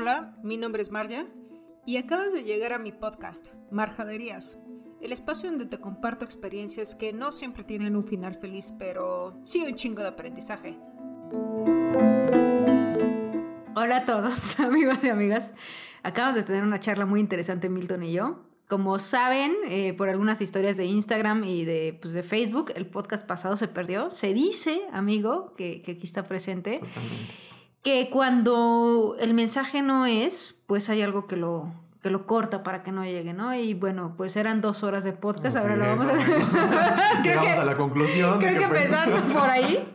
[0.00, 1.26] Hola, mi nombre es Marja
[1.84, 4.56] y acabas de llegar a mi podcast, Marjaderías,
[5.02, 9.64] el espacio donde te comparto experiencias que no siempre tienen un final feliz, pero sí
[9.66, 10.78] un chingo de aprendizaje.
[13.74, 15.52] Hola a todos, amigos y amigas.
[16.04, 18.44] Acabamos de tener una charla muy interesante, Milton y yo.
[18.68, 23.26] Como saben, eh, por algunas historias de Instagram y de, pues, de Facebook, el podcast
[23.26, 24.10] pasado se perdió.
[24.10, 26.82] Se dice, amigo, que, que aquí está presente,
[27.82, 32.82] que cuando el mensaje no es, pues hay algo que lo, que lo corta para
[32.82, 33.54] que no llegue, ¿no?
[33.54, 37.22] Y bueno, pues eran dos horas de podcast, ahora lo vamos a...
[37.22, 38.38] Llegamos a la conclusión.
[38.38, 38.90] Creo que, que pues
[39.32, 39.92] por ahí.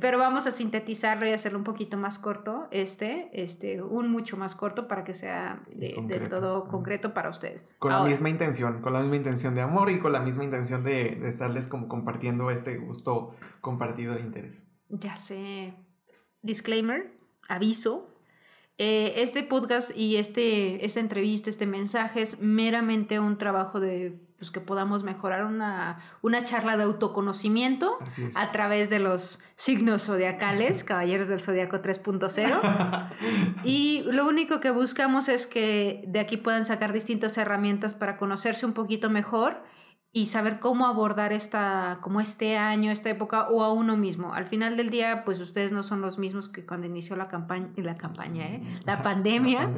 [0.00, 4.54] pero vamos a sintetizarlo y hacerlo un poquito más corto, este, este, un mucho más
[4.54, 7.76] corto para que sea de, del todo concreto para ustedes.
[7.78, 10.84] Con la misma intención, con la misma intención de amor y con la misma intención
[10.84, 14.66] de, de estarles como compartiendo este gusto compartido de interés.
[14.90, 15.74] Ya sé.
[16.42, 17.10] Disclaimer,
[17.48, 18.14] aviso,
[18.80, 24.52] eh, este podcast y este, esta entrevista, este mensaje es meramente un trabajo de pues,
[24.52, 27.98] que podamos mejorar una, una charla de autoconocimiento
[28.36, 33.10] a través de los signos zodiacales, Caballeros del Zodiaco 3.0.
[33.64, 38.64] y lo único que buscamos es que de aquí puedan sacar distintas herramientas para conocerse
[38.64, 39.60] un poquito mejor
[40.10, 44.32] y saber cómo abordar esta, como este año, esta época o a uno mismo.
[44.32, 47.70] Al final del día, pues ustedes no son los mismos que cuando inició la campaña,
[47.76, 48.62] la campaña, ¿eh?
[48.84, 49.70] la pandemia,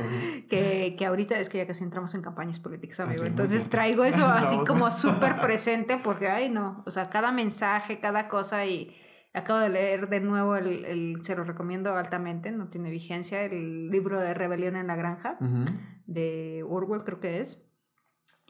[0.48, 3.24] Que, que, ahorita es que ya casi entramos en campañas políticas, amigo.
[3.24, 8.28] Entonces traigo eso así como súper presente porque, ay, no, o sea, cada mensaje, cada
[8.28, 8.96] cosa y
[9.34, 13.90] acabo de leer de nuevo el, el se lo recomiendo altamente, no tiene vigencia, el
[13.90, 15.38] libro de Rebelión en la Granja
[16.06, 17.66] de Orwell, creo que es.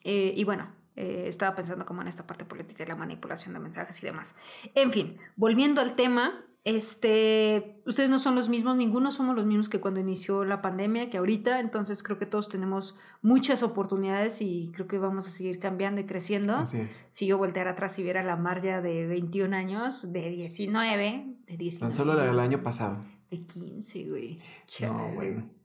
[0.04, 3.60] Eh, y bueno, eh, estaba pensando como en esta parte política y la manipulación de
[3.60, 4.34] mensajes y demás.
[4.74, 9.70] En fin, volviendo al tema, este, ustedes no son los mismos, ninguno somos los mismos
[9.70, 14.70] que cuando inició la pandemia, que ahorita, entonces creo que todos tenemos muchas oportunidades y
[14.74, 16.56] creo que vamos a seguir cambiando y creciendo.
[16.56, 17.06] Así es.
[17.08, 21.90] Si yo volteara atrás y viera la Marja de 21 años, de 19, de 19.
[21.90, 23.04] Tan solo la del año pasado.
[23.30, 24.38] De 15, güey.
[24.82, 25.59] No, bueno.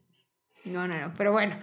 [0.66, 1.56] No, no, no, pero bueno,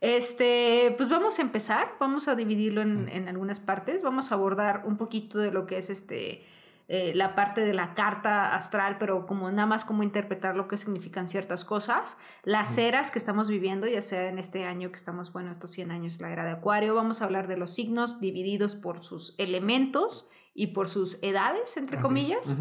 [0.00, 4.96] este, pues vamos a empezar, vamos a dividirlo en, algunas partes, vamos a abordar un
[4.96, 6.42] poquito de lo que es este,
[6.88, 10.78] eh, la parte de la carta astral, pero como nada más como interpretar lo que
[10.78, 15.32] significan ciertas cosas, las eras que estamos viviendo, ya sea en este año que estamos,
[15.32, 18.76] bueno, estos 100 años, la era de Acuario, vamos a hablar de los signos divididos
[18.76, 22.56] por sus elementos y por sus edades, entre comillas,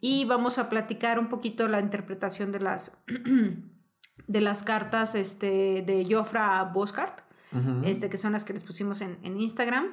[0.00, 2.98] y vamos a platicar un poquito la interpretación de las...
[4.32, 7.20] de las cartas este, de Jofra Boskart,
[7.84, 9.86] este, que son las que les pusimos en, Instagram.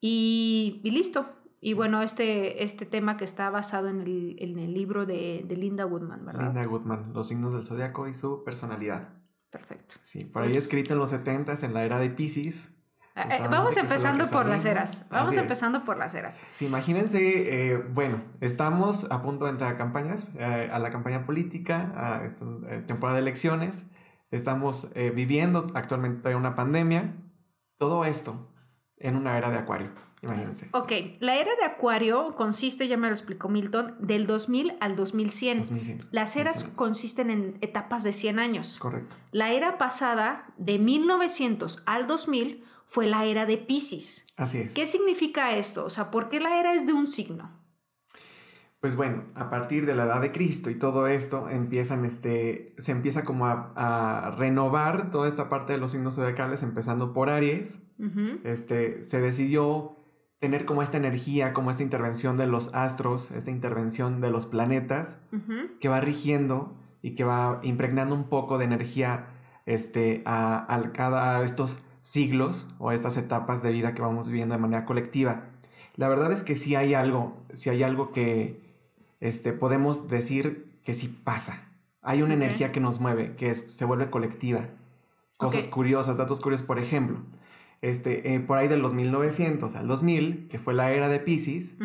[0.00, 1.28] Y, listo.
[1.60, 5.84] Y bueno, este, este tema que está basado en el, en el libro de, Linda
[5.86, 6.46] Woodman, ¿verdad?
[6.46, 9.10] Linda Woodman, Los signos del zodiaco y su personalidad.
[9.50, 9.96] Perfecto.
[10.02, 12.81] Sí, por ahí pues escrito en los 70 en la era de Pisces.
[13.14, 15.04] Eh, eh, vamos empezando por las eras.
[15.10, 16.40] Vamos empezando por las eras.
[16.56, 21.92] Sí, imagínense, eh, bueno, estamos a punto de entrar a campañas, a la campaña política,
[21.94, 22.46] a esta
[22.86, 23.86] temporada de elecciones.
[24.30, 27.14] Estamos viviendo actualmente una pandemia.
[27.76, 28.48] Todo esto
[28.96, 29.90] en una era de Acuario.
[30.22, 30.68] Imagínense.
[30.72, 35.58] Ok, la era de Acuario consiste, ya me lo explicó Milton, del 2000 al 2100.
[35.58, 36.08] 2100.
[36.12, 38.78] Las eras consisten en etapas de 100 años.
[38.78, 39.16] Correcto.
[39.32, 44.26] La era pasada, de 1900 al 2000, fue la era de Pisces.
[44.36, 44.74] Así es.
[44.74, 45.86] ¿Qué significa esto?
[45.86, 47.50] O sea, ¿por qué la era es de un signo?
[48.80, 52.92] Pues bueno, a partir de la edad de Cristo y todo esto, empiezan este, se
[52.92, 57.82] empieza como a, renovar toda esta parte de los signos zodiacales, empezando por Aries.
[58.44, 59.96] este, se decidió
[60.38, 65.18] tener como esta energía, como esta intervención de los astros, esta intervención de los planetas,
[65.80, 69.30] que va rigiendo y que va impregnando un poco de energía
[69.64, 74.60] este, a, a cada estos siglos o estas etapas de vida que vamos viviendo de
[74.60, 75.44] manera colectiva.
[75.96, 78.60] La verdad es que sí hay algo, si hay algo que
[79.20, 81.68] este, podemos decir que sí pasa.
[82.02, 84.68] Hay una energía que nos mueve, que se vuelve colectiva.
[85.36, 87.20] Cosas curiosas, datos curiosos, por ejemplo.
[87.80, 91.76] Este, eh, por ahí de los 1900 al 2000, que fue la era de Pisces,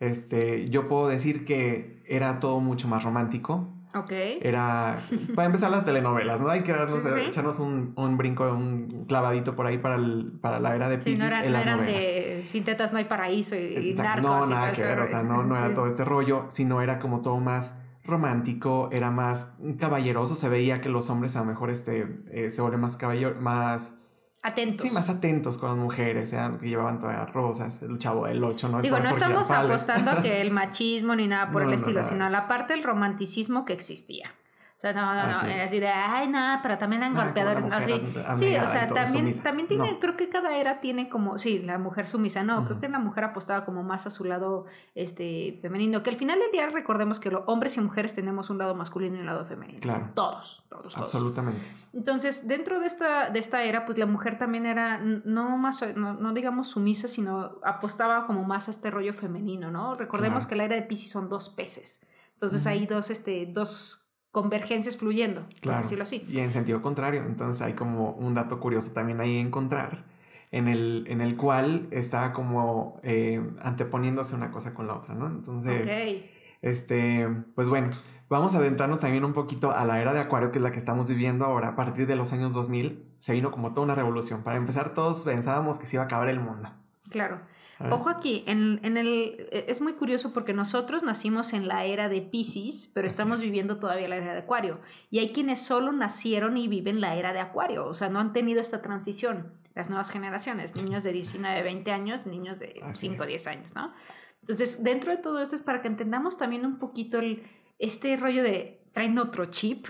[0.00, 4.12] este, yo puedo decir que era todo mucho más romántico, Ok.
[4.40, 4.96] Era,
[5.34, 6.48] para empezar las telenovelas, ¿no?
[6.48, 10.74] Hay que darnos, echarnos un, un, brinco, un clavadito por ahí para, el, para la
[10.74, 14.22] era de Pisces no, eran, no eran de Sin tetas no hay paraíso y, narcos
[14.22, 17.20] No, nada que ver, o sea, no, no era todo este rollo, sino era como
[17.20, 17.74] todo más
[18.04, 22.60] romántico, era más caballeroso, se veía que los hombres a lo mejor este, eh, se
[22.60, 23.94] vuelven más caballero, más
[24.44, 24.88] Atentos.
[24.88, 28.68] Sí, más atentos con las mujeres, sean que llevaban todas rosas, el chavo del 8,
[28.68, 28.82] ¿no?
[28.82, 32.48] Digo, no estamos apostando a que el machismo ni nada por el estilo, sino la
[32.48, 34.34] parte del romanticismo que existía.
[34.82, 37.80] Sea, no, no, no, es así de, ay, nada, pero también eran ah, golpeadores, no,
[37.82, 38.02] sí,
[38.34, 42.08] sí, o sea, también, también tiene, creo que cada era tiene como, sí, la mujer
[42.08, 46.10] sumisa, no, creo que la mujer apostaba como más a su lado, este, femenino, que
[46.10, 49.20] al final del día recordemos que los hombres y mujeres tenemos un lado masculino y
[49.20, 49.78] un lado femenino.
[49.78, 50.10] Claro.
[50.16, 51.14] Todos, todos, todos.
[51.14, 51.60] Absolutamente.
[51.92, 56.14] Entonces, dentro de esta, de esta era, pues la mujer también era, no más, no,
[56.14, 59.94] no digamos sumisa, sino apostaba como más a este rollo femenino, ¿no?
[59.94, 62.04] Recordemos que la era de Pisces son dos peces.
[62.34, 64.01] Entonces hay dos, este, dos
[64.32, 65.76] convergencias fluyendo, claro.
[65.76, 66.24] por decirlo así.
[66.28, 70.04] Y en sentido contrario, entonces hay como un dato curioso también ahí encontrar,
[70.50, 75.26] en el, en el cual está como eh, anteponiéndose una cosa con la otra, ¿no?
[75.26, 76.26] Entonces,
[76.62, 77.90] este, pues bueno,
[78.28, 80.78] vamos a adentrarnos también un poquito a la era de Acuario, que es la que
[80.78, 84.42] estamos viviendo ahora, a partir de los años 2000, se vino como toda una revolución.
[84.42, 86.70] Para empezar, todos pensábamos que se iba a acabar el mundo.
[87.12, 87.42] Claro.
[87.90, 92.22] Ojo aquí, en, el, e, es muy curioso porque nosotros nacimos en la era de
[92.22, 94.80] Pisces, pero estamos viviendo todavía la era de Acuario.
[95.10, 98.32] Y hay quienes solo nacieron y viven la era de Acuario, o sea, no han
[98.32, 103.46] tenido esta transición, las nuevas generaciones, niños de 19, 20 años, niños de 5, 10
[103.48, 103.92] años, ¿no?
[104.40, 107.42] Entonces, dentro de todo esto es para que entendamos también un poquito el,
[107.78, 109.86] este rollo de traen otro chip,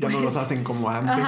[0.00, 1.18] ya no los pues, hacen como antes.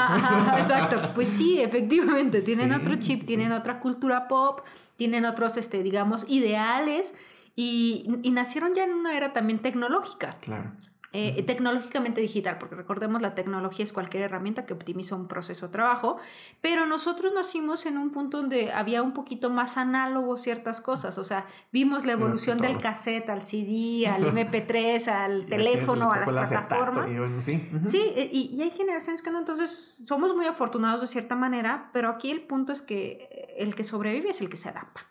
[0.58, 4.60] exacto, pues sí, efectivamente, tienen otro chip, tienen otra cultura pop,
[4.96, 7.14] tienen otros, este, digamos, ideales
[7.54, 10.38] y, y, nacieron ya en una era también tecnológica.
[10.40, 10.72] Claro.
[11.14, 15.72] Eh, tecnológicamente digital, porque recordemos la tecnología es cualquier herramienta que optimiza un proceso de
[15.72, 16.16] trabajo,
[16.62, 21.24] pero nosotros nacimos en un punto donde había un poquito más análogo ciertas cosas, o
[21.24, 27.12] sea, vimos la evolución del cassette al CD, al MP3, al teléfono, a las plataformas.
[27.44, 31.36] sí, sí eh, y, y, hay generaciones que no, entonces somos muy afortunados de cierta
[31.36, 35.02] manera, pero aquí el punto es que el que sobrevive es el que se adapta.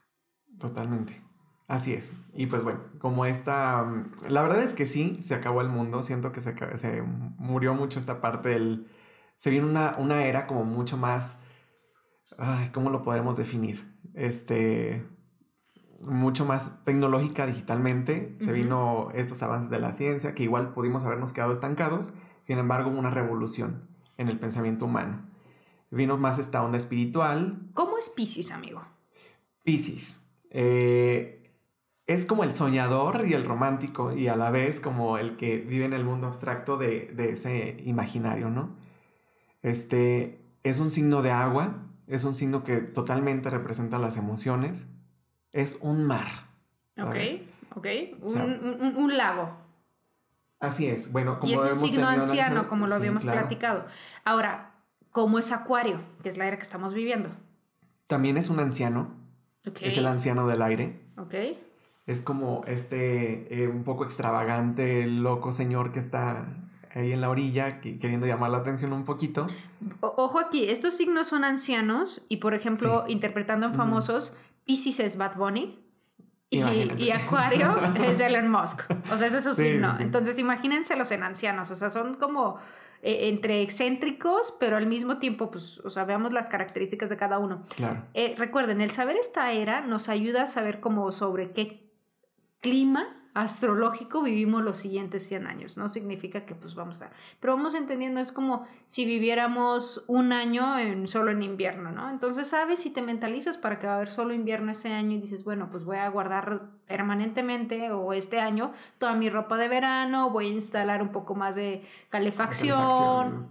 [0.57, 1.30] Totalmente.
[1.71, 2.11] Así es.
[2.33, 3.81] Y pues bueno, como esta...
[3.83, 6.03] Mm, la verdad es que sí, se acabó el mundo.
[6.03, 8.87] Siento que se, se murió mucho esta parte del...
[9.37, 11.37] Se vino una, una era como mucho más...
[12.37, 13.97] Ay, ¿Cómo lo podemos definir?
[14.15, 15.07] Este...
[16.01, 18.35] Mucho más tecnológica digitalmente.
[18.39, 22.15] Se vino estos avances de la ciencia que igual pudimos habernos quedado estancados.
[22.41, 25.25] Sin embargo, una revolución en el pensamiento humano.
[25.89, 27.61] Vino más esta onda espiritual.
[27.73, 28.83] ¿Cómo es Pisces, amigo?
[29.63, 30.19] Pisces.
[30.49, 31.40] Eh,
[32.13, 35.85] es como el soñador y el romántico y a la vez como el que vive
[35.85, 38.73] en el mundo abstracto de, ese imaginario, ¿no?
[39.61, 44.87] Este es un signo de agua, es un signo que totalmente representa las emociones,
[45.51, 46.49] es un mar.
[47.01, 47.15] Ok,
[47.75, 47.87] ok,
[48.21, 49.57] un, lago.
[50.59, 53.85] Así es, bueno, como Y es un signo anciano, como lo habíamos platicado.
[54.25, 54.73] Ahora,
[55.11, 57.29] ¿cómo es Acuario, que es la era que estamos viviendo?
[58.07, 59.15] También es un anciano.
[59.79, 60.99] Es el anciano del aire.
[61.17, 61.35] Ok
[62.05, 66.47] es como este eh, un poco extravagante, loco señor que está
[66.93, 69.47] ahí en la orilla queriendo llamar la atención un poquito.
[70.01, 74.33] ojo aquí, estos signos son ancianos y por ejemplo, interpretando en famosos,
[74.65, 75.77] Pisces es Bad Bunny.
[76.53, 78.81] Y, Acuario es Elon Musk.
[79.09, 79.95] O sea, ese es su signo.
[79.99, 81.71] Entonces, imagínenselos en ancianos.
[81.71, 82.57] O sea, son como
[83.01, 87.39] eh, entre excéntricos, pero al mismo tiempo, pues, o sea, veamos las características de cada
[87.39, 87.63] uno.
[87.77, 88.03] Claro.
[88.13, 91.90] Eh, recuerden, el saber esta era nos ayuda a saber cómo sobre qué
[92.61, 95.77] clima astrológico vivimos los siguientes 100 años.
[95.77, 97.11] No significa que pues vamos a...
[97.39, 102.09] Pero vamos entendiendo, es como si viviéramos un año en, solo en invierno, ¿no?
[102.09, 105.21] Entonces sabes si te mentalizas para que va a haber solo invierno ese año y
[105.21, 110.29] dices, bueno, pues voy a guardar permanentemente o este año toda mi ropa de verano,
[110.29, 113.49] voy a instalar un poco más de calefacción,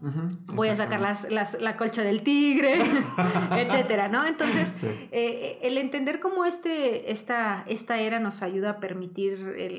[0.52, 2.74] voy a sacar las, las, la colcha del tigre,
[3.56, 4.26] etcétera, ¿no?
[4.26, 9.69] Entonces, eh, el entender cómo este, esta, esta era nos ayuda a permitir el,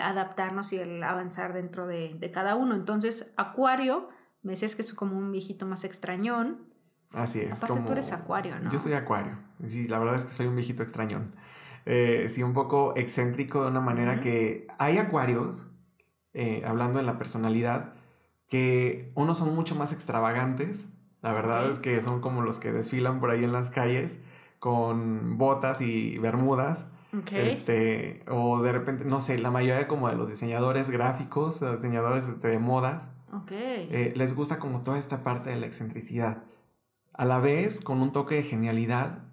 [0.00, 2.74] adaptarnos y el avanzar dentro de, cada uno.
[2.74, 4.08] Entonces, Acuario,
[4.42, 6.68] me decías que es como un viejito más extrañón.
[7.12, 7.62] Así es.
[7.62, 8.70] Aparte tú eres Acuario, ¿no?
[8.70, 9.38] Yo soy Acuario.
[9.64, 11.34] Sí, la verdad es que soy un viejito extrañón.
[11.86, 15.72] Eh, sí, un poco excéntrico de una manera que hay Acuarios,
[16.34, 17.94] eh, hablando en la personalidad,
[18.48, 20.88] que unos son mucho más extravagantes.
[21.22, 24.20] La verdad es que son como los que desfilan por ahí en las calles
[24.58, 26.86] con botas y bermudas
[27.32, 32.48] este, o de repente, no sé, la mayoría como de los diseñadores gráficos, diseñadores este,
[32.48, 33.10] de modas,
[33.50, 36.44] eh, les gusta como toda esta parte de la excentricidad.
[37.12, 39.24] A la vez con un toque de genialidad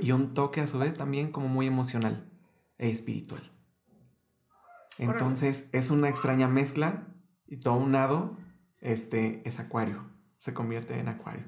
[0.00, 2.30] y un toque a su vez también como muy emocional
[2.78, 3.52] e espiritual.
[4.98, 7.06] Entonces es una extraña mezcla
[7.46, 8.36] y todo un lado
[8.80, 10.04] este, es acuario,
[10.36, 11.44] se convierte en acuario.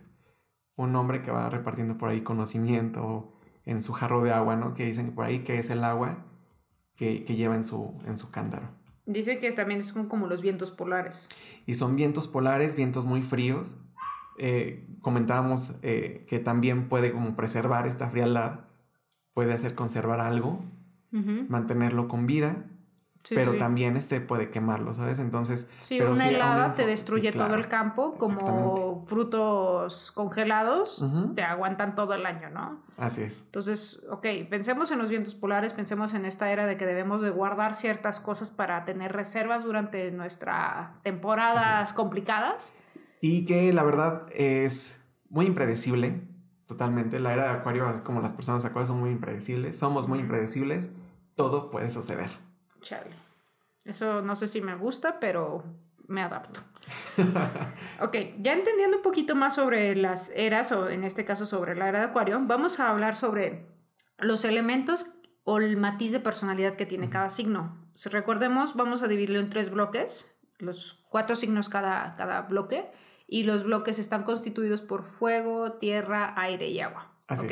[0.76, 3.33] Un hombre que va repartiendo por ahí conocimiento,
[3.66, 4.74] en su jarro de agua, ¿no?
[4.74, 6.24] Que dicen por ahí que es el agua
[6.96, 8.68] que, lleva en su, en su cántaro.
[9.06, 11.28] Dice que también son como los vientos polares.
[11.66, 13.78] Y son vientos polares, vientos muy fríos.
[14.38, 18.60] Eh, comentábamos eh, que también puede como preservar esta frialdad,
[19.32, 20.64] puede hacer conservar algo,
[21.48, 22.66] mantenerlo con vida
[23.30, 25.18] pero también este puede quemarlo, ¿sabes?
[25.18, 25.68] Entonces...
[25.80, 31.04] Sí, una helada te destruye todo el campo, como frutos congelados
[31.34, 32.82] te aguantan todo el año, ¿no?
[32.96, 33.42] Así es.
[33.46, 37.30] Entonces, ok, pensemos en los vientos polares, pensemos en esta era de que debemos de
[37.30, 42.72] guardar ciertas cosas para tener reservas durante nuestras temporadas complicadas.
[43.20, 45.00] Y que la verdad es
[45.30, 46.28] muy impredecible,
[46.66, 47.18] totalmente.
[47.20, 50.92] La era de Acuario, como las personas de Acuario son muy impredecibles, somos muy impredecibles,
[51.34, 52.43] todo puede suceder.
[52.84, 53.10] Chale.
[53.84, 55.64] Eso no sé si me gusta, pero
[56.06, 56.60] me adapto.
[58.00, 61.88] ok, ya entendiendo un poquito más sobre las eras, o en este caso sobre la
[61.88, 63.66] era de Acuario, vamos a hablar sobre
[64.18, 65.06] los elementos
[65.44, 67.76] o el matiz de personalidad que tiene cada signo.
[67.94, 72.90] Si recordemos, vamos a dividirlo en tres bloques, los cuatro signos cada, cada bloque,
[73.26, 77.12] y los bloques están constituidos por fuego, tierra, aire y agua.
[77.26, 77.46] Así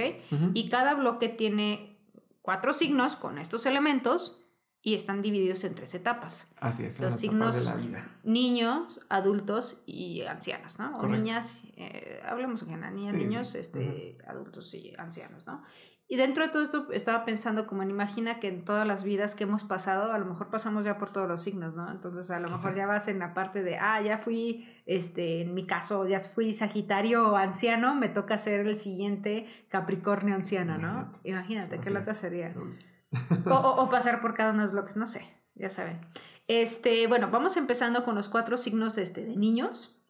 [0.53, 1.99] Y cada bloque tiene
[2.43, 4.42] cuatro signos con estos elementos
[4.83, 6.49] y están divididos en tres etapas.
[6.59, 8.19] Así es, los signos de la vida.
[8.25, 10.97] niños, adultos y ancianos, ¿no?
[10.97, 15.63] O niñas, eh, hablemos en general, niñas, niños, este, adultos y ancianos, ¿no?
[16.09, 19.35] Y dentro de todo esto estaba pensando como en imagina que en todas las vidas
[19.35, 21.91] que hemos pasado, a lo mejor pasamos ya por todos los signos, ¿no?
[21.91, 25.55] Entonces a lo mejor ya vas en la parte de, ah, ya fui, este, en
[25.55, 31.11] mi caso, ya fui Sagitario anciano, me toca ser el siguiente Capricornio anciano, ¿no?
[31.23, 32.53] Imagínate, qué loca sería
[33.47, 35.23] o, pasar por cada uno de los bloques, no sé,
[35.55, 36.01] ya saben.
[36.49, 40.03] Este, bueno, vamos empezando con los cuatro signos este, de niños,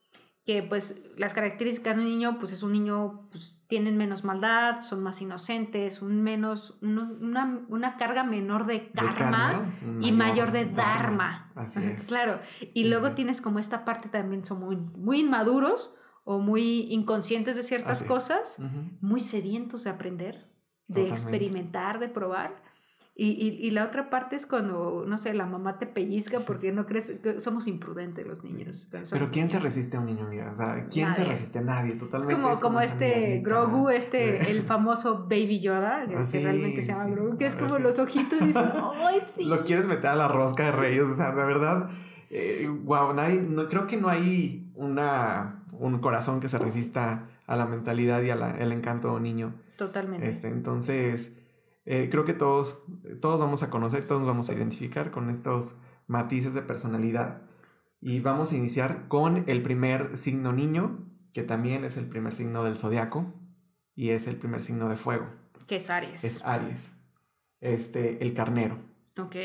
[0.44, 4.80] que pues las características de un niño, pues es un niño, pues tienen menos maldad,
[4.80, 11.52] son más inocentes, un menos, una, una, carga menor de karma, y mayor de dharma.
[11.54, 12.04] Así es.
[12.04, 12.40] Claro,
[12.74, 15.94] y luego tienes como esta parte también son muy, muy inmaduros
[16.24, 18.58] o muy inconscientes de ciertas cosas,
[19.00, 20.50] muy sedientos de aprender,
[20.88, 22.61] de experimentar, de probar.
[23.22, 26.72] Y, y, y, la otra parte es cuando, no sé, la mamá te pellizca porque
[26.72, 28.88] no crees que somos imprudentes los niños.
[29.12, 30.50] Pero ¿quién se resiste a un niño, amiga?
[30.52, 31.94] O sea, ¿quién se resiste a nadie?
[31.94, 32.34] Totalmente.
[32.34, 37.10] Es como, como, este Grogu, este, el famoso Baby Yoda, que, ah, realmente se llama
[37.10, 38.72] Grogu, que es como los ojitos y son,
[39.06, 39.44] ¡ay, sí!
[39.44, 41.90] Lo quieres meter a la rosca de reyes, o sea, de verdad,
[42.28, 47.66] eh, wow, no, creo que no hay una, un corazón que se resista a la
[47.66, 49.54] mentalidad y al encanto de un niño.
[49.76, 50.28] Totalmente.
[50.28, 51.41] Este, entonces
[51.84, 52.82] eh, creo que todos,
[53.20, 57.42] todos vamos a conocer, todos vamos a identificar con estos matices de personalidad.
[58.00, 62.64] Y vamos a iniciar con el primer signo niño, que también es el primer signo
[62.64, 63.32] del zodiaco
[63.94, 65.26] y es el primer signo de fuego.
[65.66, 66.24] Que es Aries.
[66.24, 66.92] Es Aries.
[67.60, 68.78] Este, el carnero.
[69.18, 69.36] Ok.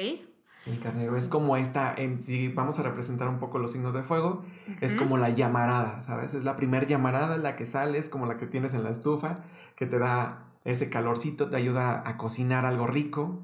[0.66, 4.04] El carnero es como esta, en, si vamos a representar un poco los signos de
[4.04, 4.42] fuego,
[4.82, 6.34] es como la llamarada, ¿sabes?
[6.34, 9.46] Es la primer llamarada, la que sale, es como la que tienes en la estufa,
[9.78, 13.42] que te da ese calorcito te ayuda a cocinar algo rico.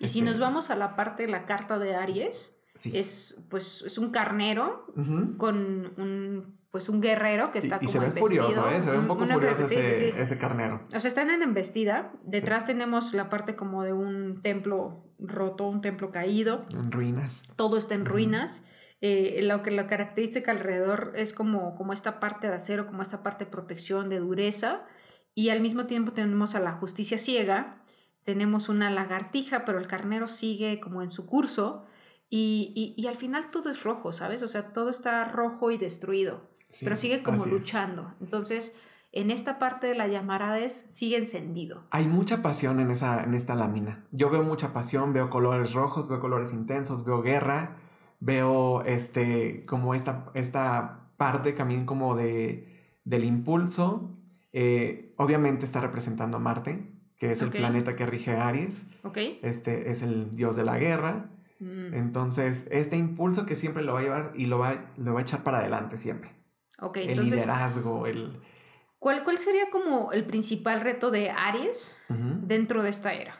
[0.00, 2.60] Y si nos este vamos a la parte de la carta de Aries,
[2.92, 4.86] es pues es un carnero
[5.38, 8.82] con un pues un guerrero que está y, como y se ve furioso, ¿eh?
[8.82, 10.80] se ve un poco furioso ese, ese, carnero.
[10.92, 12.10] O sea, están en embestida.
[12.24, 16.66] Detrás tenemos la parte como de un templo roto, un templo caído.
[16.72, 17.44] En ruinas.
[17.54, 18.64] Todo está en ruinas.
[19.00, 23.22] Eh, lo que la característica alrededor es como, como esta parte de acero, como esta
[23.22, 24.82] parte de protección, de dureza
[25.34, 27.82] y al mismo tiempo tenemos a la justicia ciega,
[28.24, 31.84] tenemos una lagartija, pero el carnero sigue como en su curso
[32.30, 34.42] y, y, al final todo es rojo, ¿sabes?
[34.42, 36.48] O sea, todo está rojo y destruido,
[36.80, 38.12] pero sigue como luchando.
[38.20, 38.74] Entonces,
[39.12, 41.84] en esta parte de la llamarades sigue encendido.
[41.90, 44.04] Hay mucha pasión en, esa, en esta lámina.
[44.10, 47.76] Yo veo mucha pasión, veo colores rojos, veo colores intensos, veo guerra,
[48.18, 54.18] veo este, como esta, esta parte también como de, del impulso
[54.56, 56.86] eh, obviamente está representando a Marte,
[57.18, 58.86] que es el planeta que rige Aries.
[59.42, 61.28] Este es el dios de la guerra.
[61.58, 61.92] Mm.
[61.92, 65.22] Entonces, este impulso que siempre lo va a llevar y lo va, lo va a
[65.22, 66.30] echar para adelante siempre.
[66.94, 68.40] el liderazgo, el...
[69.00, 73.34] ¿cuál, ¿Cuál sería como el principal reto de Aries dentro de esta era?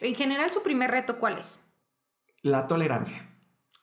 [0.00, 1.64] En general, su primer reto, ¿cuál es?
[2.42, 3.26] La tolerancia.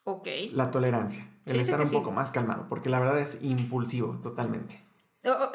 [0.04, 0.28] Ok.
[0.52, 1.28] La tolerancia.
[1.46, 4.84] El estar un poco más calmado, porque la verdad es impulsivo totalmente.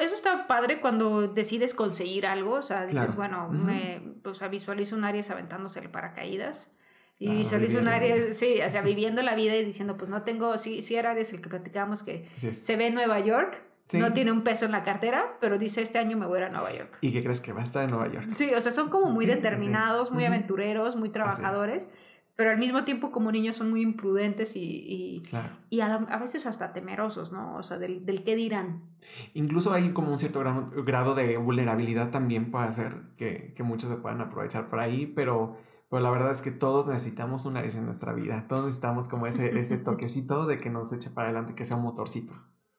[0.00, 4.96] Eso está padre cuando decides conseguir algo, o sea, dices, bueno, me, o sea, visualizo
[4.96, 6.72] un Aries aventándose el paracaídas.
[7.18, 10.22] Y ah, visualizo un Aries, sí, o sea, viviendo la vida y diciendo, pues no
[10.22, 13.62] tengo, sí, sí era Aries el que platicamos que se ve en Nueva York,
[13.92, 16.46] no tiene un peso en la cartera, pero dice, este año me voy a ir
[16.46, 16.98] a Nueva York.
[17.00, 18.28] ¿Y qué crees que va a estar en Nueva York?
[18.30, 21.90] Sí, o sea, son como muy determinados, muy aventureros, muy trabajadores
[22.40, 25.22] pero al mismo tiempo como niños son muy imprudentes y,
[25.68, 27.54] y, a, veces hasta temerosos, ¿no?
[27.54, 28.80] O sea, del, del qué dirán.
[29.34, 30.42] Incluso hay como un cierto
[30.86, 35.58] grado, de vulnerabilidad también puede hacer que, que, muchos se puedan aprovechar por ahí, pero,
[35.90, 39.26] pero la verdad es que todos necesitamos una vez en nuestra vida, todos necesitamos como
[39.26, 42.32] ese, ese toquecito de que nos eche para adelante, que sea un motorcito.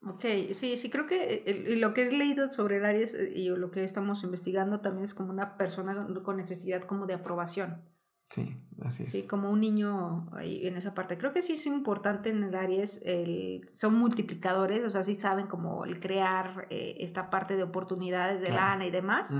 [0.07, 3.49] Ok, sí, sí, creo que eh, lo que he leído sobre el Aries eh, y
[3.49, 7.90] lo que estamos investigando también es como una persona con necesidad como de aprobación.
[8.31, 9.11] Sí, así es.
[9.11, 11.17] Sí, como un niño ahí en esa parte.
[11.17, 15.47] Creo que sí es importante en el Aries, el, son multiplicadores, o sea, sí saben
[15.47, 19.33] como el crear eh, esta parte de oportunidades de lana y demás,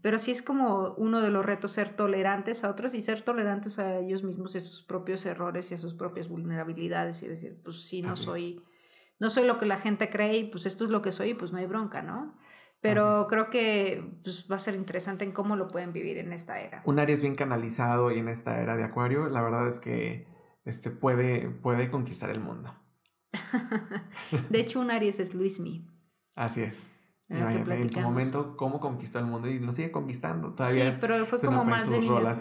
[0.00, 3.78] pero sí es como uno de los retos ser tolerantes a otros y ser tolerantes
[3.78, 7.60] a ellos mismos y a sus propios errores y a sus propias vulnerabilidades y decir,
[7.62, 8.62] pues sí, no soy,
[9.18, 11.34] no soy lo que la gente cree y pues esto es lo que soy y
[11.34, 12.34] pues no hay bronca, ¿no?
[12.80, 16.60] Pero creo que pues, va a ser interesante en cómo lo pueden vivir en esta
[16.60, 16.82] era.
[16.84, 20.28] Un Aries bien canalizado y en esta era de Acuario, la verdad es que
[20.64, 22.74] este, puede, puede conquistar el mundo.
[24.50, 25.88] de hecho, un Aries es Luismi.
[26.34, 26.88] Así es.
[27.28, 30.54] en su momento, cómo conquistó el mundo y lo sigue conquistando.
[30.54, 32.38] Todavía sí, pero fue como más de niños.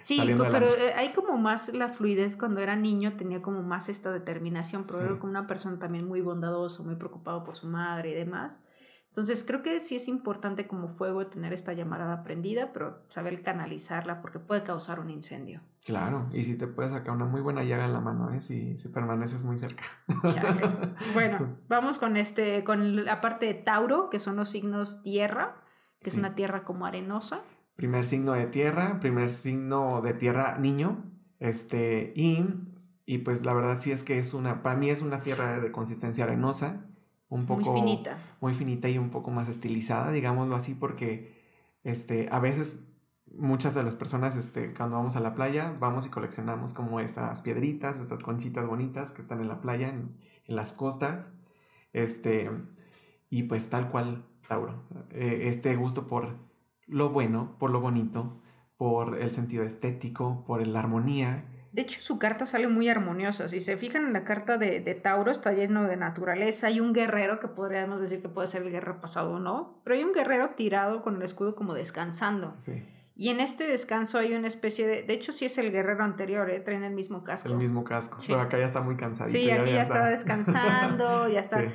[0.00, 0.18] sí,
[0.50, 4.84] pero eh, hay como más la fluidez cuando era niño, tenía como más esta determinación,
[4.84, 8.60] pero era como una persona también muy bondadosa, muy preocupado por su madre y demás.
[9.14, 14.20] Entonces creo que sí es importante como fuego tener esta llamarada prendida, pero saber canalizarla
[14.20, 15.60] porque puede causar un incendio.
[15.84, 18.42] Claro, y si te puedes sacar una muy buena llaga en la mano, ¿eh?
[18.42, 19.84] si, si permaneces muy cerca.
[21.12, 25.62] Bueno, vamos con este, con la parte de Tauro, que son los signos tierra,
[26.00, 27.42] que es una tierra como arenosa.
[27.76, 31.04] Primer signo de tierra, primer signo de tierra niño,
[31.38, 32.44] este, y,
[33.06, 35.70] y pues la verdad sí es que es una, para mí es una tierra de
[35.70, 36.84] consistencia arenosa,
[37.34, 37.72] un poco...
[37.72, 38.18] Muy finita.
[38.40, 41.42] Muy finita y un poco más estilizada, digámoslo así, porque
[41.82, 42.86] este, a veces
[43.36, 47.42] muchas de las personas este, cuando vamos a la playa vamos y coleccionamos como estas
[47.42, 51.32] piedritas, estas conchitas bonitas que están en la playa, en, las costas,
[51.94, 52.50] este,
[53.30, 56.36] y pues tal cual Tauro, eh, este gusto por
[56.86, 58.42] lo bueno, por lo bonito,
[58.76, 63.48] por el sentido estético, por la armonía, de hecho, su carta sale muy armoniosa.
[63.48, 66.68] Si se fijan en la carta de, Tauro, está lleno de naturaleza.
[66.68, 69.96] Hay un guerrero que podríamos decir que puede ser el guerrero pasado o no, pero
[69.96, 72.54] hay un guerrero tirado con el escudo como descansando.
[73.16, 75.02] Y en este descanso hay una especie de.
[75.02, 76.60] De hecho, sí es el guerrero anterior, ¿eh?
[76.60, 77.48] traen el mismo casco.
[77.48, 78.18] El mismo casco.
[78.24, 79.36] Pero acá ya está muy cansadito.
[79.36, 80.06] Sí, aquí ya, está.
[80.10, 81.60] descansando, ya está.
[81.60, 81.72] Eh,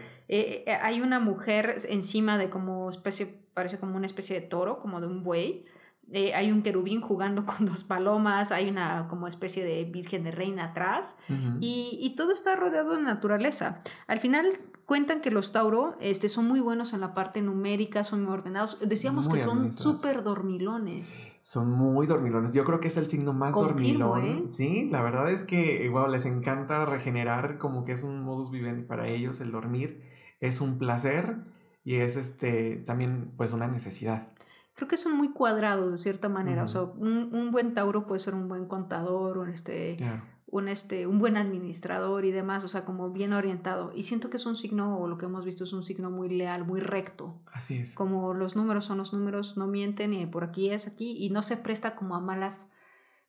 [0.66, 5.02] eh, hay una mujer encima de como especie, parece como una especie de toro, como
[5.02, 5.66] de un buey
[6.12, 10.32] eh, hay un querubín jugando con dos palomas, hay una como especie de virgen de
[10.32, 11.18] reina atrás
[11.60, 13.82] y, todo está rodeado de naturaleza.
[14.08, 14.48] Al final
[14.86, 18.78] cuentan que los Tauro este, son muy buenos en la parte numérica, son muy ordenados.
[18.82, 21.16] Decíamos que son súper dormilones.
[21.42, 22.52] Son muy dormilones.
[22.52, 24.26] Yo creo que es el signo más dormilón.
[24.26, 24.44] ¿eh?
[24.50, 28.84] Sí, la verdad es que igual les encanta regenerar, como que es un modus vivendi
[28.84, 30.02] para ellos el dormir.
[30.42, 31.38] Es un placer
[31.84, 34.34] y es este también pues una necesidad
[34.80, 36.64] creo que son muy cuadrados de cierta manera.
[36.64, 39.98] O sea, un, buen Tauro puede ser un buen contador, un, este,
[40.46, 43.92] un, este, un buen administrador y demás, o sea, como bien orientado.
[43.94, 46.30] Y siento que es un signo, o lo que hemos visto, es un signo muy
[46.30, 47.42] leal, muy recto.
[47.52, 47.94] Así es.
[47.94, 51.44] Como los números son los números, no mienten y por aquí es aquí, y no
[51.44, 52.70] se presta como a malas.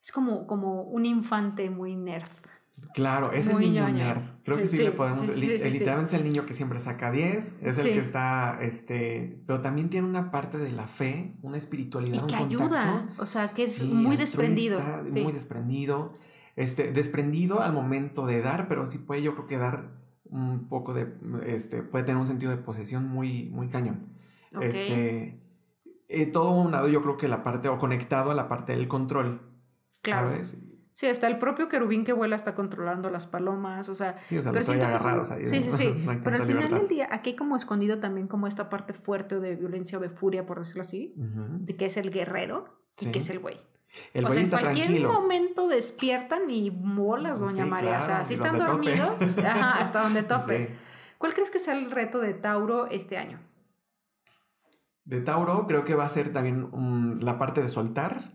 [0.01, 2.31] Es como, como un infante muy nerd.
[2.95, 4.23] Claro, es el niño nerd.
[4.45, 5.29] Creo que sí, le podemos.
[5.37, 8.59] literalmente es el niño que siempre saca 10, es el que está.
[8.63, 12.25] este Pero también tiene una parte de la fe, una espiritualidad.
[12.25, 13.09] Y que ayuda.
[13.19, 14.81] O sea, que es muy desprendido.
[15.23, 16.19] Muy desprendido.
[16.57, 19.93] Este, desprendido al momento de dar, pero sí puede, yo creo que dar
[20.25, 21.15] un poco de.
[21.47, 24.17] Este, puede tener un sentido de posesión muy, muy cañón.
[24.61, 25.41] Este.
[26.13, 28.89] Eh, todo un lado, yo creo que la parte, o conectado a la parte del
[28.89, 29.43] control.
[30.03, 30.31] Claro.
[30.31, 30.59] ¿sabes?
[30.93, 34.17] Sí, hasta el propio querubín que vuela está controlando las palomas, o sea...
[34.27, 35.47] Sí, o sea, los hay agarrados ahí.
[35.47, 35.95] Sí, sí, sí.
[36.25, 39.55] pero al final del día, aquí hay como escondido también como esta parte fuerte de
[39.55, 43.31] violencia o de furia, por decirlo así, de que es el guerrero y que es
[43.31, 43.57] el güey.
[44.15, 47.99] El o sea, en cualquier momento despiertan y molas, doña María.
[47.99, 50.77] o sea, si están dormidos, ajá, hasta donde tope.
[51.19, 53.41] ¿Cuál crees que sea el reto de Tauro este año?
[55.05, 58.33] De Tauro creo que va a ser también la parte de soltar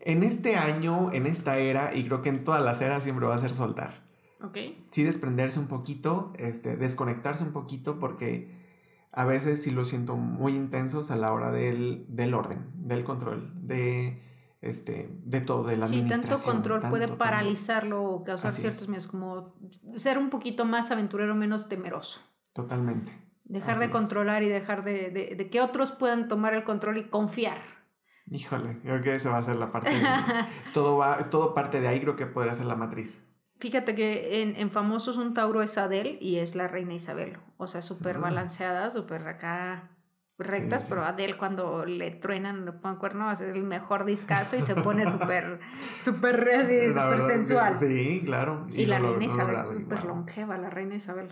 [0.00, 3.34] en este año, en esta era, y creo que en todas las eras siempre va
[3.34, 4.08] a ser soltar.
[4.42, 4.86] Okay.
[4.90, 8.58] Sí desprenderse un poquito, este, desconectarse un poquito porque
[9.12, 14.22] a veces sí lo siento muy intensos a la hora del, orden, del control, de,
[14.62, 19.54] este, de todo, de la sí, tanto control puede paralizarlo o causar ciertos miedos, como
[19.94, 22.20] ser un poquito más aventurero, menos temeroso.
[22.52, 23.12] Totalmente.
[23.44, 27.58] Dejar de controlar y dejar de, de, que otros puedan tomar el control y confiar.
[28.30, 29.90] Híjole, creo que esa va a ser la parte.
[29.90, 30.00] De,
[30.74, 33.26] todo, va, todo parte de ahí, creo que podría ser la matriz.
[33.58, 37.38] Fíjate que en, en Famosos un Tauro es Adele y es la reina Isabel.
[37.58, 38.22] O sea, súper mm.
[38.22, 39.90] balanceada, súper acá
[40.40, 44.74] rectas, pero Adele cuando le truenan, le ponen cuerno, hace el mejor discazo y se
[44.74, 45.60] pone súper,
[45.98, 47.74] súper súper sensual.
[47.76, 48.66] Sí, claro.
[48.70, 51.28] Y, la reina Isabel es súper longeva, la reina Isabel.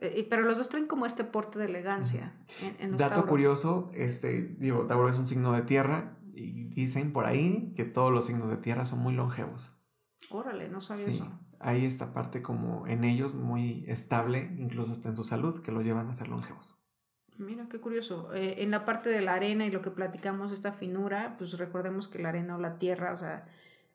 [0.00, 2.32] Eh, pero los dos traen como este porte de elegancia.
[2.78, 7.72] En, Dato curioso, este, digo, Tauro es un signo de tierra y dicen por ahí
[7.76, 9.82] que todos los signos de tierra son muy longevos.
[10.30, 11.28] Órale, no sabía eso.
[11.60, 15.82] Hay esta parte como en ellos muy estable, incluso hasta en su salud, que lo
[15.82, 16.84] llevan a ser longevos.
[17.36, 18.32] Mira, qué curioso.
[18.34, 22.08] Eh, en la parte de la arena y lo que platicamos, esta finura, pues recordemos
[22.08, 23.46] que la arena o la tierra, o sea,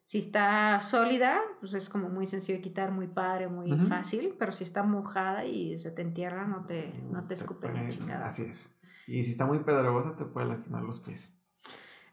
[0.03, 4.51] si está sólida, pues es como muy sencillo de quitar, muy padre, muy fácil, pero
[4.51, 8.25] si está mojada y se te entierra, no te, no te escupe ni chingada.
[8.25, 8.77] Así es.
[9.07, 11.37] Y si está muy pedregosa, te puede lastimar los pies.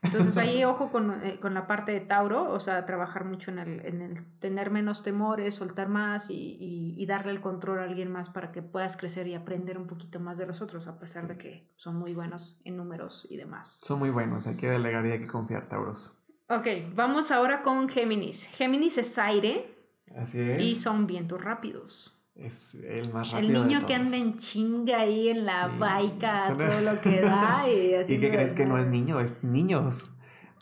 [0.02, 3.58] Entonces ahí ojo con, eh, con, la parte de Tauro, o sea, trabajar mucho en
[3.58, 8.10] el, en el tener menos temores, soltar más y, y, darle el control a alguien
[8.10, 11.26] más para que puedas crecer y aprender un poquito más de los otros, a pesar
[11.26, 13.80] de que son muy buenos en números y demás.
[13.82, 16.22] Son muy buenos, hay que delegar y hay que confiar, Tauros.
[16.48, 18.46] Ok, vamos ahora con Géminis.
[18.46, 19.76] Géminis es aire.
[20.16, 20.62] Así es.
[20.62, 22.19] Y son vientos rápidos.
[22.40, 23.60] Es el más rápido.
[23.62, 27.64] El niño que anda en chinga ahí en la baica, todo lo que da.
[27.68, 29.20] ¿Y, ¿Y qué crees que no es niño?
[29.20, 30.10] Es niños.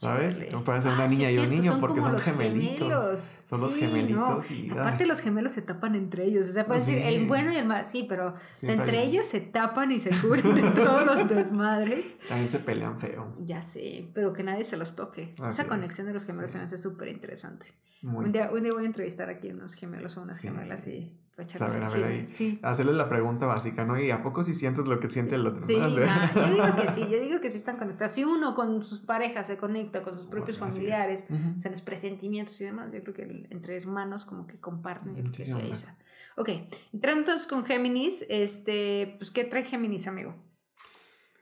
[0.00, 0.52] ¿Sabes?
[0.52, 3.36] No puede ser una ah, niña y un niño porque son gemelitos.
[3.44, 4.48] Son los gemelitos.
[4.50, 6.48] Y, Aparte, los gemelos se tapan entre ellos.
[6.48, 7.86] O sea, puede decir el bueno y el mal.
[7.86, 12.16] Sí, pero entre ellos se tapan y se cubren de todos los desmadres.
[12.28, 13.34] También se pelean feo.
[13.40, 15.34] Ya sé, pero que nadie se los toque.
[15.48, 17.66] Esa conexión de los gemelos se me hace súper interesante.
[18.02, 21.84] Un, día, un día voy a entrevistar aquí unos gemelos o unas gemelas y Saber,
[21.84, 22.58] a ver ahí.
[22.62, 23.98] Hacerle la pregunta básica, ¿no?
[24.00, 25.62] ¿Y a poco si sientes lo que siente el otro?
[25.62, 28.12] Sí, yo digo que sí, yo digo que sí están conectados.
[28.12, 32.60] Si uno con sus parejas se conecta, con sus propios familiares, o sea, los presentimientos
[32.60, 35.96] y demás, yo creo que entre hermanos como que comparten, yo creo que sí esa.
[36.36, 36.48] Ok,
[36.92, 40.34] entrando entonces con Géminis, este, pues, ¿qué trae Géminis, amigo?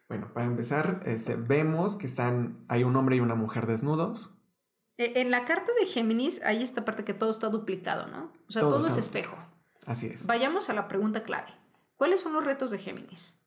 [0.09, 4.43] Bueno, para empezar, este, vemos que están, hay un hombre y una mujer desnudos.
[4.99, 8.33] E, en la carta de Géminis hay esta parte que todo está duplicado, ¿no?
[8.47, 9.37] O sea, todo, todo es espejo.
[9.87, 10.27] Así es.
[10.27, 11.49] Vayamos a la pregunta clave.
[11.97, 13.39] ¿Cuáles son los retos de Géminis?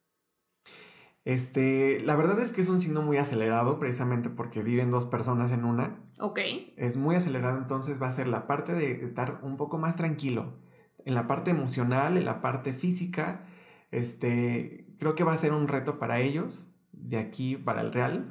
[1.26, 5.52] Este, la verdad es que es un signo muy acelerado, precisamente porque viven dos personas
[5.52, 6.00] en una.
[6.20, 6.40] Ok.
[6.78, 10.58] Es muy acelerado, entonces va a ser la parte de estar un poco más tranquilo.
[11.06, 13.46] En la parte emocional, en la parte física,
[13.92, 18.28] este, creo que va a ser un reto para ellos, de aquí para el real,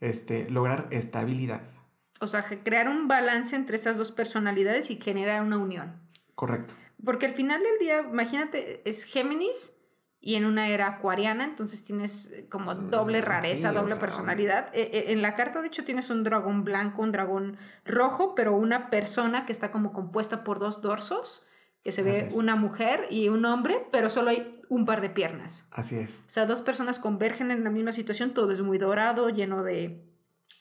[0.00, 1.62] este, lograr estabilidad.
[2.20, 6.00] O sea, crear un balance entre esas dos personalidades y generar una unión.
[6.34, 6.74] Correcto.
[7.04, 9.72] Porque al final del día, imagínate, es Géminis
[10.20, 14.74] y en una era acuariana, entonces tienes eh, como mm, doble rareza, doble personalidad.
[14.74, 18.56] Eh, eh, en la carta, de hecho, tienes un dragón blanco, un dragón rojo, pero
[18.56, 21.46] una persona que está como compuesta por dos dorsos,
[21.84, 25.68] que se ve una mujer y un hombre, pero solo hay un par de piernas.
[25.70, 26.22] Así es.
[26.26, 30.05] O sea, dos personas convergen en la misma situación, todo es muy dorado, lleno de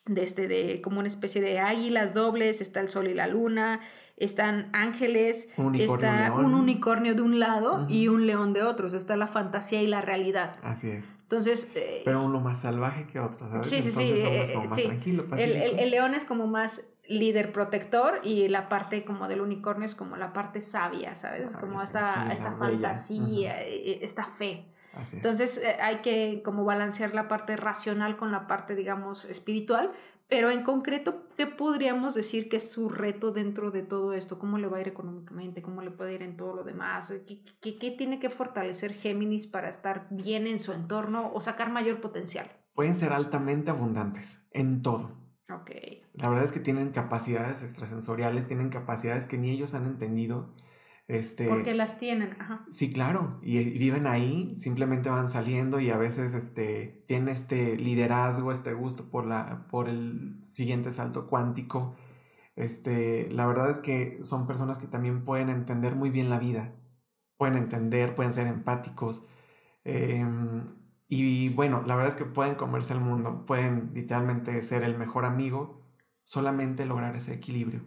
[0.06, 3.80] de este de como una especie de águilas dobles, está el sol y la luna,
[4.18, 9.28] están ángeles, está un unicornio de un lado y un león de otro, está la
[9.28, 10.56] fantasía y la realidad.
[10.62, 11.16] Así es.
[11.24, 13.68] Entonces, eh, pero uno más salvaje que otro, ¿sabes?
[13.68, 18.22] Sí, sí, sí, eh, como más tranquilo, el, el, león es como más líder protector
[18.24, 21.58] y la parte como del unicornio es como la parte sabia, ¿sabes?
[21.58, 24.66] como esta, esta fantasía, eh, esta fe.
[25.14, 29.92] Entonces eh, hay que como balancear la parte racional con la parte, digamos, espiritual,
[30.28, 34.40] pero en concreto, ¿qué podríamos decir que es su reto dentro de todo esto?
[34.40, 35.62] ¿Cómo le va a ir económicamente?
[35.62, 37.14] ¿Cómo le puede ir en todo lo demás?
[37.28, 41.72] ¿Qué, qué, qué tiene que fortalecer Géminis para estar bien en su entorno o sacar
[41.72, 42.50] mayor potencial?
[42.74, 45.12] Pueden ser altamente abundantes en todo.
[45.50, 45.72] Ok.
[46.14, 50.50] La verdad es que tienen capacidades extrasensoriales, tienen capacidades que ni ellos han entendido
[51.08, 52.66] este, Porque las tienen, ajá.
[52.72, 58.52] Sí, claro, y, viven ahí, simplemente van saliendo y a veces este, tienen este liderazgo,
[58.52, 61.96] este gusto por, la, por el siguiente salto cuántico.
[62.56, 66.74] Este, la verdad es que son personas que también pueden entender muy bien la vida,
[67.38, 69.28] pueden entender, pueden ser empáticos.
[69.84, 70.66] Em,
[71.08, 75.26] y bueno, la verdad es que pueden comerse el mundo, pueden literalmente ser el mejor
[75.26, 75.84] amigo,
[76.24, 77.84] solamente lograr ese equilibrio.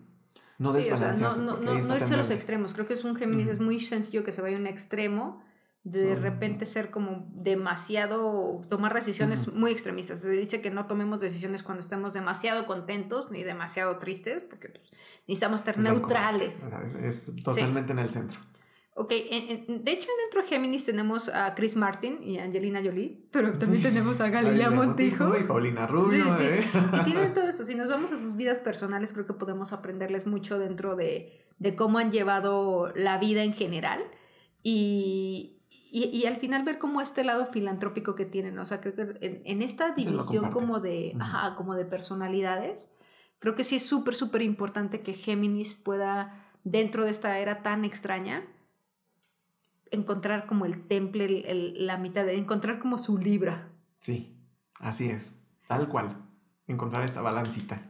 [0.58, 2.74] No sí, o sea, no, no, no, no es los extremos.
[2.74, 5.40] Creo que es un Géminis, es muy sencillo que se vaya a un extremo
[5.84, 10.20] de repente ser como demasiado, tomar decisiones muy extremistas.
[10.20, 14.90] Se dice que no tomemos decisiones cuando estemos demasiado contentos ni demasiado tristes, porque pues,
[15.26, 16.68] necesitamos estar neutrales.
[17.02, 18.38] es, totalmente en el centro.
[19.00, 23.80] Ok, de hecho dentro de Géminis tenemos a Chris Martin y Angelina Jolie, pero también
[23.84, 25.38] tenemos a Galilea Montijo.
[25.38, 26.24] Y Paulina Rubio.
[26.24, 26.44] Sí, sí.
[26.44, 26.64] ¿eh?
[27.00, 27.64] Y tienen todo esto.
[27.64, 31.76] Si nos vamos a sus vidas personales, creo que podemos aprenderles mucho dentro de, de
[31.76, 34.02] cómo han llevado la vida en general.
[34.64, 35.60] Y,
[35.92, 38.58] y, al final ver cómo este lado filantrópico que tienen.
[38.58, 42.98] O sea, creo que en, esta división como de, ajá, como de personalidades,
[43.38, 47.84] creo que sí es súper, súper importante que Géminis pueda, dentro de esta era tan
[47.84, 48.44] extraña,
[49.90, 53.68] encontrar como el temple, el, la mitad, de, encontrar como su libra.
[53.98, 54.36] Sí,
[54.80, 55.32] así es,
[55.66, 56.16] tal cual,
[56.66, 57.82] encontrar esta balancita.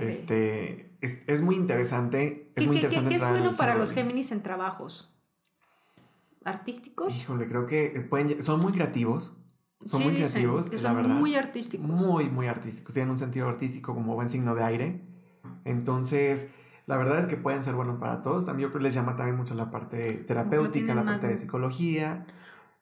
[0.00, 2.50] Este, es, muy interesante.
[2.54, 5.12] Es muy interesante ¿qué, es bueno para los Géminis en trabajos?
[6.44, 7.14] ¿Artísticos?
[7.14, 9.40] Híjole, creo que pueden, son muy creativos.
[9.84, 11.86] Son muy creativos, que son Muy artísticos.
[11.86, 12.94] Muy, muy artísticos.
[12.94, 15.00] Tienen un sentido artístico como buen signo de aire.
[15.64, 16.48] Entonces,
[16.86, 18.44] la verdad es que pueden ser buenos para todos.
[18.44, 22.26] También yo creo que les llama también mucho la parte terapéutica, la parte de psicología.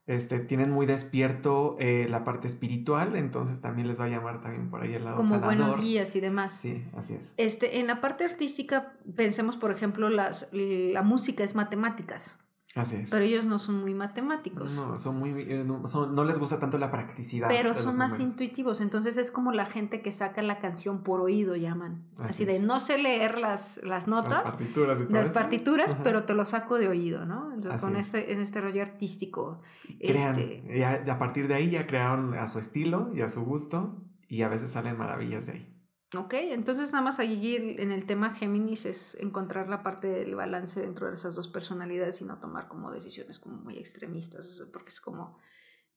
[0.08, 4.68] Este, tienen muy despierto eh, la parte espiritual, entonces también les va a llamar también
[4.68, 6.52] por ahí el lado Como buenos guías y demás.
[6.54, 7.34] Sí, así es.
[7.36, 12.41] Este, en la parte artística, pensemos, por ejemplo, las, la música es matemáticas.
[12.74, 13.10] Así es.
[13.10, 14.74] Pero ellos no son muy matemáticos.
[14.74, 17.48] No, son muy, eh, no, les gusta tanto la practicidad.
[17.48, 18.80] Pero son más intuitivos.
[18.80, 22.04] Entonces es como la gente que saca la canción por oído, llaman.
[22.18, 24.44] Así, de no sé leer las, las notas.
[24.44, 27.52] Las partituras y todo Las partituras, pero te lo saco de oído, ¿no?
[27.52, 29.60] Entonces, con este, en este rollo artístico.
[30.00, 31.10] Crean, este...
[31.10, 34.02] a partir de ahí ya crearon a su estilo y a su gusto.
[34.28, 35.71] Y a veces salen maravillas de ahí.
[36.14, 40.80] Ok, entonces nada más allí en el tema Géminis es encontrar la parte del balance
[40.80, 45.00] dentro de esas dos personalidades y no tomar como decisiones como muy extremistas, porque es
[45.00, 45.38] como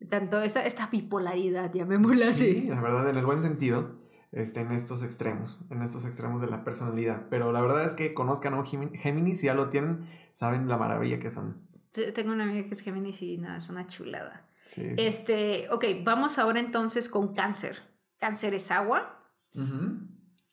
[0.10, 2.62] tanto esta, esta bipolaridad, llamémosla así.
[2.62, 3.99] Sí, la verdad, en el buen sentido,
[4.32, 7.28] este, en estos extremos, en estos extremos de la personalidad.
[7.30, 10.78] Pero la verdad es que conozcan a un Géminis, si ya lo tienen, saben la
[10.78, 11.67] maravilla que son.
[11.91, 14.49] Tengo una amiga que es Géminis y nada, es una chulada.
[14.65, 14.95] Sí.
[14.97, 17.82] Este, ok, vamos ahora entonces con cáncer.
[18.17, 19.14] Cáncer es agua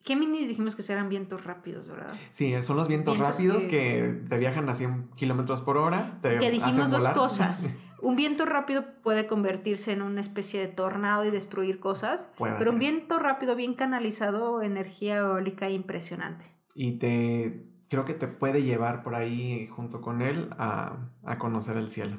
[0.04, 2.14] ¿Qué minis dijimos que eran vientos rápidos, verdad?
[2.32, 4.22] Sí, son los vientos, rápidos que...
[4.28, 6.18] te viajan a 100 kilómetros por hora.
[6.22, 7.70] que dijimos dos cosas.
[8.02, 12.80] Un viento rápido puede convertirse en una especie de tornado y destruir cosas, pero un
[12.80, 16.44] viento rápido bien canalizado, energía eólica impresionante.
[16.74, 21.90] Y te creo que te puede llevar por ahí junto con él a, conocer el
[21.90, 22.18] cielo.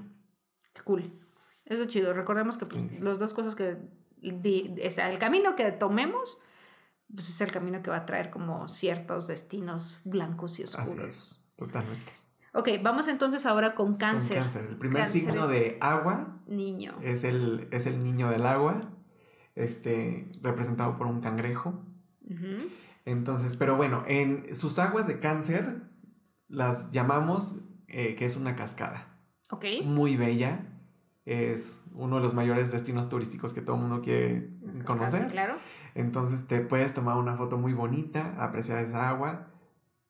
[0.86, 1.04] Cool.
[1.66, 2.14] Eso es chido.
[2.14, 3.76] Recordemos que pues, las dos cosas que...
[4.22, 6.38] o sea, el camino que tomemos
[7.14, 11.42] pues es el camino que va a traer como ciertos destinos blancos y oscuros.
[11.58, 12.12] totalmente.
[12.54, 14.38] Ok, vamos entonces ahora con cáncer.
[14.38, 14.66] Con cáncer.
[14.70, 16.40] El primer signo de agua.
[16.46, 16.94] Niño.
[17.02, 18.92] Es el, es el niño del agua,
[19.56, 21.84] este, representado por un cangrejo.
[23.06, 25.82] Entonces, pero bueno, en sus aguas de cáncer
[26.48, 27.54] las llamamos
[27.88, 29.08] eh, que es una cascada.
[29.50, 29.66] Ok.
[29.84, 30.68] Muy bella.
[31.26, 34.48] Es uno de los mayores destinos turísticos que todo el mundo quiere
[34.86, 35.28] conocer.
[35.28, 35.58] claro.
[35.96, 39.48] Entonces te puedes tomar una foto muy bonita, apreciar esa agua,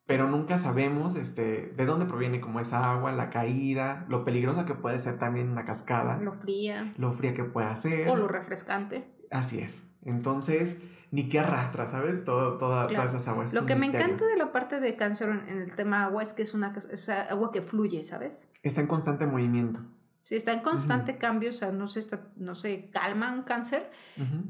[0.06, 4.74] pero nunca sabemos este, de dónde proviene como esa agua, la caída, lo peligrosa que
[4.74, 6.18] puede ser también una cascada.
[6.18, 6.94] Lo fría.
[6.98, 8.08] Lo fría que puede ser.
[8.08, 9.06] O lo refrescante.
[9.30, 9.88] Así es.
[10.02, 10.78] Entonces,
[11.10, 12.24] ni qué arrastra, ¿sabes?
[12.24, 13.54] Todo, toda, Todas esas aguas.
[13.54, 16.42] Lo que me encanta de la parte de cáncer en el tema agua es que
[16.42, 18.50] es una es agua que fluye, ¿sabes?
[18.62, 19.80] Está en constante movimiento.
[20.24, 23.90] Sí, está en constante cambio, o sea, no se, está, no se calma un cáncer,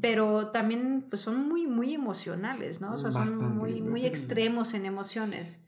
[0.00, 2.92] pero también pues, son muy, muy emocionales, ¿no?
[2.92, 5.64] O sea, son muy, muy extremos en emociones.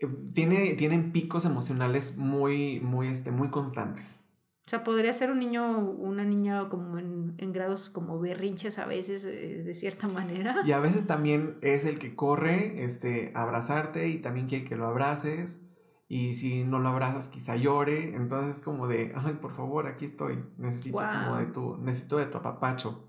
[0.00, 4.24] Eh, tiene, tienen picos emocionales muy, muy, este, muy constantes.
[4.66, 8.86] O sea, podría ser un niño, una niña como en, en grados como berrinches a
[8.86, 10.62] veces, eh, de cierta manera.
[10.64, 14.76] Y a veces también es el que corre este, a abrazarte y también quiere que
[14.76, 15.60] lo abraces
[16.12, 20.06] y si no lo abrazas quizá llore, entonces es como de, ay, por favor, aquí
[20.06, 23.06] estoy, necesito como de tu, necesito de tu apapacho.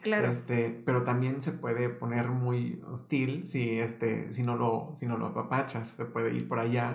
[0.00, 0.30] Claro.
[0.30, 5.16] Este, pero también se puede poner muy hostil si este, si no lo, si no
[5.16, 6.94] lo apapachas, se puede ir por allá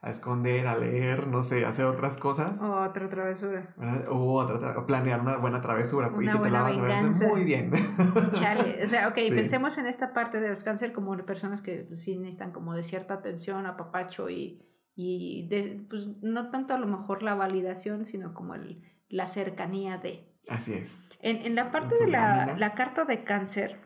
[0.00, 2.62] a esconder, a leer, no sé, hacer otras cosas.
[2.62, 3.74] O otra travesura.
[4.10, 7.72] O otra, planear una buena travesura, una y que te la vas a muy bien.
[8.30, 12.16] Chale, o sea, ok, pensemos en esta parte de los cáncer como personas que sí
[12.16, 14.62] necesitan como de cierta atención, apapacho y
[15.02, 20.28] y pues no tanto a lo mejor la validación, sino como el, la cercanía de.
[20.48, 21.00] Así es.
[21.20, 23.80] En, en la parte de la, la, carta de cáncer,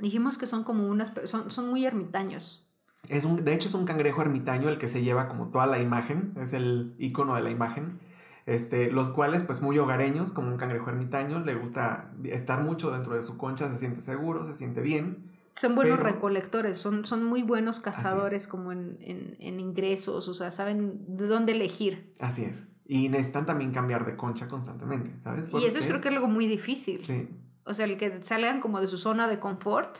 [0.00, 2.70] dijimos que son como unas, son, son muy ermitaños.
[3.08, 5.78] Es un, de hecho es un cangrejo ermitaño el que se lleva como toda la
[5.78, 8.00] imagen, es el icono de la imagen.
[8.46, 13.14] Este, los cuales pues muy hogareños, como un cangrejo ermitaño, le gusta estar mucho dentro
[13.14, 17.42] de su concha, se siente seguro, se siente bien, Son buenos recolectores, son, son muy
[17.42, 22.12] buenos cazadores como en, en, ingresos, o sea, saben de dónde elegir.
[22.18, 22.66] Así es.
[22.86, 25.46] Y necesitan también cambiar de concha constantemente, ¿sabes?
[25.52, 27.00] Y eso es creo que es algo muy difícil.
[27.00, 27.28] Sí.
[27.66, 29.98] O sea, el que salgan como de su zona de confort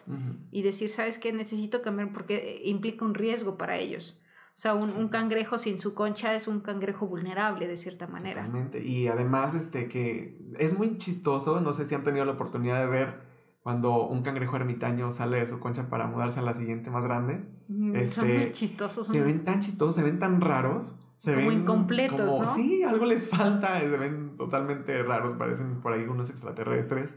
[0.50, 1.32] y decir, ¿sabes qué?
[1.32, 4.20] Necesito cambiar porque implica un riesgo para ellos.
[4.48, 8.42] O sea, un, un, cangrejo sin su concha es un cangrejo vulnerable de cierta manera.
[8.42, 8.84] Totalmente.
[8.84, 12.86] Y además, este, que es muy chistoso, no sé si han tenido la oportunidad de
[12.86, 13.33] ver
[13.64, 17.48] cuando un cangrejo ermitaño sale de su concha para mudarse a la siguiente más grande.
[17.94, 19.08] este, son muy chistosos.
[19.08, 20.96] Se ven tan chistosos, se ven tan raros.
[21.16, 22.54] Se como incompletos, ¿no?
[22.54, 27.16] Sí, algo les falta, se ven totalmente raros, parecen por ahí unos extraterrestres.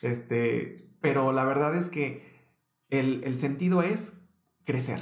[0.00, 2.22] Este, pero la verdad es que
[2.90, 4.12] el, el sentido es
[4.64, 5.00] crecer.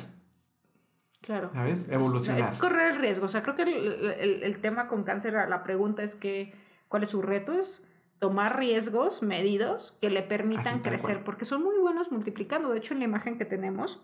[1.20, 1.50] Claro.
[1.52, 1.90] ¿Sabes?
[1.90, 2.40] Evolucionar.
[2.40, 3.26] Es correr el riesgo.
[3.26, 6.54] O sea, creo que el, el, el tema con cáncer, la pregunta es que,
[6.88, 7.52] ¿cuál es su reto?
[7.52, 7.85] Es
[8.18, 12.70] tomar riesgos medidos que le permitan crecer, porque son muy buenos multiplicando.
[12.70, 14.00] De hecho, en la imagen que tenemos,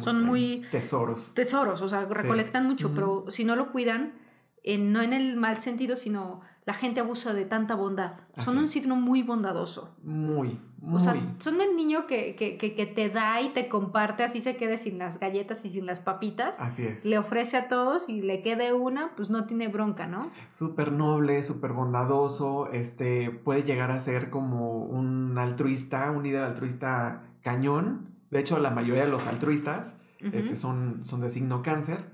[0.00, 0.64] son muy...
[0.70, 1.34] Tesoros.
[1.34, 4.21] Tesoros, o sea, recolectan mucho, pero si no lo cuidan,
[4.64, 8.12] no en el mal sentido, sino la gente abusa de tanta bondad.
[8.44, 9.96] son un signo muy bondadoso.
[10.04, 10.96] Muy, muy.
[10.96, 14.56] O sea, son el niño que, que, que, te da y te comparte, así se
[14.56, 16.60] quede sin las galletas y sin las papitas.
[16.60, 17.04] Así es.
[17.04, 20.30] Le ofrece a todos y le quede una, pues no tiene bronca, ¿no?
[20.52, 27.24] Súper noble, súper bondadoso, este, puede llegar a ser como un altruista, un líder altruista
[27.42, 28.14] cañón.
[28.30, 32.12] De hecho, la mayoría de los altruistas este, son, son de signo cáncer.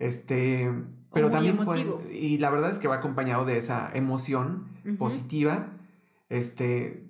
[0.00, 0.70] Este,
[1.14, 1.58] pero también
[2.10, 4.66] y la verdad es que va acompañado de esa emoción
[4.98, 5.68] positiva.
[6.28, 7.04] Este,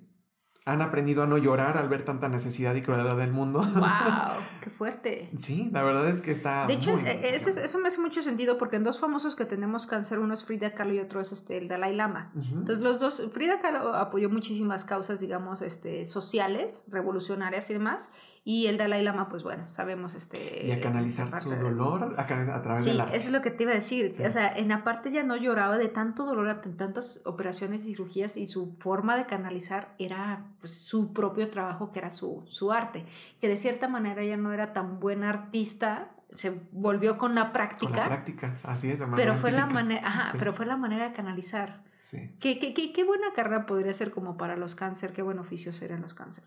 [0.67, 3.59] han aprendido a no llorar al ver tanta necesidad y crueldad del mundo.
[3.59, 3.85] ¡Wow!
[4.61, 5.29] ¡Qué fuerte!
[5.37, 6.65] Sí, la verdad es que está.
[6.65, 9.85] De hecho, e, eso, eso, me hace mucho sentido porque en dos famosos que tenemos
[9.85, 12.31] cáncer, uno es Frida Kahlo y otro es este, el Dalai Lama.
[12.35, 18.09] Entonces, los dos, Frida Kahlo apoyó muchísimas causas, digamos, este, sociales, revolucionarias y demás.
[18.47, 20.67] Y el Dalai Lama, pues bueno, sabemos este...
[20.67, 23.05] Y a canalizar su dolor a, través sí, de la...
[23.05, 24.13] eso es lo que te iba a decir.
[24.23, 27.95] O sea, en la parte ya no lloraba de tanto dolor, de tantas operaciones y
[27.95, 32.71] cirugías y su forma de canalizar era pues, su propio trabajo, que era su, su
[32.71, 33.03] arte.
[33.41, 37.93] Que de cierta manera ella no era tan buena artista, se volvió con la práctica.
[37.93, 40.77] Con la práctica, así es, de manera pero fue la manera, ajá, pero fue la
[40.77, 41.83] manera de canalizar.
[42.01, 42.29] Sí.
[42.39, 45.73] ¿Qué, qué, qué, qué buena carrera podría ser como para los cáncer, qué buen oficio
[45.73, 46.43] serían los cáncer.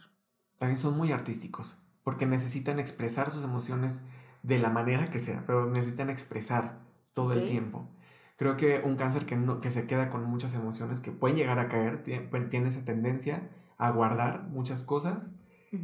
[0.58, 4.02] También son muy artísticos porque necesitan expresar sus emociones
[4.42, 6.80] de la manera que sea, pero necesitan expresar
[7.12, 7.90] todo el tiempo.
[8.36, 11.58] Creo que un cáncer que, no, que se queda con muchas emociones que pueden llegar
[11.58, 15.36] a caer, pues, tiene, esa tendencia a guardar muchas cosas,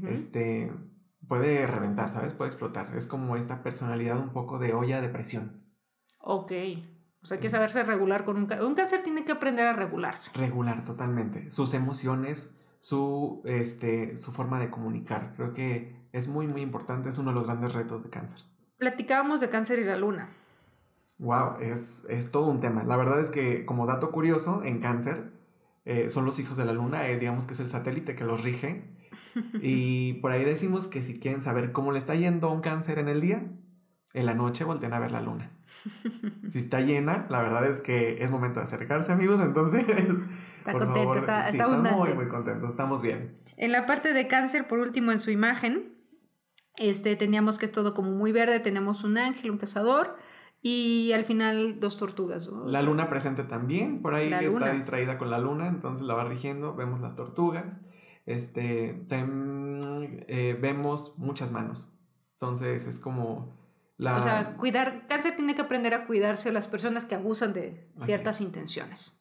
[0.06, 0.72] este,
[1.26, 2.32] puede reventar, ¿sabes?
[2.32, 2.96] Puede explotar.
[2.96, 5.64] Es como esta personalidad un poco de olla de presión.
[6.20, 6.52] Ok.
[7.22, 8.66] O sea, hay que saberse regular con un cáncer.
[8.66, 10.30] Un cáncer tiene que aprender a regularse.
[10.34, 11.50] Regular totalmente.
[11.50, 15.32] Sus emociones, su, este, su forma de comunicar.
[15.36, 18.40] Creo que es muy, muy importante, es uno de los grandes retos de cáncer.
[18.76, 20.28] Platicábamos de cáncer y la luna.
[21.16, 22.84] Wow, es, todo un tema.
[22.84, 25.32] La verdad es que como dato curioso, en cáncer
[25.86, 28.44] eh, son los hijos de la luna, eh, digamos que es el satélite que los
[28.44, 28.84] rige.
[29.62, 32.98] Y por ahí decimos que si quieren saber cómo le está yendo a un cáncer
[32.98, 33.50] en el día,
[34.14, 35.50] en la noche volteen a ver la luna.
[36.48, 39.40] Si está llena, la verdad es que es momento de acercarse, amigos.
[39.40, 39.84] Entonces,
[40.58, 43.34] está contento, está, está, muy, muy contento, estamos bien.
[43.56, 45.98] En la parte de cáncer, por último, en su imagen,
[46.76, 50.16] este, teníamos que es todo como muy verde, tenemos un ángel, un cazador
[50.62, 52.48] y al final dos tortugas.
[52.66, 56.76] La luna presente también, por ahí está distraída con la luna, entonces la va rigiendo,
[56.76, 57.80] vemos las tortugas,
[58.26, 61.92] este, eh, vemos muchas manos,
[62.34, 63.63] entonces es como...
[63.96, 64.18] La...
[64.18, 68.40] O sea, cuidar, cáncer tiene que aprender a cuidarse las personas que abusan de ciertas
[68.40, 69.20] intenciones.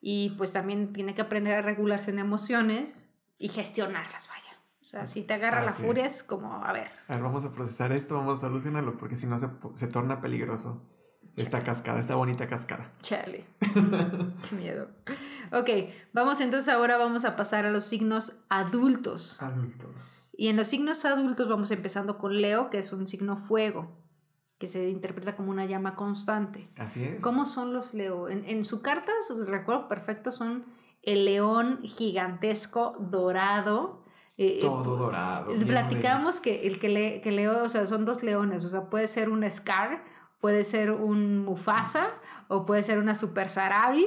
[0.00, 3.06] Y pues también tiene que aprender a regularse en emociones
[3.38, 4.60] y gestionarlas, vaya.
[4.84, 6.22] O sea, si te agarra la furia es.
[6.22, 6.88] como, a ver.
[7.08, 10.20] A ver, vamos a procesar esto, vamos a solucionarlo, porque si no se, se torna
[10.20, 10.86] peligroso
[11.36, 12.90] esta cascada, esta bonita cascada.
[13.02, 13.44] Chale.
[14.48, 14.88] Qué miedo.
[15.52, 15.68] Ok,
[16.12, 19.36] vamos entonces ahora vamos a pasar a los signos adultos.
[19.40, 20.25] Adultos.
[20.36, 23.96] Y en los signos adultos vamos empezando con Leo, que es un signo fuego,
[24.58, 26.70] que se interpreta como una llama constante.
[26.76, 27.22] Así es.
[27.22, 28.28] ¿Cómo son los Leo?
[28.28, 30.66] En, en su carta, su recuerdo perfecto, son
[31.02, 35.52] el león gigantesco dorado eh, eh, Todo dorado.
[35.66, 39.08] Platicamos que el que, le, que leo, o sea, son dos leones, o sea, puede
[39.08, 40.04] ser un Scar,
[40.40, 42.08] puede ser un Mufasa,
[42.48, 44.04] o puede ser una Super Sarabi,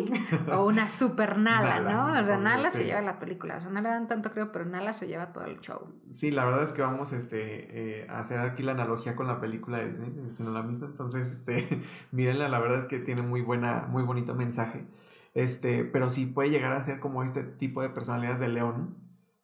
[0.54, 2.20] o una Super Nala, ¿no?
[2.20, 4.66] O sea, Nala se lleva la película, o sea, no le dan tanto creo, pero
[4.66, 5.94] Nala se lleva todo el show.
[6.12, 9.40] Sí, la verdad es que vamos este, eh, a hacer aquí la analogía con la
[9.40, 13.00] película de Disney, si no la han visto, entonces, este, mírenla, la verdad es que
[13.00, 14.88] tiene muy buena, muy bonito mensaje.
[15.34, 18.98] Este, pero sí puede llegar a ser como este tipo de personalidades de león,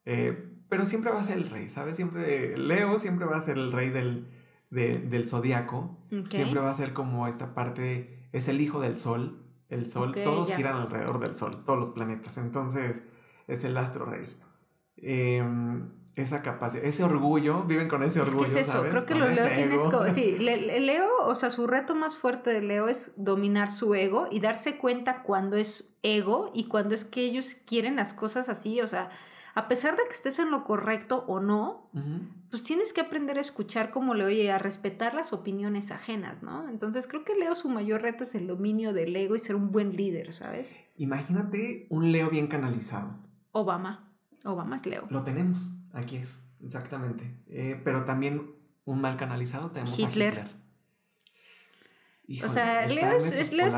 [0.06, 1.96] eh, pero siempre va a ser el rey, ¿sabes?
[1.96, 4.28] Siempre, Leo siempre va a ser el rey del,
[4.70, 5.98] del zodiaco.
[6.30, 9.42] Siempre va a ser como esta parte, es el hijo del sol.
[9.68, 12.38] El sol, todos giran alrededor del sol, todos los planetas.
[12.38, 13.04] Entonces,
[13.48, 14.26] es el astro rey.
[14.98, 18.46] Em, esa capacidad, ese orgullo, viven con ese orgullo.
[18.46, 20.08] Es que es eso, creo que lo Leo como.
[20.08, 24.40] Sí, Leo, o sea, su reto más fuerte de Leo es dominar su ego y
[24.40, 28.88] darse cuenta cuando es ego y cuando es que ellos quieren las cosas así, o
[28.88, 29.10] sea,
[29.56, 31.90] a pesar de que estés en lo correcto o no,
[32.52, 36.68] pues tienes que aprender a escuchar como Leo y a respetar las opiniones ajenas, ¿no?
[36.68, 39.72] Entonces creo que Leo su mayor reto es el dominio del ego y ser un
[39.72, 40.76] buen líder, ¿sabes?
[40.98, 43.16] Imagínate un Leo bien canalizado.
[43.52, 44.14] Obama.
[44.44, 45.08] Obama es Leo.
[45.10, 45.72] Lo tenemos.
[45.94, 47.42] Aquí es, exactamente.
[47.48, 48.54] Eh, pero también
[48.84, 50.28] un mal canalizado tenemos Hitler.
[50.28, 50.65] a Hitler.
[52.44, 53.18] O sea, Leo,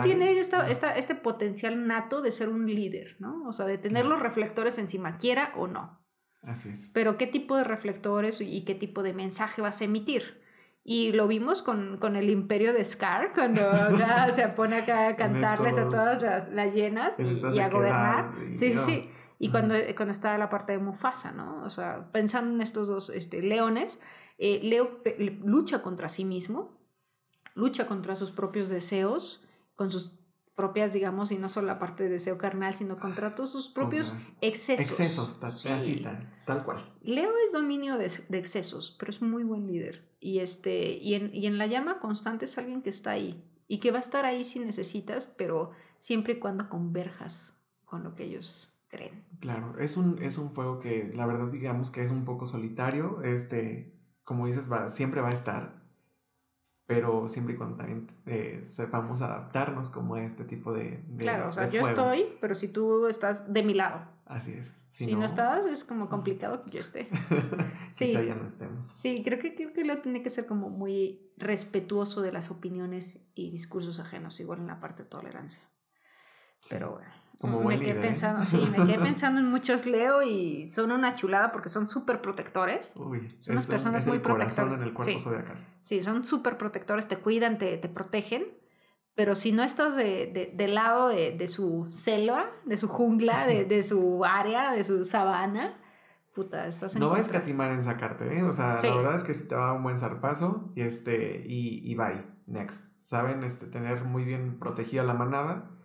[0.02, 3.48] tiene este potencial nato de ser un líder, ¿no?
[3.48, 6.00] O sea, de tener los reflectores encima, quiera o no.
[6.44, 6.92] Así es.
[6.94, 10.42] Pero qué tipo de reflectores y qué tipo de mensaje vas a emitir.
[10.84, 13.62] Y lo vimos con, el imperio de Scar, cuando
[14.34, 18.32] se pone acá a cantarles a todas las, las llenas y, a gobernar.
[18.54, 19.12] sí, sí, sí.
[19.40, 21.62] Y cuando, cuando está la parte de Mufasa, ¿no?
[21.62, 24.00] O sea, pensando en estos dos este, leones,
[24.38, 25.02] eh, Leo
[25.44, 26.77] lucha contra sí mismo,
[27.58, 29.44] lucha contra sus propios deseos,
[29.76, 30.14] con sus
[30.56, 34.14] propias, digamos, y no solo la parte de deseo carnal, sino contra todos sus propios
[34.42, 34.86] excesos.
[34.88, 35.54] Excesos, tal,
[36.46, 36.78] tal, cual.
[37.02, 40.08] Leo es dominio de, de, excesos, pero es muy buen líder.
[40.20, 43.80] Y, este, y, en, y en la llama constante es alguien que está ahí y
[43.80, 47.56] que va a estar ahí si necesitas, pero siempre y cuando converjas
[47.86, 49.26] con lo que ellos creen.
[49.40, 53.22] Claro, es un, es un fuego que la verdad digamos que es un poco solitario,
[53.22, 55.77] este, como dices, va, siempre va a estar,
[56.88, 61.04] pero siempre y cuando también eh, sepamos adaptarnos como a este tipo de...
[61.18, 64.08] claro, o sea, yo estoy, pero si tú estás de mi lado.
[64.26, 64.74] Así es.
[64.90, 67.08] Si, no, estás, es como complicado que yo esté.
[67.92, 68.12] sí.
[68.12, 68.86] ya no estemos.
[68.86, 73.20] Sí, creo que, creo que lo tiene que ser como muy respetuoso de las opiniones
[73.36, 75.64] y discursos ajenos, igual en la parte de tolerancia.
[76.70, 78.02] Pero bueno me quedé ¿eh?
[78.02, 82.22] pensando, sí, me quedé pensando en muchos Leo y son una chulada porque son súper
[82.22, 82.96] protectores.
[82.96, 84.80] Uy, son unas personas muy protectoras.
[85.82, 86.02] sí.
[86.02, 88.46] son súper protectores, te cuidan, te, te, protegen.
[89.14, 93.66] Pero si no estás de, de, lado de, de, su selva, de su jungla, de,
[93.66, 95.80] de, su área, de su sabana,
[96.34, 98.44] puta, estás en No va a escatimar en sacarte, ¿eh?
[98.44, 100.82] O sea, la verdad es que sí te va a dar un buen zarpazo y,
[100.82, 102.86] este, y, y bye, next.
[103.00, 105.77] Saben este, tener muy bien protegida la manada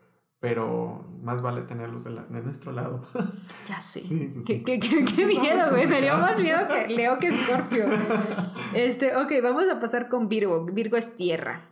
[0.42, 2.10] pero más vale tenerlos de,
[2.42, 3.04] nuestro lado.
[3.68, 4.00] Ya sé.
[4.00, 4.62] Sí, sí, sí.
[4.64, 4.76] ¿Qué,
[5.24, 5.86] miedo, güey.
[5.86, 7.84] Me dio más miedo que Leo que Escorpio.
[8.74, 10.64] Este, ok, vamos a pasar con Virgo.
[10.64, 11.70] Virgo es tierra.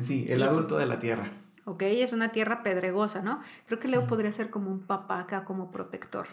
[0.00, 1.30] Sí, el adulto de la tierra.
[1.64, 3.40] Ok, es una tierra pedregosa, ¿no?
[3.66, 6.26] Creo que Leo podría ser como un papá acá, como protector.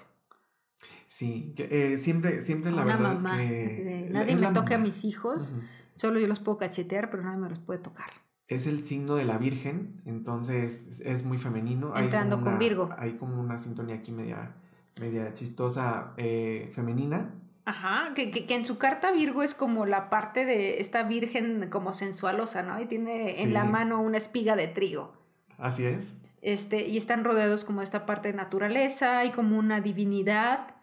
[1.07, 4.07] Sí, eh, siempre, siempre la verdad es que...
[4.09, 5.53] nadie me toque a mis hijos,
[5.93, 8.09] solo yo los puedo cachetear, pero nadie me los puede tocar
[8.49, 11.95] es el signo de la Virgen, entonces es muy femenino.
[11.95, 12.89] Entrando con Virgo.
[12.97, 14.55] Hay como una sintonía aquí media,
[14.99, 17.35] media chistosa eh, femenina.
[17.65, 21.93] Ajá, que, que, en su carta Virgo es como la parte de esta virgen como
[21.93, 22.81] sensualosa, ¿no?
[22.81, 25.13] Y tiene en la mano una espiga de trigo.
[25.59, 26.15] Así es.
[26.41, 30.73] Este, y están rodeados como esta parte de naturaleza y como una divinidad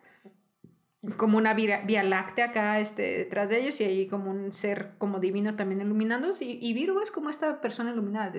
[1.16, 5.20] como una vía, láctea acá este, detrás de ellos y hay como un ser como
[5.20, 8.32] divino también iluminándolos y, y Virgo es como esta persona iluminada.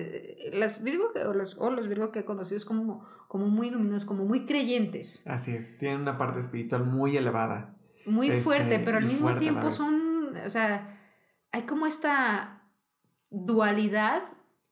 [0.52, 4.04] Las Virgo o los, o los Virgo que he conocido es como, como muy iluminados,
[4.04, 5.22] como muy creyentes.
[5.26, 7.76] Así es, tienen una parte espiritual muy elevada.
[8.06, 10.98] Muy fuerte, este, pero al mismo tiempo son, o sea,
[11.52, 12.62] hay como esta
[13.30, 14.22] dualidad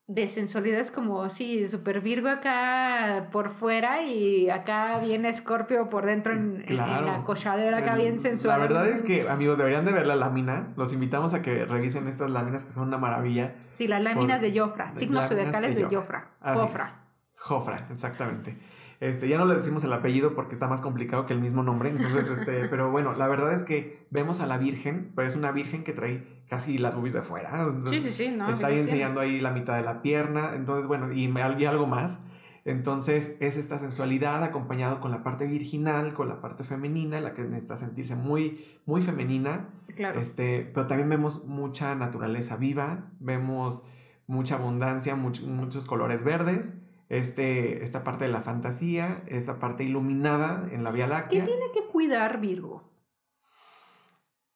[0.08, 6.06] de sensualidad es como así, super Virgo acá por fuera y acá viene Scorpio por
[6.06, 8.60] dentro en, la cochadera acá bien sensual.
[8.60, 10.72] La verdad es que, amigos, deberían de ver la lámina.
[10.76, 13.54] Los invitamos a que revisen estas láminas que son una maravilla.
[13.72, 16.30] Sí, las láminas de Jofra, signos zodiacales de, de Jofra.
[16.40, 17.02] Jofra.
[17.36, 18.56] Jofra, exactamente.
[19.00, 21.90] Este, ya no le decimos el apellido porque está más complicado que el mismo nombre.
[21.90, 25.52] Entonces, este, pero bueno, la verdad es que vemos a la Virgen, pero es una
[25.52, 27.68] Virgen que trae casi las boobies de fuera.
[27.86, 28.48] sí, sí, sí, no.
[28.48, 30.52] Está ahí enseñando ahí la mitad de la pierna.
[30.54, 32.20] Entonces, bueno, y, y algo más.
[32.64, 37.42] Entonces es esta sensualidad acompañado con la parte virginal, con la parte femenina, la que
[37.42, 39.68] necesita sentirse muy, muy femenina.
[39.94, 40.20] Claro.
[40.20, 43.84] Este, pero también vemos mucha naturaleza viva, vemos
[44.26, 46.74] mucha abundancia, muchos colores verdes
[47.08, 51.44] este, esta parte de la fantasía, esta parte iluminada en la Vía Láctea.
[51.44, 52.90] ¿Qué tiene que cuidar Virgo?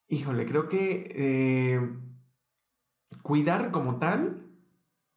[0.08, 1.80] Híjole, creo que eh,
[3.22, 4.50] cuidar como tal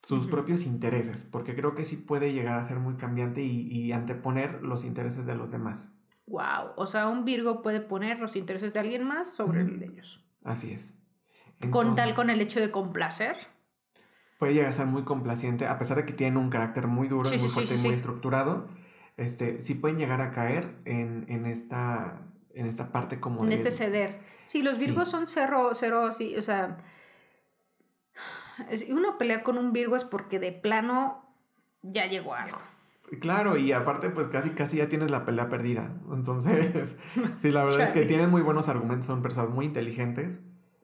[0.04, 4.62] sus propios intereses, porque creo que sí puede llegar a ser muy cambiante y, anteponer
[4.62, 5.98] los intereses de los demás.
[6.28, 9.86] Wow, o sea, un Virgo puede poner los intereses de alguien más sobre el de
[9.86, 10.24] ellos.
[10.44, 11.02] Así es.
[11.72, 13.53] con tal con el hecho de complacer.
[14.40, 17.30] Puede llegar a ser muy complaciente, a pesar de que tienen un carácter muy duro,
[17.30, 18.68] muy fuerte y muy estructurado.
[19.16, 22.22] Este, sí pueden llegar a caer en, en esta
[22.54, 24.20] en esta parte como en este ceder.
[24.44, 26.78] Sí, los Virgos son cero, cero, sí, o sea,
[28.90, 31.26] una pelea con un Virgo es porque de plano
[31.82, 32.60] ya llegó algo.
[33.20, 35.92] Claro, y aparte, pues casi casi ya tienes la pelea perdida.
[36.12, 36.98] Entonces,
[37.38, 40.42] sí, la verdad es que tienen muy buenos argumentos, son personas muy inteligentes.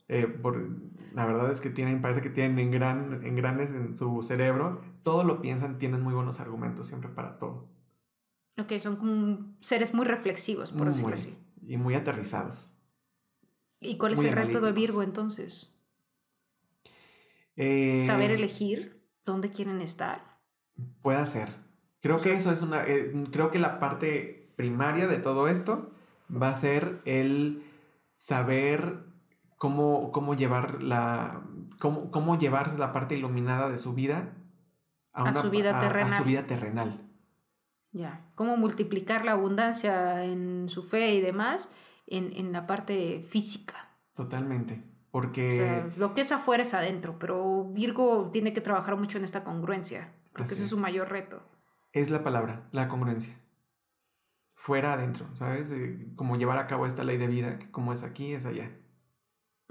[0.10, 0.68] Eh, por,
[1.14, 4.82] la verdad es que tienen, parece que tienen en, gran, en grandes en su cerebro,
[5.04, 7.70] todo lo piensan, tienen muy buenos argumentos siempre para todo.
[8.58, 11.38] Ok, son como seres muy reflexivos, por decirlo así.
[11.66, 12.72] Y muy aterrizados.
[13.80, 15.80] ¿Y cuál es el reto de Virgo entonces?
[17.56, 20.40] Eh, Saber elegir dónde quieren estar.
[21.02, 21.50] Puede ser.
[22.02, 22.84] Creo que eso es una.
[22.86, 25.92] Eh, creo que la parte primaria de todo esto
[26.30, 27.64] va a ser el
[28.16, 29.09] saber
[29.60, 31.44] cómo, cómo llevar la.
[31.80, 34.34] Cómo, cómo llevar la parte iluminada de su vida
[35.14, 36.14] a, su vida terrenal.
[36.14, 37.06] A su vida terrenal.
[37.92, 38.26] Ya.
[38.36, 41.72] Cómo multiplicar la abundancia en su fe y demás
[42.08, 43.90] en, en la parte física.
[44.14, 44.84] Totalmente.
[45.12, 45.52] Porque...
[45.52, 49.24] O sea, lo que es afuera es adentro, pero Virgo tiene que trabajar mucho en
[49.24, 50.14] esta congruencia.
[50.34, 51.42] Creo que ese es su mayor reto.
[51.92, 53.36] Es la palabra, la congruencia.
[54.54, 55.72] Fuera, adentro, ¿sabes?
[55.72, 58.70] Eh, como llevar a cabo esta ley de vida, que como es aquí, es allá.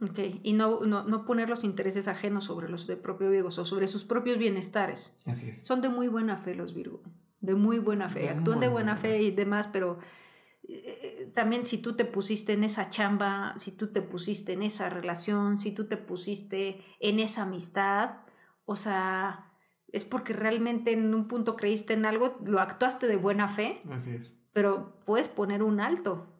[0.00, 3.50] Ok, y no, no, no, poner los intereses ajenos sobre los de propio Virgo, o
[3.50, 5.16] sobre sus propios bienestares.
[5.26, 5.62] Así es.
[5.62, 7.02] Son de muy buena fe los Virgo,
[7.40, 9.98] de muy buena fe, actúan de buena fe y demás, pero
[10.68, 14.88] eh, también si tú te pusiste en esa chamba, si tú te pusiste en esa
[14.88, 18.20] relación, si tú te pusiste en esa amistad,
[18.66, 19.50] o sea,
[19.90, 23.82] es porque realmente en un punto creíste en algo, lo actuaste de buena fe.
[23.90, 24.34] Así es.
[24.52, 26.37] Pero puedes poner un alto.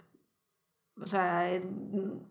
[1.01, 1.49] O sea,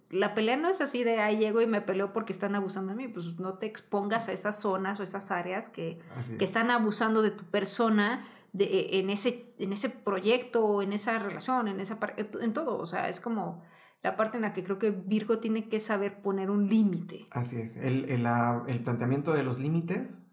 [0.09, 2.97] la pelea no es así de ahí llego y me peleo porque están abusando de
[2.97, 3.07] mí.
[3.07, 5.99] Pues no te expongas a esas zonas o esas áreas que,
[6.37, 11.67] que están abusando de tu persona de, en, ese, en ese proyecto, en esa relación,
[11.67, 12.77] en, esa, en todo.
[12.77, 13.63] O sea, es como
[14.03, 17.27] la parte en la que creo que Virgo tiene que saber poner un límite.
[17.31, 18.27] Así es, el, el,
[18.67, 20.25] el, planteamiento de los límites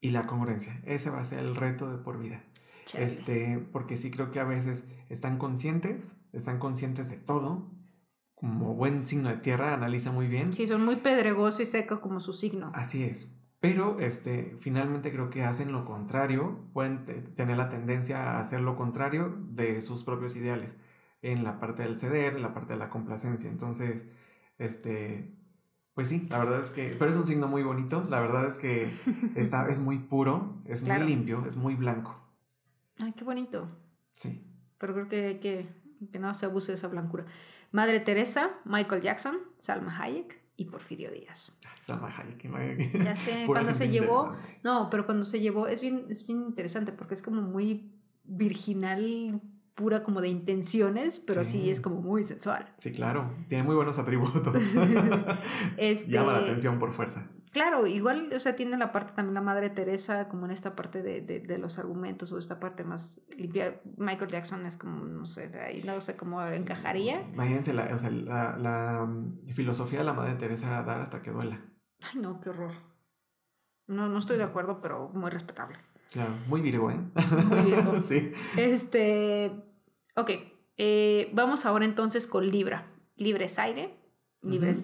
[0.00, 0.80] y la congruencia.
[0.84, 2.44] Ese va a ser el reto de por vida.
[2.92, 7.70] Este, porque sí creo que a veces están conscientes, están conscientes de todo.
[8.34, 10.52] Como buen signo de tierra, analiza muy bien.
[10.52, 12.70] Sí, son muy pedregosos y seco como su signo.
[12.74, 13.34] Así es.
[13.60, 18.76] Pero este, finalmente creo que hacen lo contrario, pueden tener la tendencia a hacer lo
[18.76, 20.76] contrario de sus propios ideales,
[21.22, 23.48] en la parte del ceder, en la parte de la complacencia.
[23.48, 24.04] Entonces,
[24.58, 25.34] este,
[25.94, 28.58] pues sí, la verdad es que, pero es un signo muy bonito, la verdad es
[28.58, 28.90] que
[29.34, 32.23] está, es muy puro, es muy limpio, es muy blanco.
[32.98, 33.68] Ay, qué bonito.
[34.14, 34.38] Sí.
[34.78, 35.68] Pero creo que hay que,
[36.12, 37.24] que no se abuse de esa blancura.
[37.72, 41.58] Madre Teresa, Michael Jackson, Salma Hayek y Porfirio Díaz.
[41.80, 43.02] Salma Hayek.
[43.02, 46.92] Ya sé, cuando se llevó, no, pero cuando se llevó es bien, es bien interesante
[46.92, 47.90] porque es como muy
[48.24, 49.40] virginal,
[49.74, 52.72] pura como de intenciones, pero sí, es como muy sensual.
[52.78, 54.56] Sí, claro, tiene muy buenos atributos.
[55.76, 57.28] este, Llama la atención por fuerza.
[57.54, 61.04] Claro, igual, o sea, tiene la parte también la Madre Teresa, como en esta parte
[61.04, 63.80] de, de, los argumentos o esta parte más limpia.
[63.96, 67.22] Michael Jackson es como, no sé, de ahí no sé cómo encajaría.
[67.32, 71.30] Imagínense, la, o sea, la, la, mm, filosofía de la Madre Teresa dar hasta que
[71.30, 71.64] duela.
[72.02, 72.72] Ay, no, qué horror.
[73.86, 75.78] No, no estoy de acuerdo, pero muy respetable.
[76.10, 76.98] Claro, muy virgo, ¿eh?
[77.50, 78.02] Muy virgo.
[78.02, 78.32] sí.
[78.56, 79.52] Este,
[80.16, 80.30] ok,
[80.76, 82.90] eh, vamos ahora entonces con Libra.
[83.14, 83.96] Libre es aire,
[84.42, 84.74] libre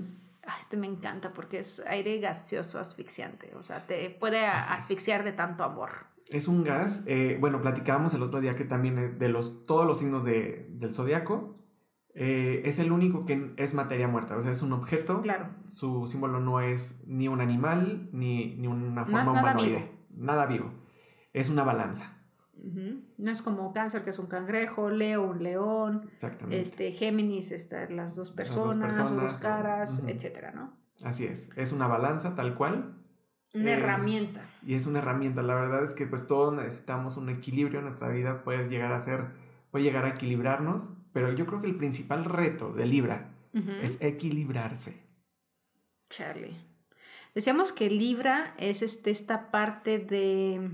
[0.56, 5.32] es este me encanta porque es aire gaseoso asfixiante, o sea, te puede asfixiar de
[5.32, 5.90] tanto amor.
[6.28, 9.84] Es un gas, eh, bueno, platicábamos el otro día que también es de los, todos
[9.84, 11.54] los signos de, del zodiaco,
[12.14, 15.22] eh, es el único que es materia muerta, o sea, es un objeto.
[15.22, 15.50] Claro.
[15.68, 20.72] Su símbolo no es ni un animal ni, ni una forma humanoide, nada vivo.
[21.32, 22.19] Es una balanza.
[22.62, 26.10] No es como cáncer, que es un cangrejo, Leo, un león.
[26.12, 26.60] Exactamente.
[26.60, 30.72] Este, Géminis, está, las dos personas, las dos, caras, etcétera, ¿no?
[31.02, 31.48] Así es.
[31.56, 32.96] Es una balanza tal cual.
[33.54, 34.42] Una eh, herramienta.
[34.64, 35.42] Y es una herramienta.
[35.42, 38.44] La verdad es que pues todos necesitamos un equilibrio en nuestra vida.
[38.44, 39.28] Puede llegar a ser,
[39.70, 40.96] puede llegar a equilibrarnos.
[41.12, 43.32] Pero yo creo que el principal reto de Libra
[43.82, 45.02] es equilibrarse.
[46.08, 46.56] Charlie.
[47.34, 50.72] Decíamos que Libra es este, esta parte de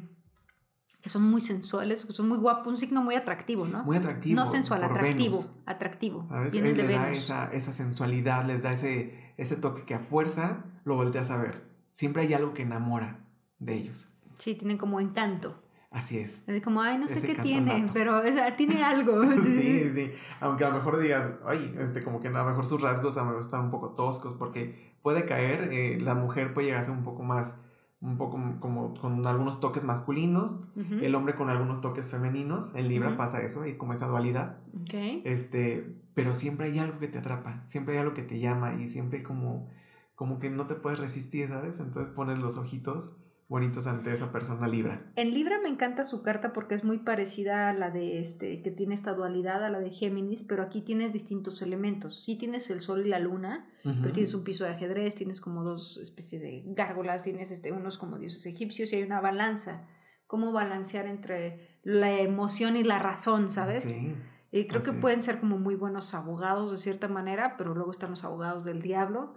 [1.06, 3.84] que son muy sensuales, que son muy guapos, un signo muy atractivo, ¿no?
[3.84, 4.34] Muy atractivo.
[4.34, 6.26] No sensual, atractivo, atractivo.
[6.30, 10.64] A veces les da esa, esa, sensualidad, les da ese, ese toque que a fuerza
[10.82, 11.62] lo volteas a ver.
[11.92, 13.24] Siempre hay algo que enamora
[13.60, 14.18] de ellos.
[14.38, 15.62] Sí, tienen como encanto.
[15.92, 16.42] Así es.
[16.48, 19.22] Es como, ay, no sé qué tiene, pero o sea, tiene algo.
[19.40, 20.10] sí, sí.
[20.40, 23.20] Aunque a lo mejor digas, ay, este, como que a lo mejor sus rasgos a
[23.20, 26.84] lo mejor están un poco toscos, porque puede caer, eh, la mujer puede llegar a
[26.84, 27.60] ser un poco más,
[28.00, 30.68] un poco como con algunos toques masculinos,
[31.00, 32.74] el hombre con algunos toques femeninos.
[32.74, 34.58] En Libra pasa eso, hay como esa dualidad.
[34.82, 35.22] Okay.
[35.24, 38.88] Este, pero siempre hay algo que te atrapa, siempre hay algo que te llama y
[38.88, 39.68] siempre como,
[40.14, 41.80] como que no te puedes resistir, ¿sabes?
[41.80, 43.16] Entonces pones los ojitos
[43.48, 45.10] bonitos ante esa persona Libra.
[45.14, 48.70] En Libra me encanta su carta porque es muy parecida a la de este, que
[48.70, 52.22] tiene esta dualidad, a la de Géminis, pero aquí tienes distintos elementos.
[52.22, 55.62] Sí tienes el sol y la luna, pero tienes un piso de ajedrez, tienes como
[55.62, 59.86] dos especies de gárgolas, tienes este, unos como dioses egipcios y hay una balanza.
[60.26, 63.84] ¿Cómo balancear entre la emoción y la razón, sabes?
[63.84, 64.16] Sí.
[64.50, 68.10] Y creo que pueden ser como muy buenos abogados de cierta manera, pero luego están
[68.10, 69.34] los abogados del diablo.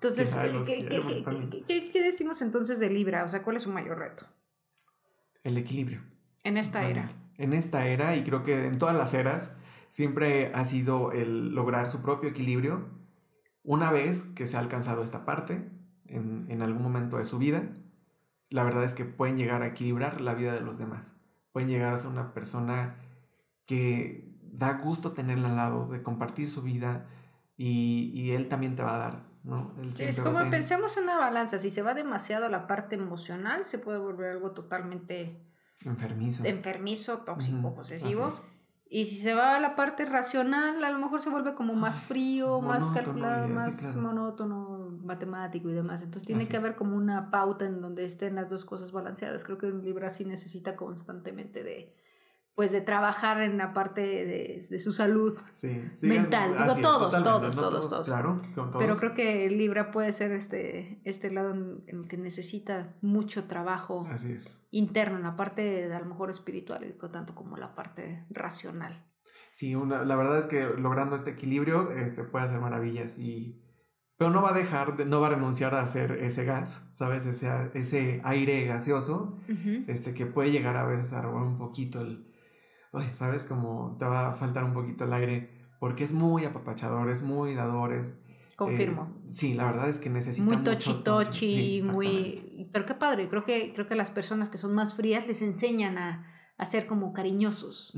[0.00, 0.36] Entonces,
[1.66, 3.24] ¿qué, decimos entonces de Libra?
[3.24, 4.26] O sea, ¿cuál es su mayor reto?
[5.42, 6.02] El equilibrio.
[6.44, 7.08] En esta era.
[7.36, 9.52] En esta era, y creo que en todas las eras,
[9.90, 12.88] siempre ha sido el lograr su propio equilibrio.
[13.64, 15.68] Una vez que se ha alcanzado esta parte,
[16.06, 17.68] en, en algún momento de su vida,
[18.50, 21.16] la verdad es que pueden llegar a equilibrar la vida de los demás.
[21.50, 23.00] Pueden llegar a ser una persona
[23.66, 27.08] que da gusto tenerla al lado, de compartir su vida,
[27.56, 29.27] y, y él también te va a dar
[29.98, 33.78] es como pensemos en una balanza, si se va demasiado a la parte emocional, se
[33.78, 35.40] puede volver algo totalmente
[35.84, 38.28] enfermizo, enfermizo tóxico, posesivo.
[38.90, 42.00] Y si se va a la parte racional, a lo mejor se vuelve como más
[42.00, 46.02] frío, más calculado, más monótono, matemático y demás.
[46.02, 49.44] Entonces tiene que haber como una pauta en donde estén las dos cosas balanceadas.
[49.44, 51.94] Creo que un Libra sí necesita constantemente de,
[52.58, 55.38] pues de trabajar en la parte de, de su salud
[56.02, 56.56] mental.
[56.58, 58.40] Digo, todos, todos, todos, todos, Claro,
[58.76, 64.08] Pero creo que Libra puede ser este, este lado en, el que necesita mucho trabajo
[64.72, 69.06] interno, en la parte de, a lo mejor espiritual, tanto como la parte racional.
[69.52, 73.62] Sí, una, la verdad es que logrando este equilibrio este, puede hacer maravillas y...
[74.16, 77.24] Pero no va a dejar, de, no va a renunciar a hacer ese gas, ¿sabes?
[77.24, 79.38] Ese, ese aire gaseoso,
[79.86, 82.27] este, que puede llegar a veces a robar un poquito el,
[83.12, 83.44] ¿sabes?
[83.44, 87.54] Como te va a faltar un poquito el aire, porque es muy apapachador, es muy
[87.54, 88.20] dador, es...
[88.56, 89.14] Confirmo.
[89.24, 92.68] Eh, sí, la verdad es que necesita muy tochi muy...
[92.72, 95.96] Pero qué padre, creo que, creo que las personas que son más frías les enseñan
[95.96, 96.26] a,
[96.56, 97.94] a ser como cariñosos.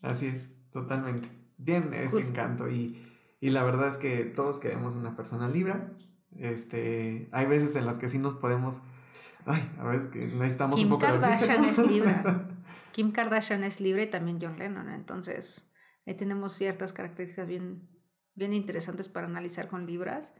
[0.00, 1.28] Así es, totalmente.
[1.62, 3.06] Tienen este encanto y,
[3.40, 5.92] y, la verdad es que todos queremos una persona libra.
[6.36, 8.80] Este, hay veces en las que sí nos podemos...
[9.46, 12.48] Ay, a veces que necesitamos un poco Kardashian es libra.
[12.94, 15.68] Kim Kardashian es libre y también John Lennon, entonces
[16.06, 17.88] ahí tenemos ciertas características bien,
[18.36, 20.32] bien interesantes para analizar con libras.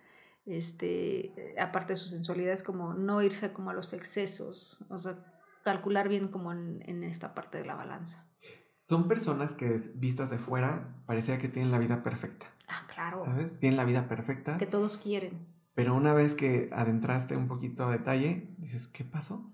[0.46, 5.18] Este, aparte de su sensualidad, es como no irse como a los excesos, o sea,
[5.64, 8.30] calcular bien como en, esta parte de la balanza.
[8.76, 12.54] Son personas que vistas de fuera parecía que tienen la vida perfecta.
[12.68, 13.18] Ah, claro.
[13.24, 13.58] ¿Sabes?
[13.58, 14.58] Tienen la vida perfecta.
[14.58, 15.52] Que todos quieren.
[15.74, 19.52] Pero una vez que adentraste un poquito a detalle, dices, ¿qué pasó?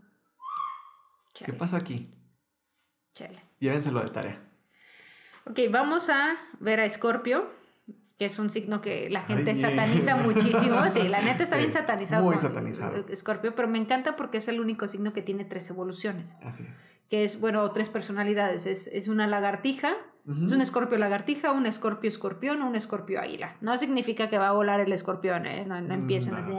[1.32, 2.10] ¿Qué pasó aquí?
[3.14, 3.40] Chale.
[3.58, 4.38] Llévenselo de tarea.
[5.46, 7.48] Ok, vamos a ver a Escorpio,
[8.18, 10.78] que es un signo que la gente sataniza muchísimo.
[10.90, 12.24] Sí, la neta está bien satanizado.
[12.24, 13.06] Muy satanizado.
[13.08, 16.36] Escorpio, pero me encanta porque es el único signo que tiene tres evoluciones.
[16.42, 16.84] Así es.
[17.08, 18.66] Que es, bueno, tres personalidades.
[18.66, 19.96] Es, una lagartija,
[20.26, 23.56] es un escorpio lagartija, un escorpio escorpión o un escorpio águila.
[23.60, 25.64] No significa que va a volar el escorpión, ¿eh?
[25.66, 26.50] No, empiecen así,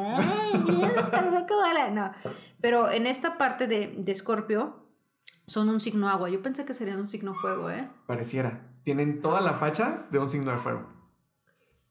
[1.93, 2.11] No.
[2.59, 4.80] Pero en esta parte de, de escorpio
[5.51, 6.29] son un signo agua.
[6.29, 7.89] Yo pensé que serían un signo fuego, ¿eh?
[8.07, 8.69] Pareciera.
[8.83, 10.87] Tienen toda la facha de un signo de fuego.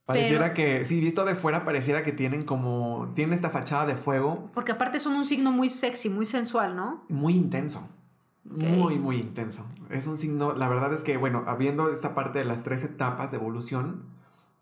[0.06, 3.12] Pareciera que, sí, visto de fuera, pareciera que tienen como.
[3.14, 4.50] Tienen esta fachada de fuego.
[4.54, 7.04] Porque aparte son un signo muy sexy, muy sensual, ¿no?
[7.10, 7.86] Muy intenso.
[8.44, 9.68] Muy, muy intenso.
[9.90, 10.54] Es un signo.
[10.54, 14.06] La verdad es que, bueno, habiendo esta parte de las tres etapas de evolución,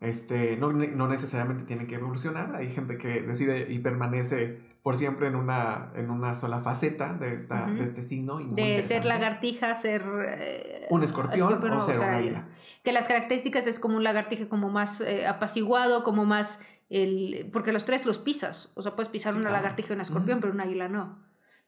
[0.01, 2.57] este, no, no necesariamente tiene que evolucionar.
[2.57, 7.35] Hay gente que decide y permanece por siempre en una, en una sola faceta de,
[7.35, 8.39] esta, de este signo.
[8.39, 10.03] de ser lagartija, ser...
[10.27, 12.49] Eh, un escorpión, o, ser una águila.
[12.85, 16.61] Que las características es como un lagartija como más eh, apaciguado, como más...
[16.89, 18.73] El, porque los tres los pisas.
[18.77, 21.23] O sea, puedes pisar una lagartija y un escorpión, pero un águila no.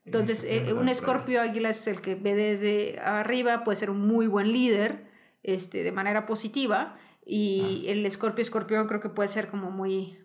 [0.06, 4.28] Entonces, eh, un escorpio águila es el que ve desde arriba, puede ser un muy
[4.28, 5.10] buen líder
[5.42, 6.96] este, de manera positiva.
[7.26, 10.19] Y el escorpio escorpión creo que puede ser como muy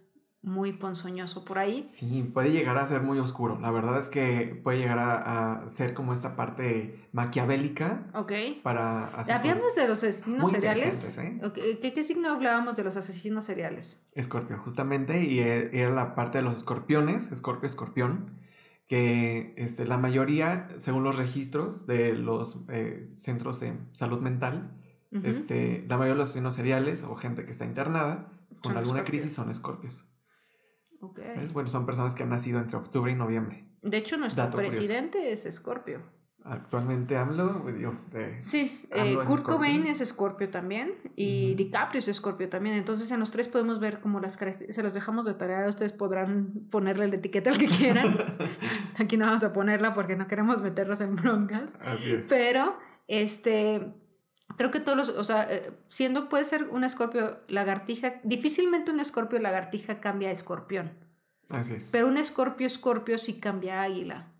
[0.46, 1.88] muy ponzoñoso por ahí.
[1.89, 3.60] Sí, puede llegar a ser muy oscuro.
[3.60, 8.06] La verdad es que puede llegar a, ser como esta parte maquiavélica.
[8.14, 8.32] Ok.
[8.62, 11.18] Para ¿Habíamos de los asesinos seriales?
[11.18, 11.41] ¿eh?
[11.82, 14.06] ¿Qué, signo hablábamos de los asesinos seriales?
[14.14, 15.24] Escorpio, justamente.
[15.24, 18.39] Y e, era la parte de los escorpiones, escorpio, escorpión.
[18.88, 24.78] que este, la mayoría, según los registros de los eh, centros de salud mental,
[25.24, 29.34] este, la mayoría de los asesinos seriales o gente que está internada con alguna crisis
[29.34, 30.06] son escorpios.
[31.12, 31.47] Okay.
[31.53, 33.66] Bueno, son personas que han nacido entre octubre y noviembre.
[33.82, 36.01] De hecho, nuestro presidente es escorpio.
[36.47, 37.97] Actualmente AMLO, digo,
[38.39, 42.76] Sí, eh, Kurt Cobain es escorpio también y DiCaprio es escorpio también.
[42.76, 45.91] Entonces en los tres podemos ver como las características, se los dejamos de tarea, ustedes
[45.91, 48.38] podrán ponerle la etiqueta al que quieran.
[48.99, 51.76] Aquí no vamos a ponerla porque no queremos meterlos en broncas.
[51.84, 52.28] Así es.
[52.30, 52.78] Pero,
[53.08, 53.95] este,
[54.58, 58.99] creo que todos los, o sea, eh, siendo puede ser un escorpio lagartija, difícilmente un
[58.99, 60.93] escorpio lagartija cambia a escorpión.
[61.49, 61.89] Así es.
[61.91, 64.36] Pero un escorpio escorpio sí cambia a águila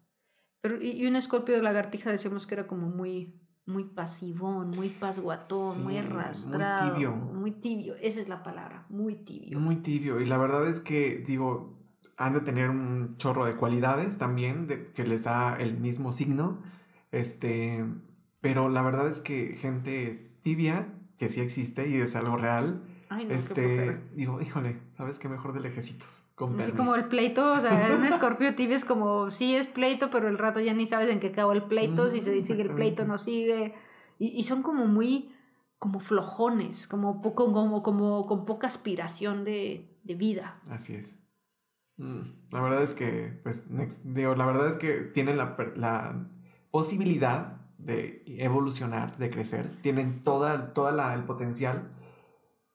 [0.82, 5.98] y, un escorpio de lagartija decíamos que era como muy, muy pasivón, muy pasguatón, muy
[5.98, 6.86] arrastrado.
[6.86, 7.16] Muy tibio.
[7.16, 9.60] Muy tibio, esa es la palabra, muy tibio.
[9.60, 10.20] Muy tibio.
[10.20, 11.78] Y la verdad es que, digo,
[12.18, 16.62] han de tener un chorro de cualidades también de, que les da el mismo signo.
[17.12, 17.86] Este,
[18.46, 22.84] pero la verdad es que gente tibia, que sí existe y es algo real,
[23.28, 26.22] este, digo, híjole, ¿sabes qué mejor de lejecitos?
[26.60, 30.28] Así como el pleito, o sea, un escorpio tibio es como, sí es pleito, pero
[30.28, 33.04] el rato ya ni sabes en qué acabó el pleito, si se que el pleito
[33.06, 33.74] no sigue.
[34.20, 35.34] Y, son como muy,
[35.80, 40.62] como flojones, como, poco, como, como con poca aspiración de, vida.
[40.70, 41.20] Así es.
[41.98, 43.64] Mm, la verdad es que, pues,
[44.04, 46.30] digo, la verdad es que tienen la, la
[46.70, 51.90] posibilidad de evolucionar, de crecer, tienen toda, toda el potencial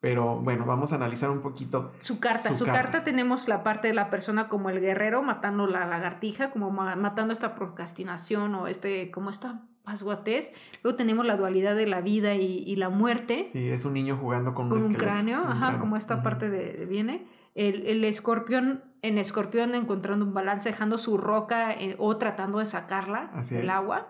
[0.00, 1.92] pero bueno, vamos a analizar un poquito.
[1.98, 2.54] Su carta.
[2.54, 3.04] Su, carta.
[3.04, 7.54] tenemos la parte de la persona como el guerrero matando la lagartija, como matando esta
[7.54, 10.52] procrastinación o este, como esta pasguatez.
[10.82, 13.46] Luego tenemos la dualidad de la vida y, la muerte.
[13.52, 17.26] Sí, es un niño jugando con, un, cráneo, ajá, como esta parte de, viene.
[17.54, 22.64] El, el, escorpión, en escorpión encontrando un balance, dejando su roca eh, o tratando de
[22.64, 24.08] sacarla del agua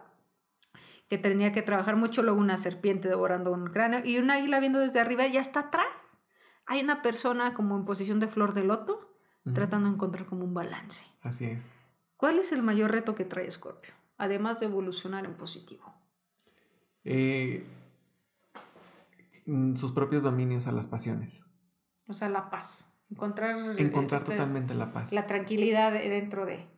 [1.11, 4.79] que tenía que trabajar mucho, luego una serpiente devorando un cráneo y un águila viendo
[4.79, 6.23] desde arriba y hasta atrás.
[6.67, 9.13] Hay una persona como en posición de flor de loto
[9.53, 11.05] tratando de encontrar como un balance.
[11.23, 11.69] Así es.
[12.17, 13.93] ¿Cuál es el mayor reto que trae Scorpio?
[14.19, 15.93] Además de evolucionar en positivo.
[17.03, 17.67] Eh,
[19.47, 21.45] mm, sus propios dominios a las pasiones.
[22.07, 22.87] O sea, la paz.
[23.11, 23.57] Encontrar.
[23.81, 25.13] Encontrar este, totalmente la paz.
[25.13, 26.69] La tranquilidad dentro de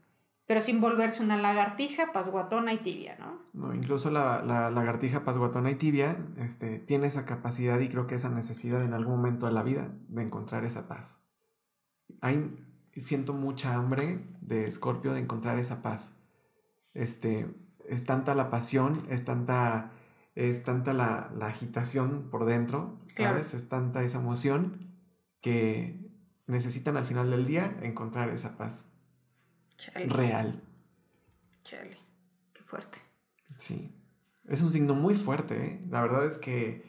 [0.52, 3.40] pero sin volverse una lagartija, pasguatona y tibia, ¿no?
[3.54, 8.16] No, incluso la, la, lagartija pasguatona y tibia este, tiene esa capacidad y creo que
[8.16, 11.24] esa necesidad en algún momento de la vida de encontrar esa paz.
[12.20, 12.54] Hay,
[12.94, 16.18] siento mucha hambre de Escorpio de encontrar esa paz.
[16.92, 17.48] Este,
[17.88, 19.92] es tanta la pasión, es tanta,
[20.34, 23.54] es tanta la, la agitación por dentro, ¿sabes?
[23.54, 24.98] Es tanta esa emoción
[25.40, 26.12] que
[26.46, 28.91] necesitan al final del día encontrar esa paz
[30.08, 30.62] real.
[31.64, 31.98] Chale,
[32.52, 32.98] qué fuerte.
[33.58, 33.92] Sí.
[34.48, 35.80] Es un signo muy fuerte, ¿eh?
[35.88, 36.84] La verdad es que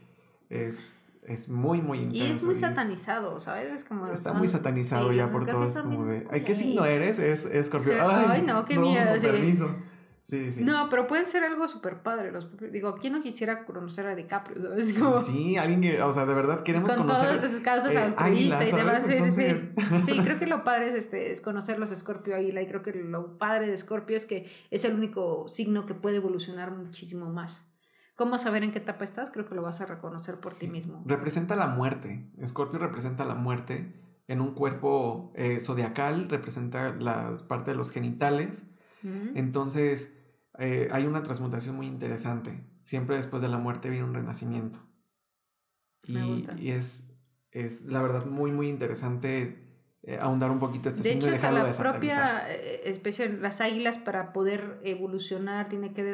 [0.50, 2.26] es, es muy, muy intenso.
[2.26, 3.72] Y es muy satanizado, ¿sabes?
[3.72, 5.78] Es como, está muy satanizado ya por todos.
[5.78, 7.20] Como de, Ay, ¿qué signo eres?
[7.20, 7.72] Es, es
[8.02, 9.20] Ay, no, qué miedo.
[9.22, 9.76] Permiso.
[10.24, 10.64] Sí, sí.
[10.64, 12.32] No, pero pueden ser algo súper padre.
[12.32, 14.56] Los, digo, ¿quién no quisiera conocer a DiCaprio?
[15.24, 17.28] Sí, alguien que, o sea, de verdad queremos con conocer.
[17.28, 19.04] Con todos los casos eh, altruistas y demás.
[19.06, 19.72] Sí, sí,
[20.06, 20.20] sí.
[20.24, 23.38] creo que lo padre es, este, es conocer los Scorpio Águila y creo que lo
[23.38, 27.70] padre de Scorpio es que es el único signo que puede evolucionar muchísimo más.
[28.16, 29.30] ¿Cómo saber en qué etapa estás?
[29.30, 31.04] Creo que lo vas a reconocer por ti mismo.
[31.06, 32.32] Representa la muerte.
[32.46, 33.94] Scorpio representa la muerte
[34.28, 38.68] en un cuerpo eh, zodiacal, representa la parte de los genitales.
[39.04, 40.14] Entonces
[40.58, 42.64] eh, hay una transmutación muy interesante.
[42.82, 44.80] Siempre después de la muerte viene un renacimiento.
[46.06, 47.16] Y, y es,
[47.52, 49.63] es, la verdad, muy, muy interesante
[50.06, 54.34] eh, ahondar un poquito este de hecho, hasta la propia eh, especie, las águilas para
[54.34, 56.14] poder evolucionar tiene que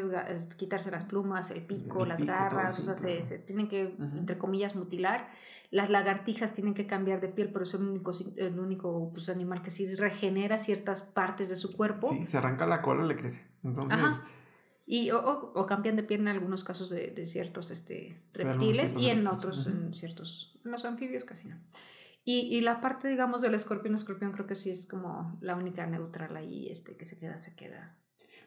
[0.58, 4.76] quitarse las plumas, el pico, las garras, o sea, se, se, tienen que, entre comillas,
[4.76, 5.30] mutilar.
[5.72, 9.64] Las lagartijas tienen que cambiar de piel, pero es el único, el único pues, animal
[9.64, 12.10] que sí regenera ciertas partes de su cuerpo.
[12.10, 13.48] Sí, se arranca la cola, le crece.
[13.64, 14.22] Entonces...
[14.86, 19.10] Y, o, o, cambian de piel en algunos casos de, de ciertos este, reptiles y
[19.10, 21.58] en otros, en ciertos, en los anfibios casi no.
[22.26, 25.88] Y, y, la parte, digamos, del escorpión, escorpión creo que sí es como la única
[25.88, 27.97] neutral ahí, este, que se queda, se queda.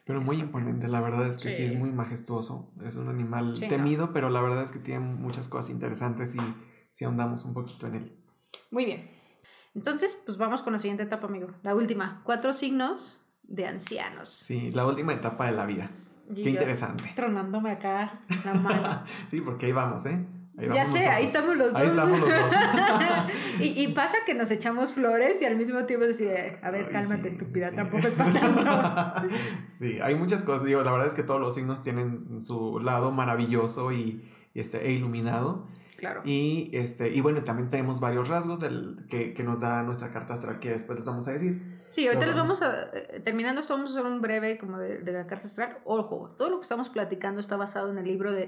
[0.05, 1.63] Pero muy imponente, la verdad es que sí.
[1.63, 2.73] es muy majestuoso.
[2.83, 6.39] Es un animal temido, pero la verdad es que tiene muchas cosas interesantes y
[6.91, 8.17] si ahondamos un poquito en él.
[8.69, 9.09] Muy bien.
[9.73, 11.47] Entonces, pues vamos con la siguiente etapa, amigo.
[11.63, 14.29] La última, cuatro signos de ancianos.
[14.29, 15.89] Sí, la última etapa de la vida.
[16.33, 17.11] Qué interesante.
[17.15, 19.03] Tronándome acá la mano.
[19.31, 20.25] sí, porque ahí vamos, ¿eh?
[20.55, 21.81] Ya sé, ahí estamos los dos.
[21.81, 22.53] Ahí estamos los dos.
[23.59, 26.29] y, pasa que nos echamos flores y al mismo tiempo decir,
[26.61, 29.29] a ver, cálmate, estúpida, tampoco es para tanto.
[29.79, 30.65] sí, hay muchas cosas.
[30.65, 34.23] Digo, la verdad es que todos los signos tienen su lado maravilloso y,
[34.53, 35.67] este, e iluminado.
[35.97, 36.21] Claro.
[36.25, 40.33] Y, este, y bueno, también tenemos varios rasgos del, que, que nos da nuestra carta
[40.33, 41.72] astral que después les vamos a decir.
[41.87, 44.99] Sí, ahorita les vamos a, eh, terminando esto, vamos a hacer un breve como de,
[44.99, 45.77] de, la carta astral.
[45.85, 48.47] Ojo, todo lo que estamos platicando está basado en el libro de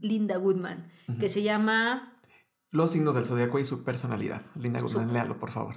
[0.00, 2.20] Linda Goodman, que se llama...
[2.70, 4.42] Los signos del zodiaco y su personalidad.
[4.54, 5.76] Linda Goodman, léalo, por favor.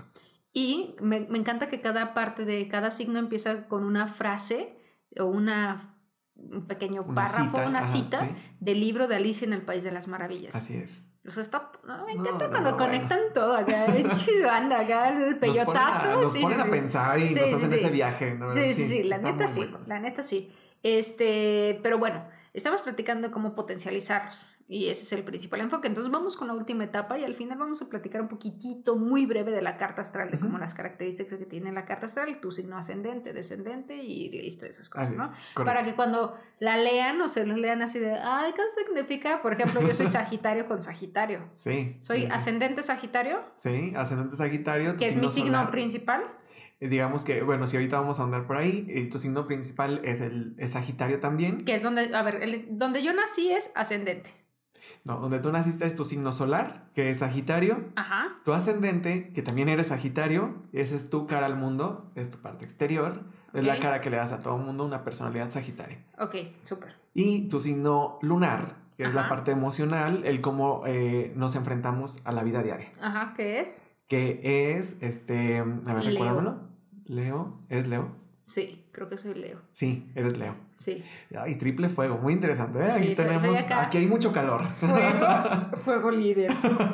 [0.53, 4.77] Y me, me, encanta que cada parte de cada signo empieza con una frase
[5.17, 5.97] o una,
[6.35, 10.53] un pequeño párrafo, una cita del libro de Alicia en el País de las Maravillas.
[10.55, 11.03] Así es.
[11.27, 11.71] O sea, está,
[12.05, 13.85] me encanta cuando conectan todo acá,
[14.43, 16.19] banda, acá el peyotazo.
[16.21, 18.39] Nos ponen a, pensar y nos hacen ese viaje.
[18.51, 20.51] Sí, sí, sí, la neta sí, la neta sí.
[20.81, 24.47] Este, pero bueno, estamos platicando cómo potencializarlos.
[24.71, 25.89] Y ese es el principal enfoque.
[25.89, 29.25] Entonces vamos con la última etapa y al final vamos a platicar un poquitito, muy
[29.25, 32.53] breve, de la carta astral, de cómo las características que tiene la carta astral, tu
[32.53, 35.65] signo ascendente, descendente y listo, esas cosas, ¿no?
[35.65, 39.41] Para que cuando la lean o se les lean así de, ay, ¿qué significa?
[39.41, 41.49] Por ejemplo, yo soy Sagitario con Sagitario.
[41.55, 41.97] Sí.
[41.99, 43.43] Soy ascendente Sagitario.
[43.57, 44.95] Sí, ascendente Sagitario.
[44.95, 46.23] Que es mi signo principal
[46.79, 50.01] eh, digamos que, bueno, si ahorita vamos a andar por ahí, eh, tu signo principal
[50.03, 51.57] es el Sagitario también.
[51.59, 54.40] Que es donde, a ver, el, donde yo nací es ascendente.
[55.03, 57.85] No, donde tú naciste es tu signo solar, que es Sagitario.
[57.95, 58.37] Ajá.
[58.45, 62.65] Tu ascendente, que también eres Sagitario, esa es tu cara al mundo, es tu parte
[62.65, 63.23] exterior,
[63.53, 66.05] es la cara que le das a todo el mundo, una personalidad Sagitaria.
[66.19, 66.95] Ok, súper.
[67.13, 72.31] Y tu signo lunar, que es la parte emocional, el cómo eh, nos enfrentamos a
[72.31, 72.91] la vida diaria.
[73.01, 73.83] Ajá, ¿qué es?
[74.07, 76.59] Que es, este, a ver, recuérdamelo.
[77.05, 78.15] Leo, ¿es Leo?
[78.43, 79.61] Sí, creo que soy Leo.
[79.71, 80.55] Sí, eres Leo.
[80.73, 81.03] Sí.
[81.47, 82.79] Y triple fuego, muy interesante.
[82.79, 82.91] ¿eh?
[82.91, 84.67] Aquí tenemos, aquí hay mucho calor.
[84.79, 86.51] Fuego, fuego líder.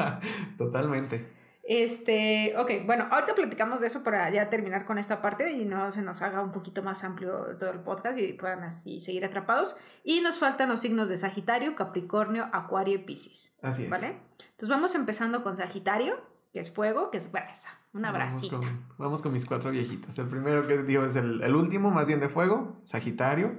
[0.58, 1.38] Totalmente.
[1.70, 5.91] Este, ok, bueno, ahorita platicamos de eso para ya terminar con esta parte y no
[5.91, 9.76] se nos haga un poquito más amplio todo el podcast y puedan así seguir atrapados.
[10.02, 13.58] Y nos faltan los signos de Sagitario, Capricornio, Acuario y Piscis.
[13.62, 13.89] Así es.
[13.89, 14.16] ¿Vale?
[14.39, 16.22] Entonces vamos empezando con Sagitario,
[16.54, 17.70] que es fuego, que es brasa.
[17.98, 18.60] Una brasita.
[19.00, 20.20] Vamos con, mis cuatro viejitos.
[20.20, 23.56] El primero que digo es el, el último, más bien de fuego, Sagitario.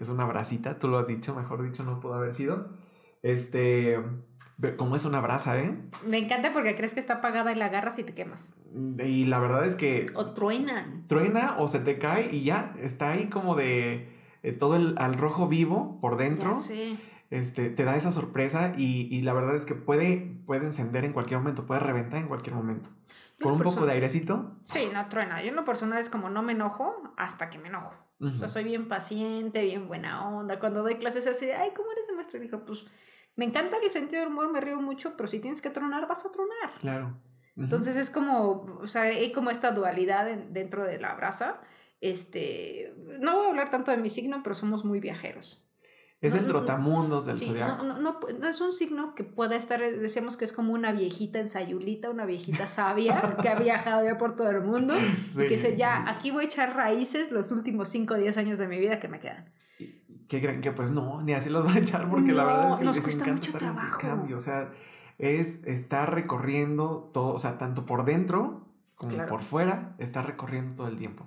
[0.00, 2.70] Es una brasita, tú lo has dicho, mejor dicho, no pudo haber sido.
[3.22, 4.02] Este.
[4.76, 5.76] ¿Cómo es una brasa, eh?
[6.06, 8.52] Me encanta porque crees que está apagada y la agarras y te quemas.
[8.98, 10.10] Y la verdad es que.
[10.14, 11.06] O truenan.
[11.06, 12.74] Truena o se te cae y ya.
[12.80, 14.16] Está ahí como de.
[14.42, 16.54] Eh, todo el al rojo vivo por dentro.
[16.54, 16.98] Sí.
[17.30, 21.14] Este, te da esa sorpresa y, y, la verdad es que puede, puede encender en
[21.14, 22.90] cualquier momento, puede reventar en cualquier momento.
[23.42, 24.60] ¿Con un poco de airecito?
[24.64, 25.42] Sí, no truena.
[25.42, 27.94] Yo en lo personal es como no me enojo hasta que me enojo.
[28.20, 30.60] O sea, soy bien paciente, bien buena onda.
[30.60, 32.38] Cuando doy clases así, ay, ¿cómo eres de maestro?
[32.38, 32.86] Y dijo, pues
[33.34, 36.24] me encanta el sentido del humor, me río mucho, pero si tienes que tronar, vas
[36.24, 36.72] a tronar.
[36.78, 37.20] Claro.
[37.56, 41.60] Entonces es como, o sea, hay como esta dualidad dentro de la brasa.
[42.00, 45.68] Este, no voy a hablar tanto de mi signo, pero somos muy viajeros.
[46.22, 47.82] Es el trotamundos del sí, zodiaco.
[47.82, 51.40] No, no, no, es un signo que pueda estar, decíamos que es como una viejita
[51.40, 54.94] ensayulita, una viejita sabia que ha viajado ya por todo el mundo
[55.34, 58.58] y que dice, ya, aquí voy a echar raíces los últimos 5 o 10 años
[58.58, 59.52] de mi vida que me quedan.
[60.28, 60.60] ¿Qué creen?
[60.60, 62.96] Que pues no, ni así los van a echar porque la verdad es que nos
[62.96, 64.00] les cuesta mucho trabajo.
[64.00, 64.36] cambio.
[64.36, 64.70] O sea,
[65.18, 70.88] es estar recorriendo todo, o sea, tanto por dentro como por fuera, estar recorriendo todo
[70.88, 71.26] el tiempo.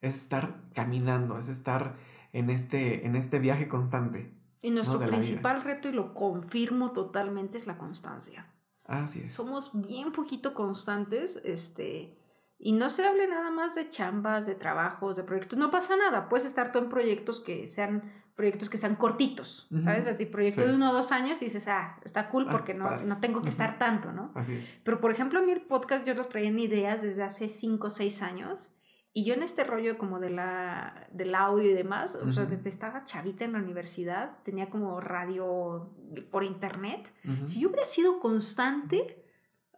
[0.00, 1.96] Es estar caminando, es estar
[2.32, 4.34] en este, en este viaje constante.
[4.62, 8.46] Y nuestro principal reto, y lo confirmo totalmente, es la constancia.
[8.84, 9.32] Así es.
[9.32, 12.18] Somos bien poquito constantes, este,
[12.58, 15.58] y no se hable nada más de chambas, de trabajos, de proyectos.
[15.58, 16.28] No pasa nada.
[16.28, 18.02] Puedes estar tú en proyectos que sean
[18.36, 20.06] proyectos que sean cortitos, ¿sabes?
[20.06, 22.96] Así, proyecto de uno o dos años y dices, ah, está cool ah, porque no,
[23.00, 24.32] no tengo que estar tanto, ¿no?
[24.34, 24.78] Así es.
[24.82, 28.22] Pero, por ejemplo, mi podcast yo lo traía en ideas desde hace cinco o seis
[28.22, 28.74] años
[29.12, 32.68] y yo en este rollo como de la, del audio y demás, o sea, desde
[32.68, 35.92] estaba chavita en la universidad, tenía como radio
[36.30, 37.12] por internet.
[37.46, 39.24] Si yo hubiera sido constante,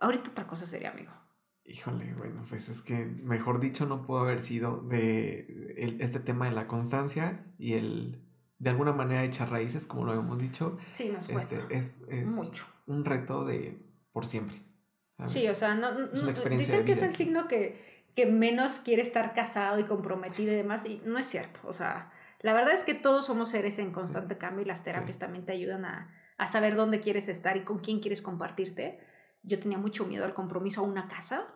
[0.00, 1.12] ahorita otra cosa sería, amigo.
[1.64, 6.52] Híjole, bueno, pues es que mejor dicho no pudo haber sido de este tema de
[6.52, 8.28] la constancia y el
[8.58, 10.78] de alguna manera echar raíces, como lo hemos dicho.
[10.90, 11.66] Sí, nos este, cuesta.
[11.70, 12.66] es, es Mucho.
[12.86, 14.62] un reto de por siempre.
[15.26, 19.78] Sí, o sea, no, dicen que es el signo que que menos quiere estar casado
[19.78, 21.60] y comprometido y demás, y no es cierto.
[21.64, 25.18] O sea, la verdad es que todos somos seres en constante cambio y las terapias
[25.18, 29.00] también te ayudan a, a, saber dónde quieres estar y con quién quieres compartirte.
[29.42, 31.46] Yo tenía mucho miedo al compromiso a una casa,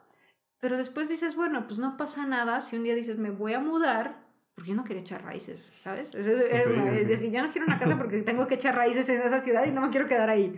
[0.61, 3.61] pero después dices, bueno, pues no pasa nada si un día dices, me voy a
[3.61, 4.26] mudar,
[4.57, 6.15] porque yo no quería echar raíces, ¿sabes?
[6.15, 6.25] Es,
[7.07, 9.71] decir, yo no quiero una casa porque tengo que echar raíces en esa ciudad y
[9.71, 10.51] no me quiero quedar ahí.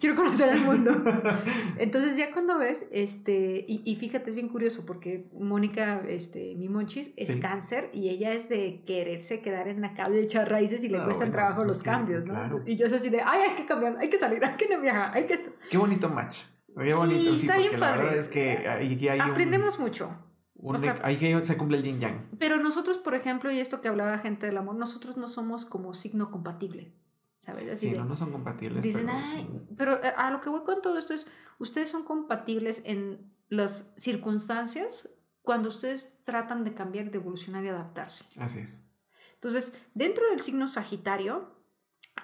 [0.00, 0.90] Quiero conocer el mundo.
[1.76, 7.12] Entonces ya cuando ves, este, y, fíjate, es bien curioso porque Mónica, este, mi monchis,
[7.18, 10.88] es cáncer y ella es de quererse quedar en la calle y echar raíces y
[10.88, 12.58] le cuesta el trabajo pues los cambios, ¿no?
[12.64, 15.14] Y yo soy así de, ay, hay que cambiar, hay que salir, hay que viajar,
[15.14, 15.38] hay que...
[15.70, 16.44] Qué bonito match.
[16.74, 17.98] Qué bonito, sí, está bien padre.
[17.98, 18.66] La verdad es que
[19.10, 20.31] hay Aprendemos mucho
[21.02, 22.28] ahí que se cumple el yin yang.
[22.38, 25.94] Pero nosotros, por ejemplo, y esto que hablaba gente del amor, nosotros no somos como
[25.94, 26.92] signo compatible.
[27.38, 27.80] ¿Sabes?
[27.80, 28.84] sí, no, no son compatibles.
[28.84, 29.06] Dicen,
[29.76, 31.26] pero, pero eh, a lo que voy con todo esto es,
[31.58, 35.08] ustedes son compatibles en las circunstancias
[35.42, 38.24] cuando ustedes tratan de cambiar, de evolucionar y adaptarse.
[38.38, 38.84] Así es.
[39.34, 41.50] Entonces, dentro del signo Sagitario,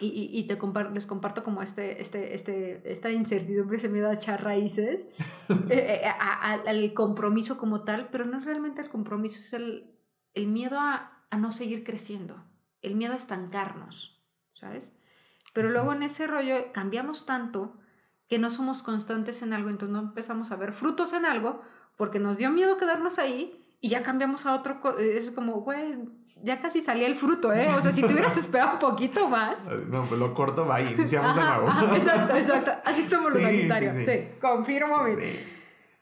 [0.01, 0.59] y, y, te
[0.93, 5.09] les comparto como este, este, este, esta incertidumbre se me da a echar raíces
[5.71, 9.99] eh, eh, al compromiso como tal, pero no es realmente el compromiso, es el,
[10.35, 12.45] el miedo a, a, no seguir creciendo,
[12.81, 14.23] el miedo a estancarnos,
[14.53, 14.93] ¿sabes?
[15.53, 17.77] Pero luego en ese rollo cambiamos tanto
[18.29, 21.61] que no somos constantes en algo, entonces no empezamos a ver frutos en algo
[21.97, 25.99] porque nos dio miedo quedarnos ahí y ya cambiamos a otro, es como, güey,
[26.43, 27.69] ya casi salía el fruto, ¿eh?
[27.75, 29.71] O sea, si te hubieras esperado un poquito más.
[29.71, 31.69] No, pues lo corto, va y iniciamos de nuevo.
[31.95, 32.73] exacto, exacto.
[32.85, 34.05] Así somos los Sagitarios.
[34.05, 35.07] Sí, confirmo.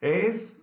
[0.01, 0.63] Es,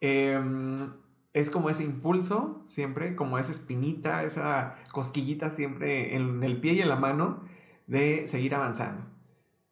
[0.00, 0.94] em,
[1.34, 6.80] es como ese impulso, siempre, como esa espinita, esa cosquillita siempre en el pie y
[6.80, 7.44] en la mano
[7.86, 9.04] de seguir avanzando.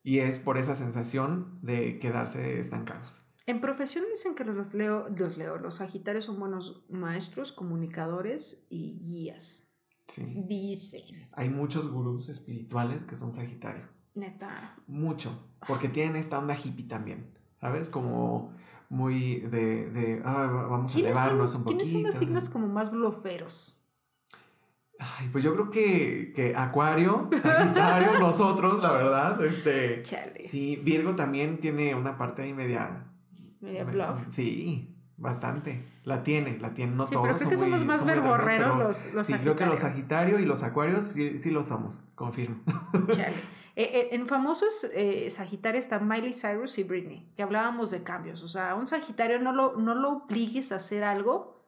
[0.02, 3.24] Y es por esa sensación de quedarse estancados.
[3.46, 9.00] En profesión dicen que los leo, los leo, los Sagitarios son buenos maestros, comunicadores y
[9.00, 9.68] guías.
[10.06, 10.24] Sí.
[10.46, 11.28] Dicen.
[11.32, 13.88] Hay muchos gurús espirituales que son Sagitario.
[14.14, 14.76] Neta.
[14.86, 15.48] Mucho.
[15.66, 17.32] Porque tienen esta onda hippie también.
[17.60, 17.88] ¿Sabes?
[17.88, 18.54] Como
[18.88, 21.84] muy de, de ah, vamos a elevarnos un poquito.
[21.84, 23.78] ¿Quiénes son los signos como más bloferos?
[24.98, 29.44] Ay, pues yo creo que, que Acuario, Sagitario, nosotros, la verdad.
[29.44, 30.44] Este, Chale.
[30.44, 33.11] Sí, Virgo también tiene una parte ahí media
[33.62, 34.26] Media bluff.
[34.28, 35.82] Sí, bastante.
[36.04, 36.94] La tiene, la tiene.
[36.94, 37.28] No sí, todos.
[37.28, 40.62] Pero creo que somos más verborreros los, los Sí, creo que los Sagitario y los
[40.62, 42.60] Acuarios sí, sí lo somos, confirmo.
[43.12, 43.34] Chale.
[43.74, 48.42] Eh, eh, en famosos eh, Sagitario están Miley Cyrus y Britney, que hablábamos de cambios.
[48.42, 51.62] O sea, un Sagitario no lo, no lo obligues a hacer algo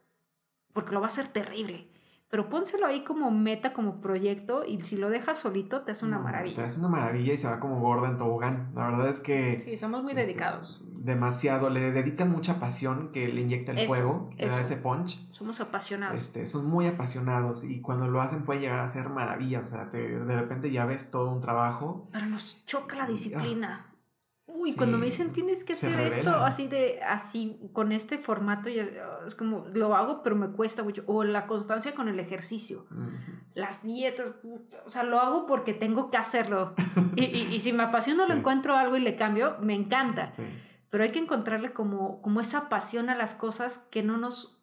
[0.75, 1.94] porque lo va a hacer terrible
[2.31, 6.19] pero pónselo ahí como meta, como proyecto, y si lo dejas solito, te hace una
[6.19, 6.57] maravilla.
[6.57, 8.73] Te hace una maravilla y se va como gorda en tobogán.
[8.75, 9.61] La verdad es que.
[9.61, 10.83] Sí, somos muy este, dedicados.
[10.91, 11.71] Demasiado.
[11.71, 15.31] Le dedican mucha pasión que le inyecta el fuego, le da ese punch.
[15.31, 16.21] Somos apasionados.
[16.21, 19.65] Este, son muy apasionados y cuando lo hacen puede llegar a ser maravillas.
[19.65, 22.09] O sea, de repente ya ves todo un trabajo.
[22.11, 23.94] Pero nos choca la disciplina.
[24.57, 28.87] Uy, cuando me dicen tienes que hacer esto así de, así, con este formato, ya,
[29.27, 31.03] es como, lo hago, pero me cuesta mucho.
[31.07, 32.87] O la constancia con el ejercicio,
[33.55, 34.29] las dietas,
[34.87, 36.73] o sea, lo hago porque tengo que hacerlo.
[37.17, 40.31] y, y, si me apasiona, lo encuentro algo y le cambio, me encanta.
[40.89, 44.63] Pero hay que encontrarle como, como esa pasión a las cosas que no nos,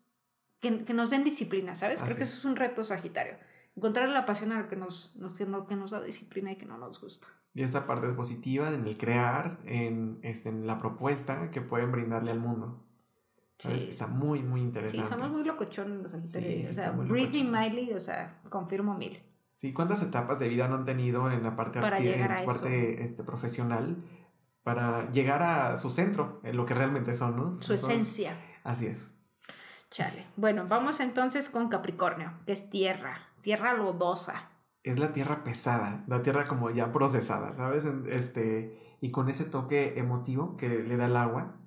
[0.62, 2.02] que, que nos den disciplina, ¿sabes?
[2.02, 3.36] Creo que eso es un reto sagitario.
[3.76, 6.78] Encontrarle la pasión a lo que nos, nos, que nos da disciplina y que no
[6.78, 7.28] nos gusta.
[7.54, 11.92] Y esta parte es positiva en el crear, en, este, en la propuesta que pueden
[11.92, 12.86] brindarle al mundo.
[13.58, 13.70] Sí.
[13.72, 15.06] Está muy, muy interesante.
[15.06, 16.70] Sí, somos muy locochones los Sagitarios.
[16.70, 19.22] o sea, Britney Miley, o sea, confirmo mil.
[19.56, 23.04] Sí, ¿cuántas etapas de vida no han tenido en la parte, para llegar en parte
[23.04, 23.98] este, profesional
[24.64, 27.62] para llegar a su centro, en lo que realmente son, ¿no?
[27.62, 28.38] Su esencia.
[28.64, 29.14] Así es.
[29.90, 30.28] Chale.
[30.36, 34.51] Bueno, vamos entonces con Capricornio, que es tierra, tierra lodosa
[34.84, 37.86] es la tierra pesada, la tierra como ya procesada, ¿sabes?
[38.08, 41.58] Este, y con ese toque emotivo que le da el agua,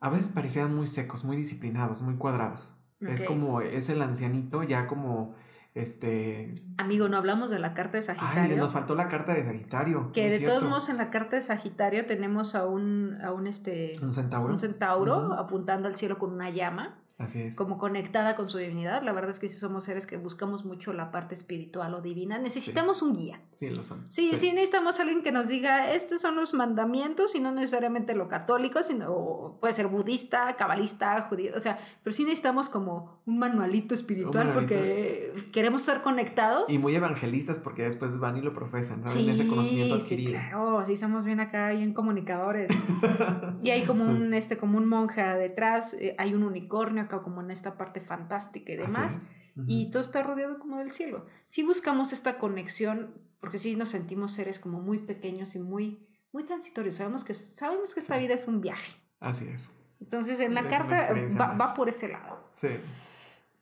[0.00, 2.76] a veces parecían muy secos, muy disciplinados, muy cuadrados.
[3.00, 5.34] Es como, es el ancianito ya como,
[5.74, 6.54] este...
[6.78, 8.54] Amigo, no hablamos de la carta de Sagitario.
[8.54, 10.10] Ay, nos faltó la carta de Sagitario.
[10.12, 13.96] Que de todos modos en la carta de Sagitario tenemos a un, a un, este...
[14.02, 14.52] Un centauro.
[14.52, 16.98] Un centauro apuntando al cielo con una llama.
[17.20, 17.56] Así es.
[17.56, 19.02] como conectada con su divinidad.
[19.02, 22.38] La verdad es que si somos seres que buscamos mucho la parte espiritual o divina,
[22.38, 23.40] necesitamos un guía.
[23.52, 24.10] Sí, lo son.
[24.10, 28.28] Sí, sí, necesitamos alguien que nos diga, estos son los mandamientos y no necesariamente lo
[28.28, 33.94] católico, sino puede ser budista, cabalista, judío, o sea, pero sí necesitamos como un manualito
[33.94, 36.70] espiritual porque queremos estar conectados.
[36.70, 39.24] Y muy evangelistas porque después van y lo profesan, ¿saben?
[39.24, 40.30] Sí, Ese conocimiento adquirido.
[40.30, 42.68] Sí, claro, sí, somos bien acá, bien comunicadores.
[43.62, 47.50] y hay como un, este, como un monje detrás, eh, hay un unicornio como en
[47.50, 49.30] esta parte fantástica y demás.
[49.66, 51.26] Y todo está rodeado como del cielo.
[51.46, 56.44] Si buscamos esta conexión, porque si nos sentimos seres como muy pequeños y muy, muy
[56.44, 56.94] transitorios.
[56.94, 58.92] Sabemos que, sabemos que esta vida es un viaje.
[59.18, 59.70] Así es.
[60.00, 62.48] Entonces en la carta va, va, por ese lado.
[62.54, 62.68] Sí.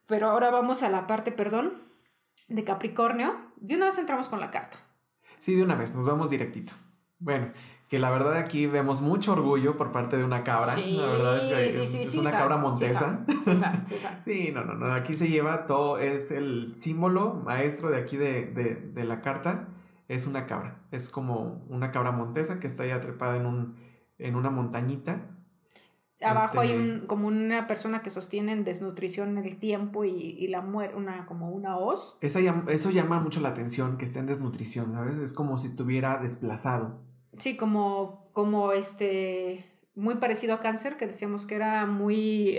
[0.07, 1.75] Pero ahora vamos a la parte, perdón,
[2.49, 3.53] de Capricornio.
[3.57, 4.79] De una vez entramos con la carta.
[5.39, 6.73] Sí, de una vez, nos vamos directito.
[7.19, 7.53] Bueno,
[7.89, 10.75] que la verdad aquí vemos mucho orgullo por parte de una cabra.
[10.75, 13.25] Sí, la verdad es que sí, es, sí, una sí, cabra sabe, montesa.
[13.27, 14.17] Sí, sabe, sí, sabe.
[14.25, 14.93] Sí, no, no, no.
[14.93, 19.69] Aquí se lleva todo, es el símbolo maestro de aquí de, de, de la carta.
[20.09, 20.81] Es una cabra.
[20.91, 23.77] Es como una cabra montesa que está ya trepada en, un,
[24.19, 25.35] en una montañita.
[26.21, 30.49] Abajo hay Este- un, como una persona que sostiene en desnutrición el tiempo y, y
[30.49, 32.19] la muerte, una, como una hoz.
[32.21, 35.19] Esa eso llama mucho la atención, que esté en desnutrición, ¿sabes?
[35.21, 36.99] Es como si estuviera desplazado.
[37.39, 39.65] Sí, como, como este,
[39.99, 42.57] muy parecido a cáncer, que decíamos que era muy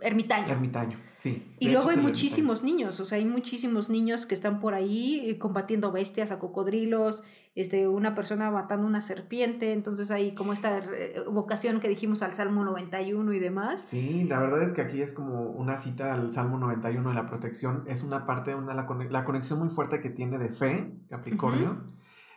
[0.00, 0.50] ermitaño.
[0.50, 1.54] Ermitaño, sí.
[1.58, 5.92] Y luego hay muchísimos niños, o sea, hay muchísimos niños que están por ahí combatiendo
[5.92, 7.22] bestias, a cocodrilos,
[7.54, 12.32] este, una persona matando una serpiente, entonces hay como esta eh, vocación que dijimos al
[12.32, 13.82] Salmo 91 y demás.
[13.82, 17.26] Sí, la verdad es que aquí es como una cita al Salmo 91 de la
[17.26, 17.84] protección.
[17.86, 21.80] Es una parte, una, la conexión muy fuerte que tiene de fe, Capricornio,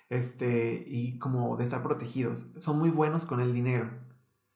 [0.09, 2.51] este, y como de estar protegidos.
[2.57, 3.89] Son muy buenos con el dinero.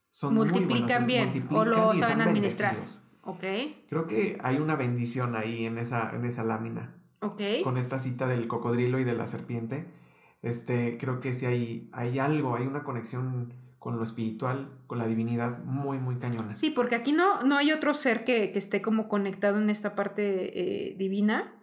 [0.10, 2.74] Son muy Multiplican buenos, bien, multiplican o lo saben administrar.
[2.74, 3.06] bendecidos.
[3.22, 3.43] Ok,
[3.89, 6.95] Creo que hay una bendición ahí en esa, en esa lámina.
[7.22, 7.41] ok.
[7.64, 9.86] Con esta cita del cocodrilo y de la serpiente.
[10.41, 15.06] Este, creo que sí hay, hay algo, hay una conexión con lo espiritual, con la
[15.06, 16.56] divinidad muy, muy cañona.
[16.56, 19.95] Sí, porque aquí no, no hay otro ser que, que esté como conectado en esta
[19.95, 21.54] parte eh, divina.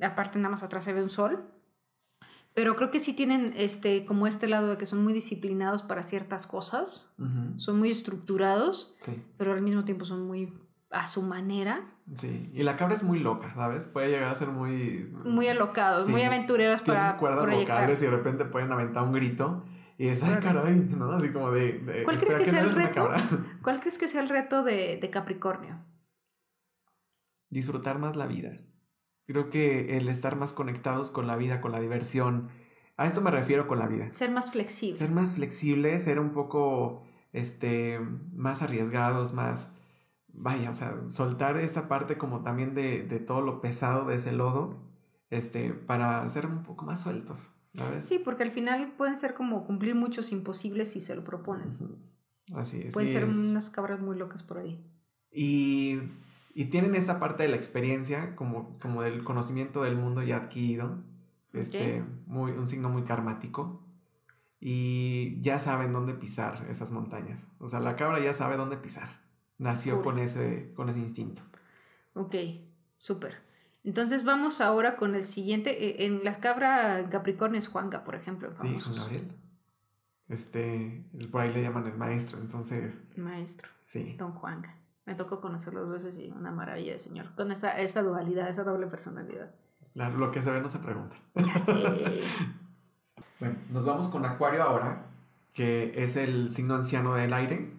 [0.00, 1.44] Aparte, nada más atrás se ve un sol.
[2.54, 6.02] Pero creo que sí tienen este, como este lado de que son muy disciplinados para
[6.02, 7.10] ciertas cosas.
[7.56, 10.52] Son muy estructurados, Sí, pero al mismo tiempo son muy
[10.90, 11.80] a su manera.
[12.14, 12.50] sí.
[12.52, 13.88] Y la cabra es muy loca, ¿sabes?
[13.88, 15.10] Puede llegar a ser muy...
[15.24, 17.76] Muy alocados, Sí, muy aventureros Tienen para cuerdas proyectar.
[17.78, 19.64] vocales y de repente pueden aventar un grito.
[19.96, 21.12] Y es, ay, caray, ¿no?
[21.12, 21.78] Así como de...
[21.78, 23.08] de, ¿Cuál crees que sea no el reto?
[23.62, 25.78] ¿Cuál crees que sea el reto de, de Capricornio?
[27.48, 28.58] Disfrutar más la vida.
[29.26, 32.48] Creo que el estar más conectados con la vida, con la diversión.
[32.96, 34.10] A esto me refiero con la vida.
[34.12, 34.98] Ser más flexibles.
[34.98, 37.02] Ser más flexibles, ser un poco
[37.32, 37.98] este,
[38.32, 39.72] más arriesgados, más,
[40.28, 44.32] vaya, o sea, soltar esta parte como también de, de todo lo pesado de ese
[44.32, 44.76] lodo,
[45.30, 48.06] este, para ser un poco más sueltos, ¿sabes?
[48.06, 51.70] Sí, porque al final pueden ser como cumplir muchos imposibles si se lo proponen.
[52.54, 52.92] Así es.
[52.92, 54.84] Pueden ser es- unas cabras muy locas por ahí.
[55.34, 55.98] Y,
[56.54, 61.02] y tienen esta parte de la experiencia, como, como del conocimiento del mundo ya adquirido,
[61.52, 63.82] este, muy, un signo muy karmático.
[64.60, 67.48] Y ya saben dónde pisar esas montañas.
[67.58, 69.08] O sea, la cabra ya sabe dónde pisar.
[69.58, 71.42] Nació con ese, con ese instinto.
[72.14, 72.36] Ok,
[72.98, 73.42] súper.
[73.82, 75.84] Entonces vamos ahora con el siguiente.
[75.84, 78.52] Eh, En la cabra Capricornio es Juanga, por ejemplo.
[78.60, 78.96] Sí, Juan.
[78.96, 79.32] Gabriel.
[80.28, 84.14] Este, por ahí le llaman el maestro, entonces, Maestro, sí.
[84.16, 84.78] Don Juanga.
[85.06, 87.34] Me tocó conocerlo dos veces y una maravilla de señor.
[87.34, 89.50] Con esa, esa dualidad, esa doble personalidad.
[89.94, 91.16] Lo que se ve no se pregunta.
[91.34, 91.74] Ya sé.
[93.40, 95.06] Bueno, nos vamos con Acuario ahora,
[95.52, 97.72] que es el signo anciano del aire.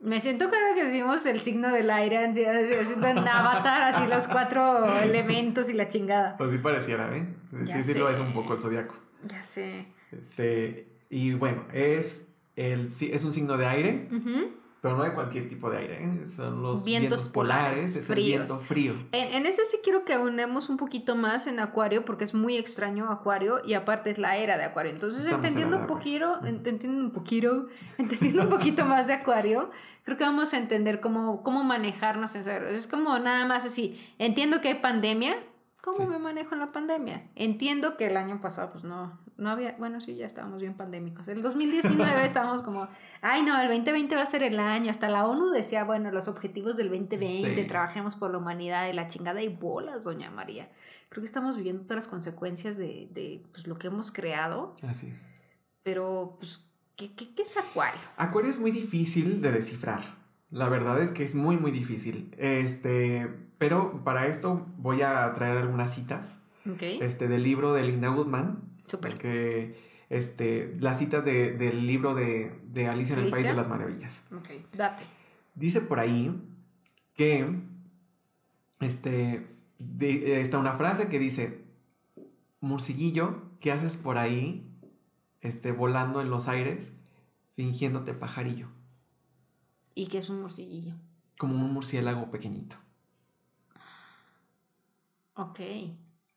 [0.00, 4.08] Me siento cada que decimos el signo del aire, así, así, siento en Avatar, así
[4.08, 6.38] los cuatro elementos y la chingada.
[6.38, 7.28] Pues sí pareciera, ¿eh?
[7.66, 8.22] Ya Sí, sí lo es sé.
[8.22, 8.94] un poco el zodiaco.
[9.26, 9.88] Ya sé.
[10.10, 14.52] Este, y bueno, es, el, es un signo de aire, Ujú.
[14.80, 16.26] Pero no de cualquier tipo de aire, ¿eh?
[16.26, 18.18] Son los Vientos vientos, polares, polares, es fríos.
[18.40, 18.92] el viento frío.
[19.12, 22.56] En, en ese sí quiero que aunemos un poquito más en Acuario, porque es muy
[22.56, 24.92] extraño Acuario y aparte es la era de Acuario.
[24.92, 27.66] Entonces, Estamos entendiendo un poquito, entendiendo un poquito,
[27.98, 29.70] entendiendo un poquito más de Acuario,
[30.04, 32.74] creo que vamos a entender cómo, cómo manejarnos en ese.
[32.74, 34.00] Es como nada más así.
[34.18, 35.36] Entiendo que hay pandemia.
[35.80, 36.06] ¿Cómo Sí.
[36.06, 37.28] me manejo en la pandemia?
[37.36, 41.26] Entiendo que el año pasado, pues no, no había, bueno, sí, ya estábamos bien pandémicos.
[41.28, 42.88] El 2019 estábamos como,
[43.22, 44.90] ay no, el 2020 va a ser el año.
[44.90, 47.66] Hasta la ONU decía, bueno, los objetivos del 2020, Sí.
[47.68, 50.68] trabajemos por la humanidad y la chingada y bolas, doña María.
[51.08, 55.06] Creo que estamos viviendo todas las consecuencias de, de pues, lo que hemos creado, Así
[55.06, 55.26] es.
[55.82, 56.64] pero pues,
[56.96, 58.00] ¿qué, qué, qué es Acuario?
[58.16, 60.02] Acuario es muy difícil de descifrar.
[60.50, 62.34] La verdad es que es muy, muy difícil.
[62.38, 68.08] Este, pero para esto voy a traer algunas citas Ok, este, del libro de Linda
[68.08, 68.62] Goodman.
[68.88, 69.18] Súper.
[69.18, 69.78] Que,
[70.08, 74.26] este, las citas de- del libro de, de Alicia en el País de las Maravillas.
[74.32, 75.04] Ok, date.
[75.54, 76.34] Dice por ahí
[77.14, 77.60] que
[78.80, 79.46] este,
[79.78, 81.64] de- está una frase que dice,
[82.60, 84.64] Murciguillo, ¿qué haces por ahí
[85.40, 86.92] este, volando en los aires
[87.54, 88.68] fingiéndote pajarillo?
[89.94, 90.94] ¿Y qué es un morcillillo?
[91.38, 92.76] Como un murciélago pequeñito,
[95.34, 95.60] Ok,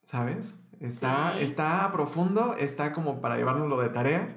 [0.03, 0.55] ¿sabes?
[0.81, 1.43] Está, Sí.
[1.43, 4.35] está profundo, está como para llevárnoslo de tarea.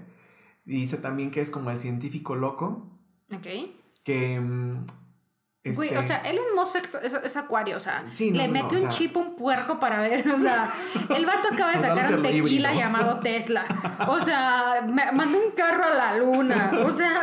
[0.66, 2.88] Y dice también que es como el científico loco
[3.34, 3.46] ok.
[4.04, 4.86] que mm,
[5.74, 8.48] Güey, o Este, sea, Elon Musk es, es- es acuario, o sea, Sí, no, le
[8.48, 10.70] no, mete no, o un sea- chip a un puerco para ver, o sea,
[11.16, 12.36] el vato acaba de sacar un tequila
[12.70, 12.72] híbrido.
[12.74, 13.64] llamado Tesla,
[14.06, 17.22] o sea, mandó un carro a la luna, o sea,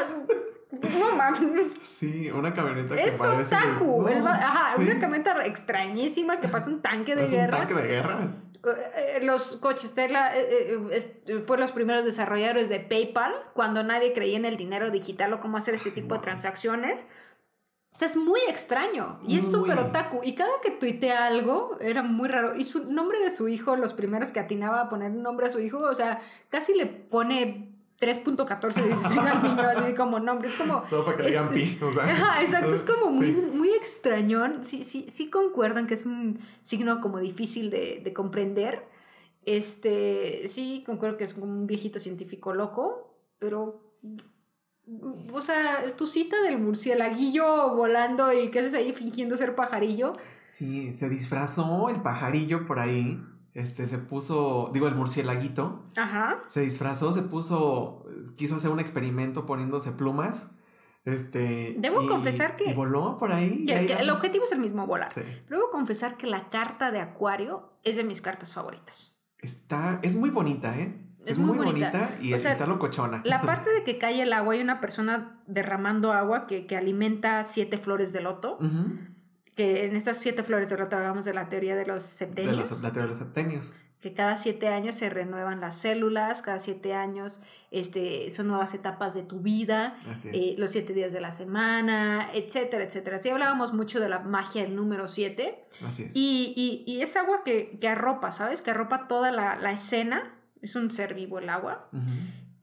[0.71, 3.55] no mames, Sí, una camioneta que es parece...
[3.55, 7.75] otaku, el ajá, sí, una camioneta extrañísima que pasa un tanque de Es un tanque
[7.75, 8.17] de guerra.
[8.63, 14.37] Eh, los coches Tesla eh, eh, fue los primeros desarrolladores de PayPal cuando nadie creía
[14.37, 17.07] en el dinero digital o cómo hacer este tipo de transacciones.
[17.93, 20.21] O sea, es muy extraño y es súper otaku.
[20.23, 22.55] Y cada que tuitea algo era muy raro.
[22.55, 25.49] Y su nombre de su hijo, los primeros que atinaba a poner un nombre a
[25.49, 27.70] su hijo, o sea, casi le pone
[28.01, 30.49] 3.1416 al niño, así como nombre.
[30.49, 30.81] Es como.
[30.89, 32.03] Todo para que le es- digan pi, o sea.
[32.03, 33.31] Ajá, exacto, es como muy, Sí.
[33.53, 34.63] muy extrañón.
[34.63, 38.83] Sí, sí, sí concuerdan que es un signo como difícil de, de comprender.
[39.45, 43.87] Este, sí, concuerdo que es como un viejito científico loco, pero.
[45.31, 50.17] O sea, tu cita del murcielaguillo volando y qué haces ahí fingiendo ser pajarillo.
[50.43, 53.17] Sí, se disfrazó el pajarillo por ahí.
[53.53, 55.83] Este, se puso, digo, el murcielaguito.
[55.97, 56.39] Ajá.
[56.47, 58.05] Se disfrazó, se puso,
[58.37, 60.51] quiso hacer un experimento poniéndose plumas.
[61.03, 61.75] Este.
[61.79, 63.61] Debo y- confesar que- Y voló por ahí.
[63.63, 65.11] y Que- ahí que el objetivo es el mismo, volar.
[65.13, 65.21] Sí.
[65.47, 69.19] Pero debo confesar que la carta de Acuario es de mis cartas favoritas.
[69.39, 71.07] Está, es muy bonita, ¿eh?
[71.25, 71.91] Es Es, muy muy, bonita.
[71.91, 73.21] bonita, y O sea, está locochona.
[73.25, 77.43] La parte de que cae el agua y una persona derramando agua que, que alimenta
[77.47, 78.85] siete flores de loto, Ujú.
[79.55, 82.69] Que en estas siete flores de loto hablamos de la teoría de los De septenios,
[82.69, 83.73] los, la teoría de los septenios.
[83.99, 89.13] que cada siete años se renuevan las células, cada siete años este, son nuevas etapas
[89.13, 90.35] de tu vida, Así es.
[90.35, 93.19] eh, los siete días de la semana, etcétera, etcétera.
[93.19, 95.63] Sí hablábamos mucho de la magia del número siete.
[95.85, 96.15] Así es.
[96.15, 98.61] Y, y, y es agua que, que arropa, ¿sabes?
[98.61, 100.33] Que arropa toda la, la escena.
[100.61, 101.89] Es un ser vivo el agua.
[101.91, 102.03] Ujú.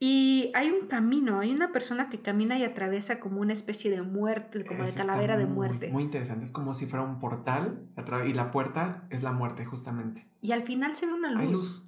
[0.01, 4.01] Y hay un camino, hay una persona que camina y atraviesa como una especie de
[4.01, 5.89] muerte, como de Es- está calavera de muy- muerte.
[5.89, 6.45] Muy interesante.
[6.45, 7.85] Es como si fuera un portal
[8.25, 10.25] y la puerta es la muerte, justamente.
[10.41, 11.41] Y al final se ve una luz.
[11.41, 11.85] Hay luz.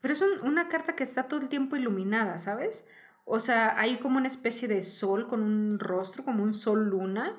[0.00, 2.86] Pero es un- una carta que está todo el tiempo iluminada, ¿sabes?
[3.26, 7.32] O sea, hay como una especie de sol con un rostro, como un sol luna.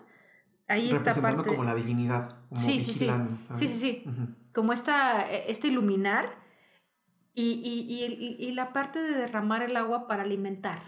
[0.68, 1.44] Ahí está parte.
[1.50, 2.38] como la divinidad.
[2.50, 3.10] Como Sí, sí, sí.
[3.54, 4.04] Sí, sí, sí.
[4.08, 4.28] Ujú.
[4.54, 6.44] Como esta, este iluminar.
[7.36, 10.80] Y, y, y, y- y la parte de derramar el agua para alimentar,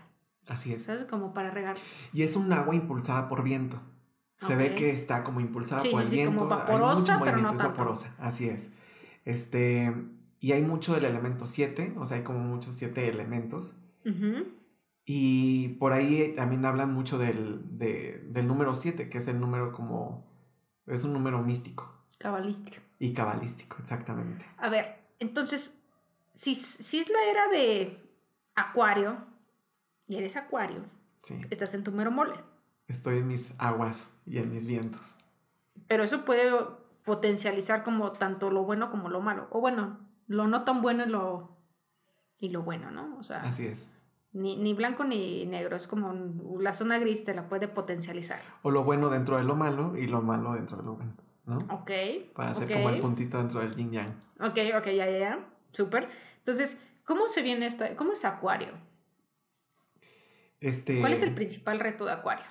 [0.48, 0.84] Así es.
[0.84, 1.04] ¿sabes?
[1.06, 1.76] Como para regar.
[2.14, 3.82] Y es un agua impulsada por viento.
[4.38, 6.38] Se ve que está como impulsada Sí, por el sí, viento.
[6.38, 7.64] como hay vaporosa, mucho pero no tanto.
[7.70, 8.72] vaporosa, así es.
[9.26, 9.94] Este,
[10.40, 13.76] y hay mucho del elemento 7, o sea, hay como muchos siete elementos.
[15.06, 19.72] Y por ahí también hablan mucho del, de- del número 7, que es el número
[19.72, 20.28] como...
[20.86, 22.78] Es un número místico Cabalística.
[23.00, 24.46] y cabalístico, exactamente.
[24.58, 25.82] A ver, entonces,
[26.38, 28.00] si, si es la era de
[28.56, 29.18] Acuario,
[30.08, 30.82] y eres Acuario,
[31.24, 31.42] Sí.
[31.50, 32.36] estás en tu mero mole.
[32.88, 35.16] Estoy en mis aguas y en mis vientos.
[35.88, 36.52] Pero eso puede
[37.04, 39.48] potencializar como tanto lo bueno como lo malo.
[39.52, 41.50] O bueno, lo no tan bueno y lo,
[42.40, 43.18] y lo bueno, ¿no?
[43.20, 43.92] O sea, Así es.
[44.32, 45.76] ni, ni blanco ni negro.
[45.76, 48.40] Es como un- la zona gris te la puede potencializar.
[48.62, 51.14] O lo bueno dentro de lo malo y lo malo dentro de lo bueno,
[51.46, 51.58] ¿no?
[51.74, 51.92] Ok.
[52.36, 54.14] Para hacer como el puntito dentro del yin yang.
[54.40, 55.46] Ok, ok, ya, ya, ya.
[55.72, 56.10] Súper.
[56.40, 57.96] Entonces, ¿cómo se viene esta?
[57.96, 58.74] ¿Cómo es Acuario?
[60.60, 62.46] Este, ¿Cuál es el principal reto de Acuario?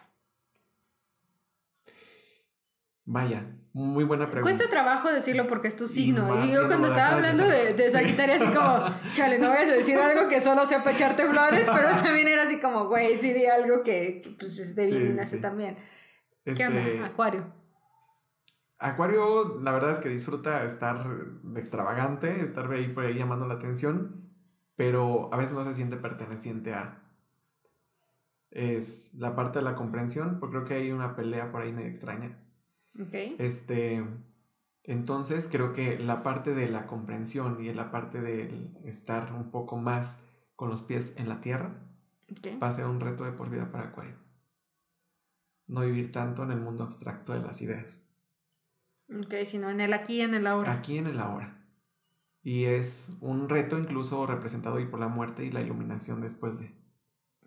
[3.05, 4.57] Vaya, muy buena pregunta.
[4.57, 6.45] Cuesta trabajo decirlo porque es tu signo.
[6.45, 9.97] Y, yo cuando estaba hablando de, de Sagitario, así como, chale, no vayas a decir
[9.99, 13.85] algo que solo sepa echarte flores, pero también era así como, güey, sí di algo
[13.85, 15.41] que, que, pues es de Sí, sí.
[15.41, 15.77] también.
[16.45, 17.07] ¿Qué Este, onda?
[17.07, 17.53] Acuario.
[18.79, 21.07] Acuario, la verdad es que disfruta estar
[21.43, 24.31] de extravagante, estar ahí por ahí llamando la atención,
[24.75, 27.03] pero a veces no se siente perteneciente a.
[28.51, 31.89] Es la parte de la comprensión, porque creo que hay una pelea por ahí medio
[31.89, 32.39] extraña.
[32.99, 33.15] Ok.
[33.39, 34.05] Este,
[34.83, 39.77] entonces creo que la parte de la comprensión y la parte del estar un poco
[39.77, 40.23] más
[40.55, 41.83] con los pies en la tierra
[42.31, 42.63] ok.
[42.63, 44.17] va a ser un reto de por vida para Acuario.
[45.67, 48.06] No vivir tanto en el mundo abstracto de las ideas.
[49.09, 50.73] Ok, sino en el aquí y en el ahora.
[50.73, 51.53] Aquí en el ahora.
[52.43, 56.75] Y es un reto incluso representado ahí por la muerte y la iluminación después de.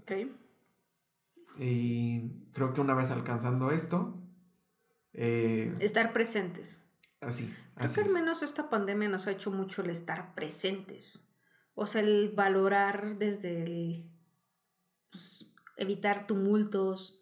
[0.02, 0.12] Ok.
[1.58, 4.22] Y creo que una vez alcanzando esto,
[5.14, 6.86] eh, Estar presentes.
[7.22, 7.46] así.
[7.76, 8.14] Creo así que al es.
[8.14, 11.36] menos esta pandemia nos ha hecho mucho el estar presentes.
[11.76, 14.10] O sea, el valorar desde el
[15.10, 17.19] pues, evitar tumultos,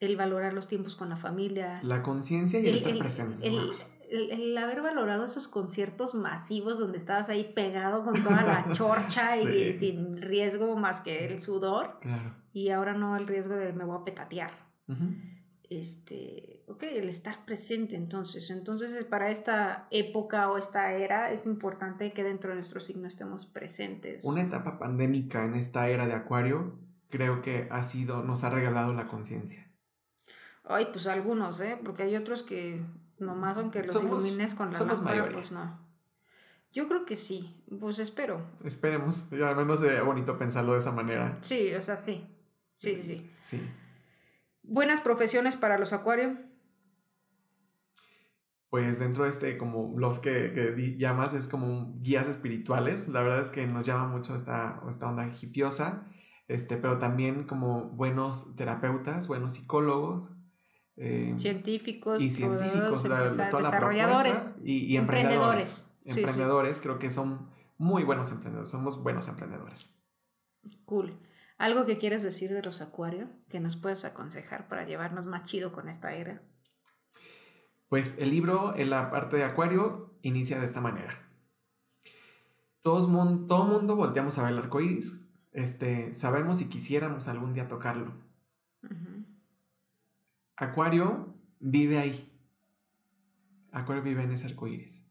[0.00, 1.80] el valorar los tiempos con la familia.
[1.82, 3.44] La conciencia y el, estar presentes.
[3.44, 3.70] el-
[4.10, 9.36] el- el haber valorado esos conciertos masivos donde estabas ahí pegado con toda la chorcha
[9.36, 12.34] y sin riesgo más que el sudor Claro.
[12.52, 14.50] y ahora no el riesgo de me voy a petatear.
[15.68, 18.50] Este, ok, el estar presente entonces.
[18.50, 23.46] Entonces, para esta época o esta era es importante que dentro de nuestro signo estemos
[23.46, 24.24] presentes.
[24.24, 26.76] Una etapa pandémica en esta era de Acuario
[27.08, 29.69] creo que ha sido, nos ha regalado la conciencia.
[30.64, 31.78] Ay, pues algunos, ¿eh?
[31.82, 32.80] Porque hay otros que
[33.18, 35.78] nomás aunque los ilumines con la lámpara, pues no.
[36.72, 38.46] Yo creo que sí, pues espero.
[38.64, 41.38] Esperemos, al menos sería bonito pensarlo de esa manera.
[41.40, 42.26] Sí, o sea, sí.
[42.76, 43.30] Sí, sí, sí.
[43.40, 43.70] Sí.
[44.62, 46.38] Buenas profesiones para los acuarios.
[48.68, 53.08] Pues dentro de este como love que, que llamas es como guías espirituales.
[53.08, 56.06] La verdad es que nos llama mucho esta, esta onda hipiosa.
[56.46, 60.36] Este, pero también como buenos terapeutas, buenos psicólogos,
[61.02, 65.90] eh, científicos y científicos, desarrolladores y, emprendedores.
[66.04, 67.48] Emprendedores, creo que son
[67.78, 69.94] muy buenos emprendedores, somos buenos emprendedores.
[70.84, 71.18] Cool.
[71.56, 75.72] ¿Algo que quieres decir de los acuarios que nos puedes aconsejar para llevarnos más chido
[75.72, 76.42] con esta era?
[77.88, 81.30] Pues el libro en la parte de acuario inicia de esta manera.
[82.82, 83.06] Todos
[83.48, 85.26] todo mundo volteamos a ver el arco iris.
[85.52, 88.12] Este, sabemos si quisiéramos algún día tocarlo.
[90.60, 92.30] Acuario vive ahí.
[93.72, 95.10] Acuario vive en ese arco iris.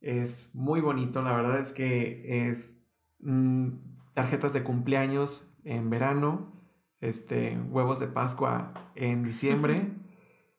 [0.00, 2.84] Es muy bonito, la verdad es que es.
[3.20, 3.68] Mm,
[4.14, 6.52] tarjetas de cumpleaños en verano,
[7.00, 9.92] este, huevos de Pascua en diciembre,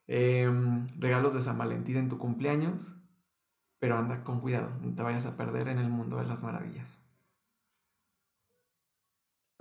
[0.07, 3.05] em, regalos de San Valentín en tu cumpleaños,
[3.79, 7.09] pero anda con cuidado, no te vayas a perder en el mundo de las maravillas.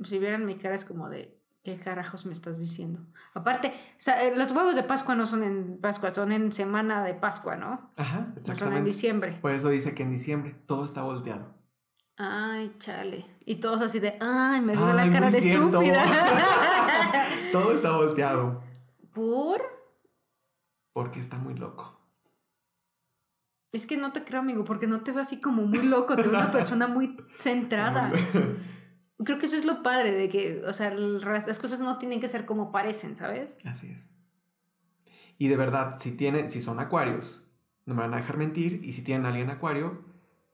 [0.03, 3.01] Si vieran mi cara es como de, ¿qué carajos me estás diciendo?
[3.33, 7.57] Aparte, eh, los huevos de Pascua no son en Pascua, son en semana de Pascua,
[7.57, 7.91] ¿no?
[7.97, 8.51] Ajá, exactamente.
[8.51, 9.39] No son en diciembre.
[9.41, 11.55] Por eso dice que en diciembre todo está volteado.
[12.17, 13.27] Ay, chale.
[13.45, 16.05] Y todos así de, ay, me veo la cara de estúpida.
[17.53, 18.63] Todo está volteado.
[19.13, 19.63] ¿Por?
[20.93, 22.01] Porque está muy loco.
[23.73, 26.23] Es que no te creo, amigo, porque no te veo así como muy loco, te
[26.23, 28.13] veo una persona muy centrada.
[29.19, 32.29] Creo que eso es lo padre de que, o sea, las cosas no tienen que
[32.29, 33.59] ser como parecen, ¿sabes?
[33.65, 34.11] Así es.
[35.39, 37.45] Y de verdad, si tienen, si son acuarios,
[37.87, 40.05] no me van a dejar mentir, y si tienen a alguien acuario,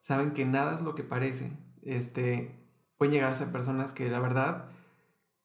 [0.01, 1.53] saben que nada es lo que parece.
[1.83, 2.61] Este,
[2.97, 4.71] pueden llegar a ser personas que la verdad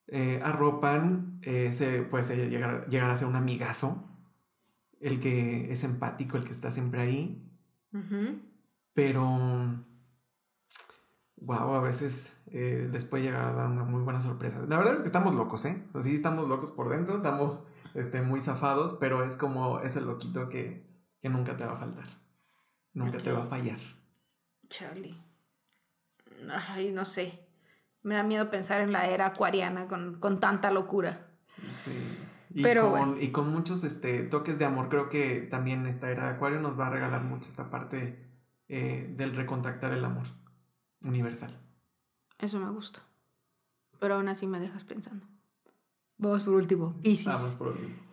[0.07, 4.03] eh, arropan, eh, se, puede llegar, llegar a ser un amigazo,
[4.99, 7.41] el que es empático, el que está siempre ahí.
[8.93, 9.85] Pero,
[11.37, 14.59] wow, a veces eh, les puede llegar a dar una muy buena sorpresa.
[14.67, 15.83] La verdad es que estamos locos, ¿eh?
[16.01, 20.85] sí, estamos locos por dentro, estamos este, muy zafados, pero es como ese loquito que,
[21.21, 22.07] que nunca te va a faltar,
[22.93, 23.79] nunca te va a fallar.
[24.69, 25.21] Charlie.
[26.69, 27.47] Ay, no sé.
[28.01, 31.27] Me da miedo pensar en la era acuariana con, tanta locura.
[31.83, 31.91] Sí.
[32.51, 34.89] Y, Pero, con, y con muchos este, toques de amor.
[34.89, 38.29] Creo que también esta era de acuario nos va a regalar mucho esta parte
[38.67, 40.27] eh, del recontactar el amor
[41.05, 41.57] universal.
[42.39, 43.01] Eso me gusta.
[43.99, 45.25] Pero aún así me dejas pensando.
[46.17, 46.93] Vamos por último.
[47.01, 47.27] Piscis.
[47.27, 48.05] Vamos por último.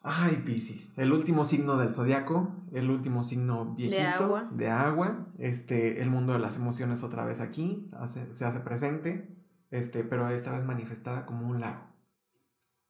[0.00, 4.48] Ay, Piscis, el último signo del zodiaco, el último signo viejito de agua.
[4.52, 5.26] de agua.
[5.38, 7.90] Este, el mundo de las emociones otra vez aquí,
[8.32, 9.36] se hace presente,
[9.70, 11.82] este, pero esta vez manifestada como un lago.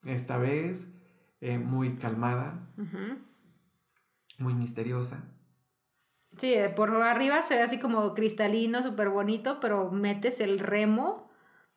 [0.05, 0.95] Esta vez
[1.41, 2.69] eh, muy calmada,
[4.39, 5.25] muy misteriosa.
[6.39, 11.29] Sí, por arriba se ve así como cristalino, súper bonito, pero metes el remo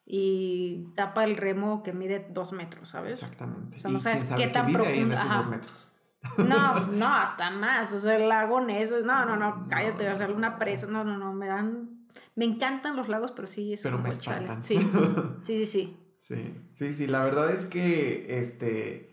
[0.06, 3.14] y tapa el remo que mide dos metros, ¿sabes?
[3.14, 3.78] Exactamente.
[3.78, 5.16] O sea, no sabes qué tan profundo.
[5.16, 5.92] dos metros.
[6.38, 7.94] No, no, hasta más.
[7.94, 9.00] O sea, el lago Neso.
[9.02, 10.10] No, no, no, cállate.
[10.10, 10.88] O sea, una presa.
[10.88, 11.34] No, no, no.
[11.34, 12.08] Me dan.
[12.36, 14.62] Me encantan los lagos, pero sí es pero me espantan.
[14.62, 14.80] Sí.
[15.42, 15.98] sí, sí, sí.
[16.20, 17.08] Sí, sí, sí.
[17.08, 19.10] La verdad es que este.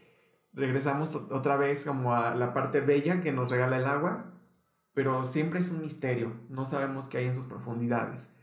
[0.52, 4.32] Regresamos otra vez como a la parte bella que nos regala el agua,
[4.98, 6.32] pero siempre es un misterio.
[6.48, 8.34] No sabemos qué hay en sus profundidades.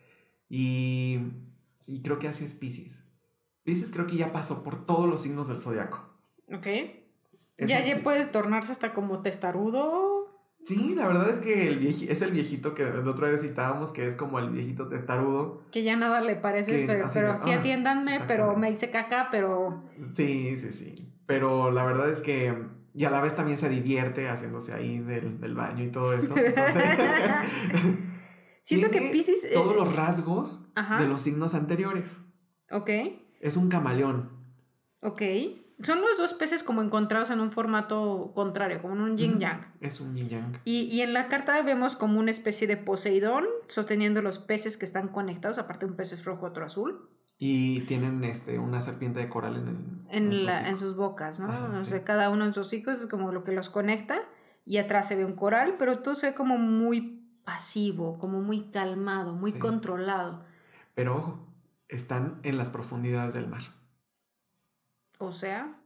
[0.47, 1.19] Y
[1.87, 3.03] y creo que así es Pisces.
[3.63, 6.09] Pisces creo que ya pasó por todos los signos del zodiaco.
[6.51, 6.67] Ok.
[7.57, 10.23] ya, ya puede tornarse hasta como testarudo.
[10.65, 14.07] Sí, la verdad es que el es el viejito que el otro día citábamos, que
[14.07, 15.61] es como el viejito testarudo.
[15.71, 19.83] Que ya nada le parece, pero, pero sí ah, atiéndanme, pero me hice caca, pero...
[20.13, 21.13] Sí, sí, sí.
[21.27, 22.51] Pero la verdad es que...
[22.97, 26.33] Y a la vez también se divierte haciéndose ahí del, del baño y todo esto.
[26.37, 26.97] Entonces,
[28.61, 29.43] Siento que Pisces.
[29.43, 30.61] Eh, todos los rasgos
[30.97, 32.21] de los signos anteriores.
[32.71, 32.89] Ok.
[33.41, 34.31] Es un camaleón.
[35.01, 35.21] Ok.
[35.83, 39.61] son los dos peces como encontrados en un formato contrario, como en un yin yang.
[39.81, 40.61] Es un yin yang.
[40.63, 44.85] Y, y, en la carta vemos como una especie de Poseidón sosteniendo los peces que
[44.85, 47.07] están conectados, aparte un pez es rojo, otro azul.
[47.37, 49.75] Y tienen este, una serpiente de coral en, el,
[50.09, 51.47] en, en, la, en sus bocas, ¿no?
[51.75, 52.03] O sea, sí.
[52.05, 54.21] cada uno en sus hocicos es como lo que los conecta.
[54.63, 58.71] Y atrás se ve un coral, pero todo se ve como muy pasivo, como muy
[58.71, 59.59] calmado, muy sí.
[59.59, 60.43] controlado.
[60.95, 61.47] Pero ojo,
[61.87, 63.61] están en las profundidades del mar.
[65.19, 65.79] O sea.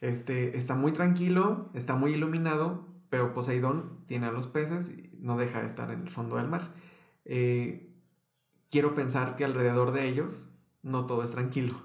[0.00, 5.36] Este, está muy tranquilo, está muy iluminado, pero Poseidón tiene a los peces y no
[5.36, 6.72] deja de estar en el fondo del mar.
[7.24, 7.94] Eh,
[8.70, 10.51] quiero pensar que alrededor de ellos
[10.82, 11.80] no todo es tranquilo.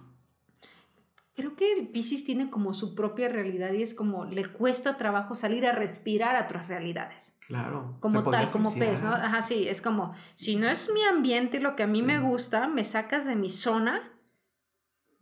[1.35, 5.35] Creo que el Pisces tiene como su propia realidad y es como le cuesta trabajo
[5.35, 7.37] salir a respirar a otras realidades.
[7.45, 7.95] Claro.
[7.99, 9.13] Como tal, como pez, ¿no?
[9.13, 12.05] Ajá, sí, es como, si no es mi ambiente lo que a mí sí.
[12.05, 14.01] me gusta, me sacas de mi zona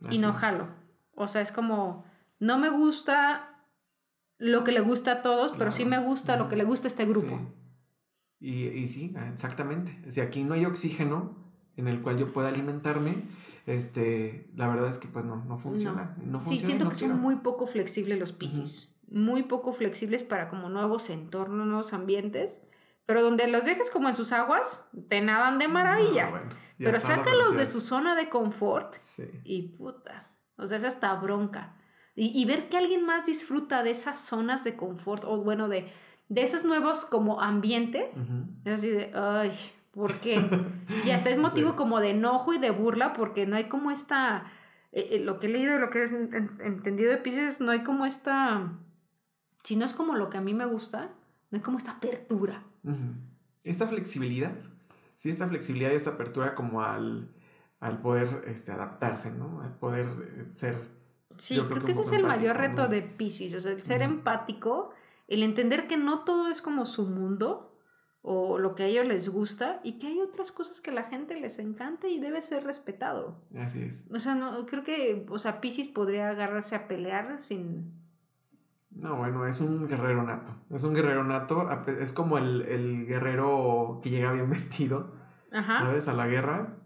[0.06, 0.36] Así y no es.
[0.36, 0.68] jalo.
[1.14, 2.06] O sea, es como,
[2.38, 3.62] no me gusta
[4.38, 5.58] lo que le gusta a todos, claro.
[5.58, 7.38] pero sí me gusta lo que le gusta a este grupo.
[8.38, 8.46] Sí.
[8.48, 10.10] Y, y, sí, exactamente.
[10.10, 11.36] Si aquí no hay oxígeno
[11.76, 13.22] en el cual yo pueda alimentarme,
[13.66, 16.16] este, la verdad es que pues no, no funciona.
[16.18, 16.32] No.
[16.32, 18.94] no funciona sí, siento no que son muy poco flexibles los piscis.
[19.08, 19.18] Uh -huh.
[19.18, 22.62] Muy poco flexibles para como nuevos entornos, nuevos ambientes.
[23.06, 26.26] Pero donde los dejes como en sus aguas, te nadan de maravilla.
[26.26, 29.24] No, bueno, pero sácalos de su zona de confort sí.
[29.44, 30.32] y puta.
[30.56, 31.76] O sea, es hasta bronca.
[32.16, 35.86] Y, y, ver que alguien más disfruta de esas zonas de confort, o bueno, de,
[36.28, 38.60] de esos nuevos como ambientes, uh -huh.
[38.64, 39.52] es así de, ay,
[39.96, 40.36] ¿por qué?
[41.06, 41.76] y hasta es motivo sí.
[41.76, 44.44] como de enojo y de burla, porque no hay como esta,
[44.92, 48.04] eh, eh, lo que he leído, lo que he entendido de Pisces, no hay como
[48.04, 48.74] esta,
[49.64, 51.10] si no es como lo que a mí me gusta,
[51.50, 52.62] no hay como esta apertura.
[52.84, 53.14] Uh -huh.
[53.64, 54.52] Esta flexibilidad,
[55.16, 57.34] sí, esta flexibilidad y esta apertura como al,
[57.80, 59.62] al poder este, adaptarse, ¿no?
[59.62, 60.06] Al poder
[60.36, 60.94] eh, ser
[61.38, 62.88] Sí, creo, creo, que, ese es el mayor reto ¿no?
[62.88, 64.08] de Pisces, o sea, el ser uh -huh.
[64.14, 64.90] empático,
[65.28, 67.75] el entender que no todo es como su mundo
[68.28, 71.04] o lo que a ellos les gusta y que hay otras cosas que a la
[71.04, 73.40] gente les encanta y debe ser respetado.
[73.56, 74.08] Así es.
[74.12, 77.94] O sea, no, creo que, o sea, Pisces podría agarrarse a pelear sin...
[78.90, 80.56] No, bueno, es un guerrero nato.
[80.70, 81.68] Es un guerrero nato,
[82.00, 85.12] es como el, el guerrero que llega bien vestido,
[85.52, 85.78] Ajá.
[85.78, 86.08] ¿sabes?
[86.08, 86.78] A la guerra.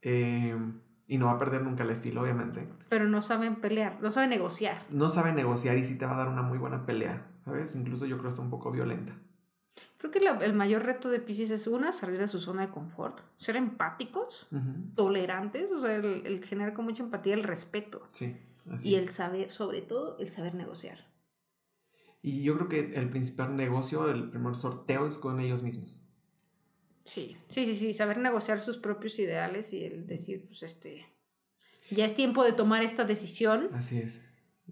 [0.00, 0.56] Eh,
[1.06, 2.68] y no va a perder nunca el estilo, obviamente.
[2.88, 4.78] Pero no saben pelear, no saben negociar.
[4.90, 7.76] No sabe negociar y sí te va a dar una muy buena pelea, ¿sabes?
[7.76, 9.14] Incluso yo creo que está un poco violenta.
[10.02, 12.72] Creo que la, el mayor reto de Pisces es una, salir de su zona de
[12.72, 14.94] confort, ser empáticos, uh -huh.
[14.96, 18.02] tolerantes, o sea, el, el, generar con mucha empatía el respeto.
[18.10, 18.36] Sí,
[18.68, 19.04] así Y es.
[19.04, 21.06] el saber, sobre todo, el saber negociar.
[22.20, 26.02] Y yo creo que el principal negocio, el primer sorteo es con ellos mismos.
[27.04, 31.06] Sí, sí, sí, sí, saber negociar sus propios ideales y el decir, pues este,
[31.90, 33.70] ya es tiempo de tomar esta decisión.
[33.72, 34.20] Así es.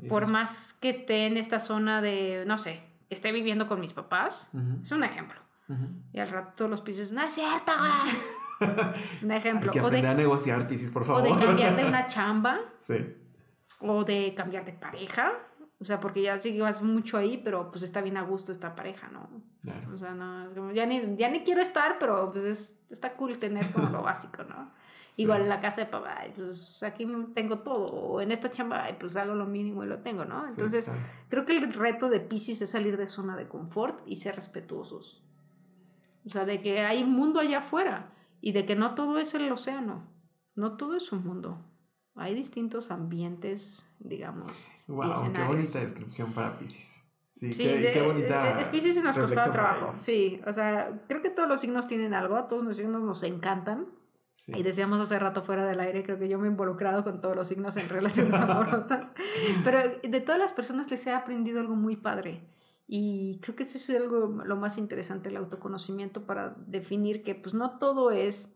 [0.08, 0.28] Por es...
[0.28, 4.58] más que esté en esta zona de, no sé, esté viviendo con mis papás, uh
[4.58, 4.82] -huh.
[4.82, 5.40] es un ejemplo.
[5.68, 5.88] Uh -huh.
[6.12, 7.72] Y al rato los pisos, no es cierto,
[9.12, 9.70] es un ejemplo.
[9.70, 11.22] Hay que aprender o de, a negociar, Pisces, por favor.
[11.22, 12.60] O de cambiar de una chamba.
[12.78, 13.16] Sí.
[13.80, 15.32] O de cambiar de pareja.
[15.80, 18.52] O sea, porque ya sí que vas mucho ahí, pero pues está bien a gusto
[18.52, 19.30] esta pareja, ¿no?
[19.62, 19.94] Claro.
[19.94, 23.70] O sea, no, ya ni, ya ni quiero estar, pero pues es, está cool tener
[23.72, 24.72] como lo básico, ¿no?
[25.12, 25.22] Sí.
[25.22, 29.16] Igual en la casa de papá, pues aquí tengo todo, o en esta chamba, pues
[29.16, 30.46] hago lo mínimo y lo tengo, ¿no?
[30.46, 30.90] Entonces, sí,
[31.28, 35.24] creo que el reto de Pisces es salir de zona de confort y ser respetuosos.
[36.24, 39.34] O sea, de que hay un mundo allá afuera y de que no todo es
[39.34, 40.06] el océano,
[40.54, 41.64] no todo es un mundo.
[42.14, 44.50] Hay distintos ambientes, digamos.
[44.86, 47.04] Wow, qué bonita descripción para Pisces.
[47.32, 48.70] Sí, sí qué, de, qué bonita.
[48.70, 49.92] Pisces nos costaba trabajo.
[49.92, 53.22] Sí, o sea, creo que todos los signos tienen algo, a todos los signos nos
[53.22, 53.86] encantan.
[54.44, 54.52] Sí.
[54.56, 57.36] Y decíamos hace rato fuera del aire, creo que yo me he involucrado con todos
[57.36, 59.12] los signos en relaciones amorosas,
[59.64, 62.48] pero de todas las personas les he aprendido algo muy padre.
[62.86, 67.54] Y creo que eso es algo lo más interesante, el autoconocimiento para definir que pues
[67.54, 68.54] no todo es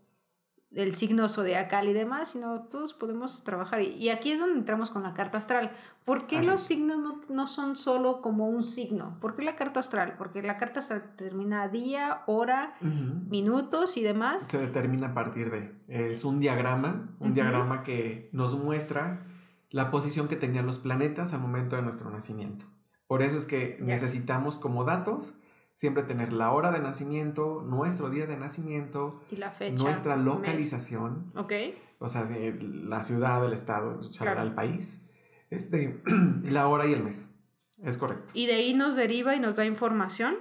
[0.75, 3.83] el signo zodiacal y demás, sino todos podemos trabajar.
[3.83, 5.73] Y aquí es donde entramos con la carta astral.
[6.05, 6.67] ¿Por qué Así los es.
[6.67, 9.17] signos no, no, son solo como un signo?
[9.21, 10.15] ¿Por qué la carta astral?
[10.19, 13.29] Porque la carta astral determina día, hora, uh -huh.
[13.29, 14.45] minutos y demás.
[14.45, 15.75] Se determina a partir de.
[15.89, 17.35] Es un diagrama, un uh -huh.
[17.35, 19.27] diagrama que nos muestra
[19.71, 22.67] la posición que tenían los planetas al momento de nuestro nacimiento.
[23.07, 23.87] Por eso es que yeah.
[23.87, 25.41] necesitamos como datos
[25.75, 31.33] siempre tener la hora de nacimiento, nuestro día de nacimiento, y la fecha, nuestra localización,
[31.37, 31.79] okay.
[31.99, 34.43] o sea, de la ciudad, el estado, claro.
[34.43, 35.09] el país,
[35.51, 36.03] este,
[36.45, 37.35] la hora y el mes.
[37.83, 38.33] Es correcto.
[38.35, 40.37] Y de ahí nos deriva y nos da información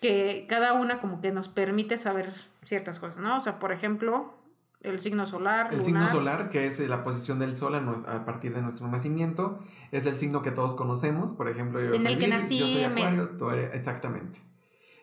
[0.00, 2.32] que cada una como que nos permite saber
[2.64, 3.36] ciertas cosas, ¿no?
[3.36, 4.34] O sea, por ejemplo,
[4.82, 5.72] el signo solar.
[5.72, 9.60] El signo solar, que es la posición del sol a, partir de nuestro nacimiento,
[9.90, 11.34] es el signo que todos conocemos.
[11.34, 14.40] Por ejemplo, yo en el que nací yo soy Acuario, tú eres, exactamente.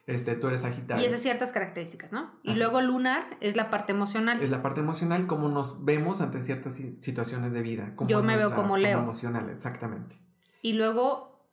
[0.05, 1.03] Este, tú eres Sagitario.
[1.03, 2.31] Y esas ciertas características, ¿no?
[2.41, 4.41] Y luego lunar es la parte emocional.
[4.41, 7.93] Es la parte emocional, cómo nos vemos ante ciertas situaciones de vida.
[8.07, 8.99] Yo me veo como Leo.
[8.99, 10.19] emocional, exactamente.
[10.61, 11.47] Y luego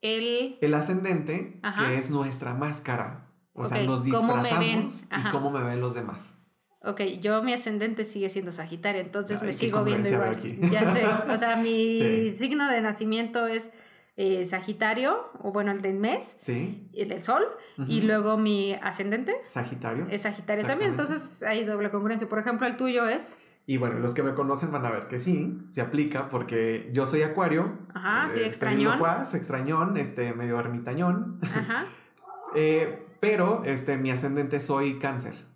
[0.00, 0.56] el...
[0.62, 3.26] El ascendente, que es nuestra máscara.
[3.52, 6.37] O sea, nos disfrazamos y cómo me ven los demás.
[6.82, 10.36] Ok, yo mi ascendente sigue siendo Sagitario, entonces me sigo viendo igual.
[10.70, 13.72] Ya sé, o sea, mi signo de nacimiento es
[14.16, 16.88] eh, Sagitario, o bueno, el del mes, sí.
[16.94, 17.44] el del sol,
[17.88, 19.34] y luego mi ascendente.
[19.48, 20.06] Sagitario.
[20.08, 22.28] Es Sagitario también, entonces hay doble congruencia.
[22.28, 23.38] Por ejemplo, el tuyo es...
[23.66, 27.06] Y bueno, los que me conocen van a ver que sí, se aplica porque yo
[27.06, 27.78] soy acuario.
[27.92, 28.98] Ajá, sí, eh, extrañón.
[29.34, 31.38] extrañón, este, medio ermitañón.
[31.42, 31.86] Ajá.
[32.54, 35.47] eh, pero este, mi ascendente soy cáncer.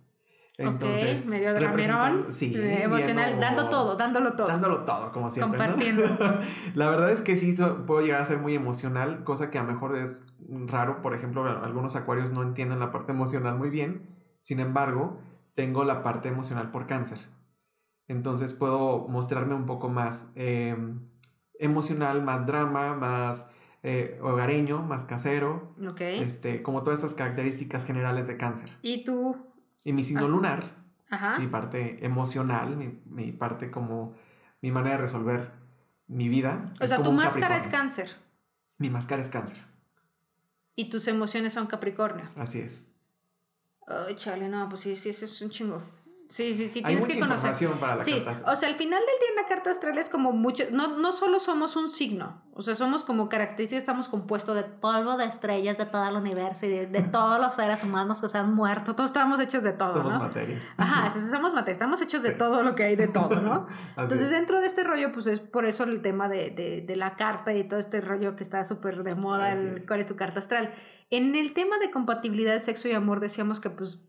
[0.57, 4.47] Entonces, medio dramerón, sí, emocional, dando todo, dándolo todo.
[4.47, 5.57] Dándolo todo, como siempre.
[5.57, 6.03] Compartiendo.
[6.75, 7.55] la verdad es que sí
[7.87, 10.27] puedo llegar a ser muy emocional, cosa que a lo mejor es
[10.67, 11.01] raro.
[11.01, 14.07] Por ejemplo, algunos acuarios no entienden la parte emocional muy bien.
[14.41, 15.19] Sin embargo,
[15.55, 17.19] tengo la parte emocional por cáncer.
[18.07, 20.99] Entonces puedo mostrarme un poco más em,
[21.57, 23.47] emocional, más drama, más
[23.81, 25.73] eh, hogareño, más casero.
[25.83, 26.01] Ok.
[26.01, 28.69] Este, como todas estas características generales de cáncer.
[28.83, 29.52] ¿Y tú
[29.83, 30.63] y mi signo lunar,
[31.39, 34.15] mi parte emocional, mi, parte como
[34.61, 35.51] mi manera de resolver
[36.07, 36.73] mi vida.
[36.81, 38.15] O sea, tu máscara es cáncer.
[38.77, 39.57] Mi máscara es cáncer.
[40.75, 42.29] Y tus emociones son Capricornio.
[42.35, 42.87] Así es.
[43.87, 45.83] Ay, chale, no, pues sí, sí, eso es un chingo.
[46.29, 47.53] Sí, sí, sí, tienes que conocer.
[47.79, 50.31] Para la sí, o sea, al final del día en la carta astral es como
[50.31, 54.63] mucho, no, no solo somos un signo, o sea, somos como características, estamos compuestos de
[54.63, 58.29] polvo de estrellas de todo el universo y de, de todos los seres humanos que
[58.29, 60.59] se han muerto, todos estamos hechos de todo, somos materia.
[60.77, 63.67] Ajá, somos materia, estamos hechos de todo lo que hay de todo, ¿no?
[63.97, 67.15] Entonces, dentro de este rollo, pues es por eso el tema de, de, de la
[67.15, 70.39] carta y todo este rollo que está súper de moda, el, cuál es tu carta
[70.39, 70.73] astral.
[71.11, 74.01] En el tema de compatibilidad, sexo y amor, decíamos que pues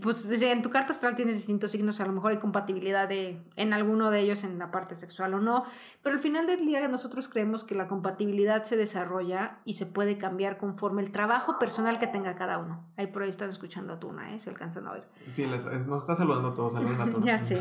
[0.00, 3.72] pues en tu carta astral tienes distintos signos, a lo mejor hay compatibilidad de, en
[3.72, 5.64] alguno de ellos en la parte sexual o no,
[6.02, 10.16] pero al final del día nosotros creemos que la compatibilidad se desarrolla y se puede
[10.16, 12.86] cambiar conforme el trabajo personal que tenga cada uno.
[12.96, 14.40] Ahí por ahí están escuchando a Tuna, ¿eh?
[14.40, 15.04] Se alcanzan a oír.
[15.28, 15.48] Sí, eh,
[15.86, 17.26] nos está saludando a todos, saludos a Tuna.
[17.26, 17.60] ya sé.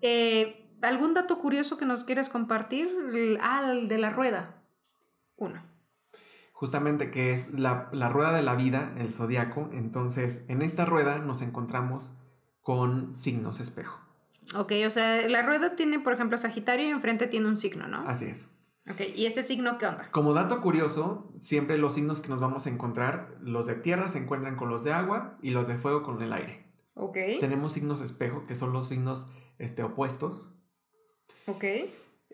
[0.00, 2.88] Eh, ¿Algún dato curioso que nos quieras compartir?
[3.40, 4.62] Ah, el de la rueda.
[5.36, 5.71] Uno
[6.62, 9.68] justamente que es la, rueda de la vida, el zodiaco.
[9.72, 12.16] Entonces, en esta rueda nos encontramos
[12.60, 14.00] con signos espejo.
[14.54, 18.06] Ok, o sea, la rueda tiene, por ejemplo, Sagitario y enfrente tiene un signo, ¿no?
[18.06, 18.60] Así es.
[18.88, 20.08] Ok, ¿y ese signo qué onda?
[20.12, 24.18] Como dato curioso, siempre los signos que nos vamos a encontrar, los de tierra se
[24.18, 26.64] encuentran con los de agua y los de fuego con el aire.
[26.94, 27.18] Ok.
[27.40, 29.26] Tenemos signos espejo, que son los signos
[29.58, 30.54] este, opuestos.
[31.46, 31.64] Ok.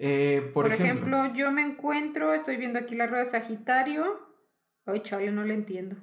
[0.01, 4.05] Eh, por, ejemplo, yo me encuentro, estoy viendo aquí la rueda Sagitario.
[4.87, 5.97] Ay, chale, no le entiendo.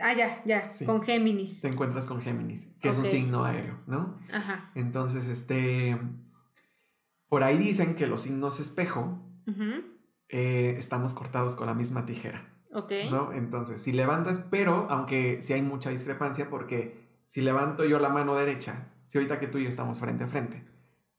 [0.00, 1.62] Ah, ya, ya, con Géminis.
[1.62, 4.18] Te encuentras con Géminis, que es un signo aéreo, ¿no?
[4.32, 4.70] Ajá.
[4.74, 5.98] Entonces, este.
[7.28, 9.24] Por ahí dicen que los signos espejo
[10.28, 12.52] eh, estamos cortados con la misma tijera.
[12.72, 12.92] Ok.
[13.10, 13.32] ¿No?
[13.32, 18.34] Entonces, si levantas, pero aunque sí hay mucha discrepancia, porque si levanto yo la mano
[18.34, 20.64] derecha, si ahorita que tú y yo estamos frente a frente,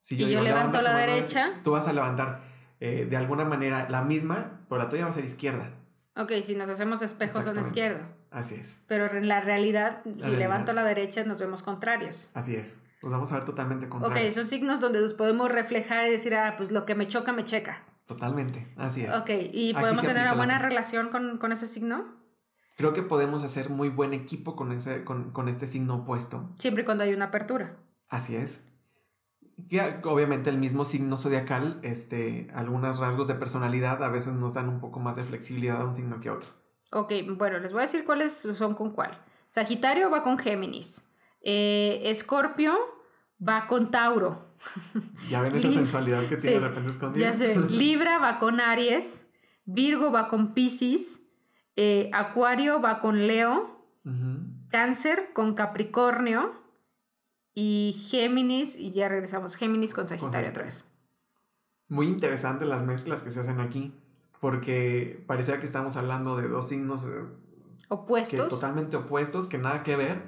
[0.01, 1.61] si yo, y yo levanto la derecha.
[1.63, 2.41] Tú vas a levantar
[2.79, 5.69] eh, de alguna manera la misma, pero la tuya va a ser izquierda.
[6.17, 8.01] Ok, si nos hacemos espejos a la izquierda.
[8.31, 8.81] Así es.
[8.87, 12.31] Pero en la realidad, si levanto la derecha, nos vemos contrarios.
[12.33, 12.77] Así es.
[13.03, 14.35] Nos vamos a ver totalmente contrarios.
[14.35, 17.31] Ok, son signos donde nos podemos reflejar y decir, ah, pues lo que me choca,
[17.33, 17.83] me checa.
[18.07, 19.15] Totalmente, así es.
[19.15, 22.15] Ok, ¿y podemos tener una buena relación con, con, ese signo?
[22.75, 26.49] Creo que podemos hacer muy buen equipo con, ese, con, con este signo opuesto.
[26.57, 27.77] Siempre y cuando hay una apertura.
[28.09, 28.70] Así es
[30.03, 34.79] obviamente el mismo signo zodiacal, este, algunos rasgos de personalidad a veces nos dan un
[34.79, 36.49] poco más de flexibilidad a un signo que a otro.
[36.91, 39.23] Ok, bueno, les voy a decir cuáles son con cuál.
[39.47, 41.09] Sagitario va con Géminis.
[41.41, 42.77] Eh, Escorpio
[43.45, 44.49] va con Tauro.
[45.29, 47.31] Ya ven esa sensualidad que tiene de repente escondida.
[47.31, 47.59] Ya sé.
[47.69, 49.33] Libra va con Aries.
[49.65, 51.21] Virgo va con Pisces.
[51.75, 53.79] Eh, Acuario va con Leo.
[54.69, 56.60] Cáncer con Capricornio
[57.61, 60.85] y Géminis, y ya regresamos, Géminis con Sagitario otra vez.
[61.89, 63.93] Muy interesante las mezclas que se hacen aquí,
[64.39, 67.23] porque parecía que estamos hablando de dos signos eh,
[67.87, 68.49] opuestos.
[68.49, 70.23] totalmente opuestos, que nada que ver.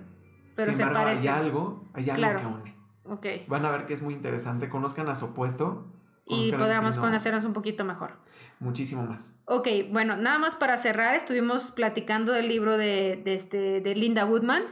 [0.55, 2.77] Pero Sin embargo, hay algo, hay algo que une.
[3.05, 3.45] Okay.
[3.47, 4.69] Van a ver que es muy interesante.
[4.69, 5.87] Conozcan a su opuesto.
[6.27, 8.11] Y podamos conocernos un poquito mejor.
[8.59, 9.35] Muchísimo más.
[9.45, 14.23] Ok, bueno, nada más para cerrar, estuvimos platicando del libro de, de, este, de Linda
[14.23, 14.63] Woodman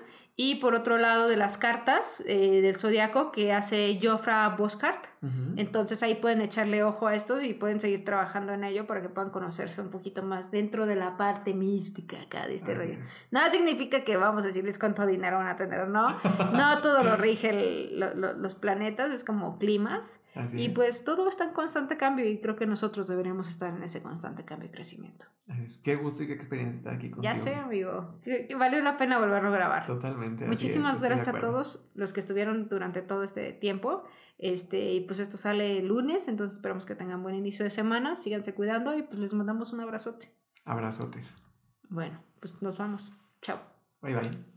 [0.43, 5.05] Y por otro lado, de las cartas eh, del zodiaco que hace Jofra Boscart.
[5.55, 9.09] Entonces ahí pueden echarle ojo a estos y pueden seguir trabajando en ello para que
[9.09, 12.97] puedan conocerse un poquito más dentro de la parte mística acá de este rollo.
[13.29, 16.07] Nada significa que vamos a decirles cuánto dinero van a tener, ¿no?
[16.53, 20.21] No todo lo rige los planetas, es como climas.
[20.53, 24.01] y pues todo está en constante cambio y creo que nosotros deberíamos estar en ese
[24.01, 25.27] constante cambio y crecimiento.
[25.83, 27.33] Qué gusto y qué experiencia estar aquí contigo.
[27.33, 28.15] Ya sé, amigo.
[28.57, 29.85] Valió la pena volverlo a grabar.
[29.85, 30.30] Totalmente.
[30.47, 34.03] Muchísimas gracias a todos los que estuvieron durante todo este tiempo.
[34.37, 38.15] Este, y pues esto sale el lunes, entonces esperamos que tengan buen inicio de semana.
[38.15, 40.33] Síganse cuidando y pues les mandamos un abrazote.
[40.65, 41.37] Abrazotes.
[41.89, 43.13] Bueno, pues nos vamos.
[43.41, 43.59] Chao.
[44.01, 44.50] Bye bye.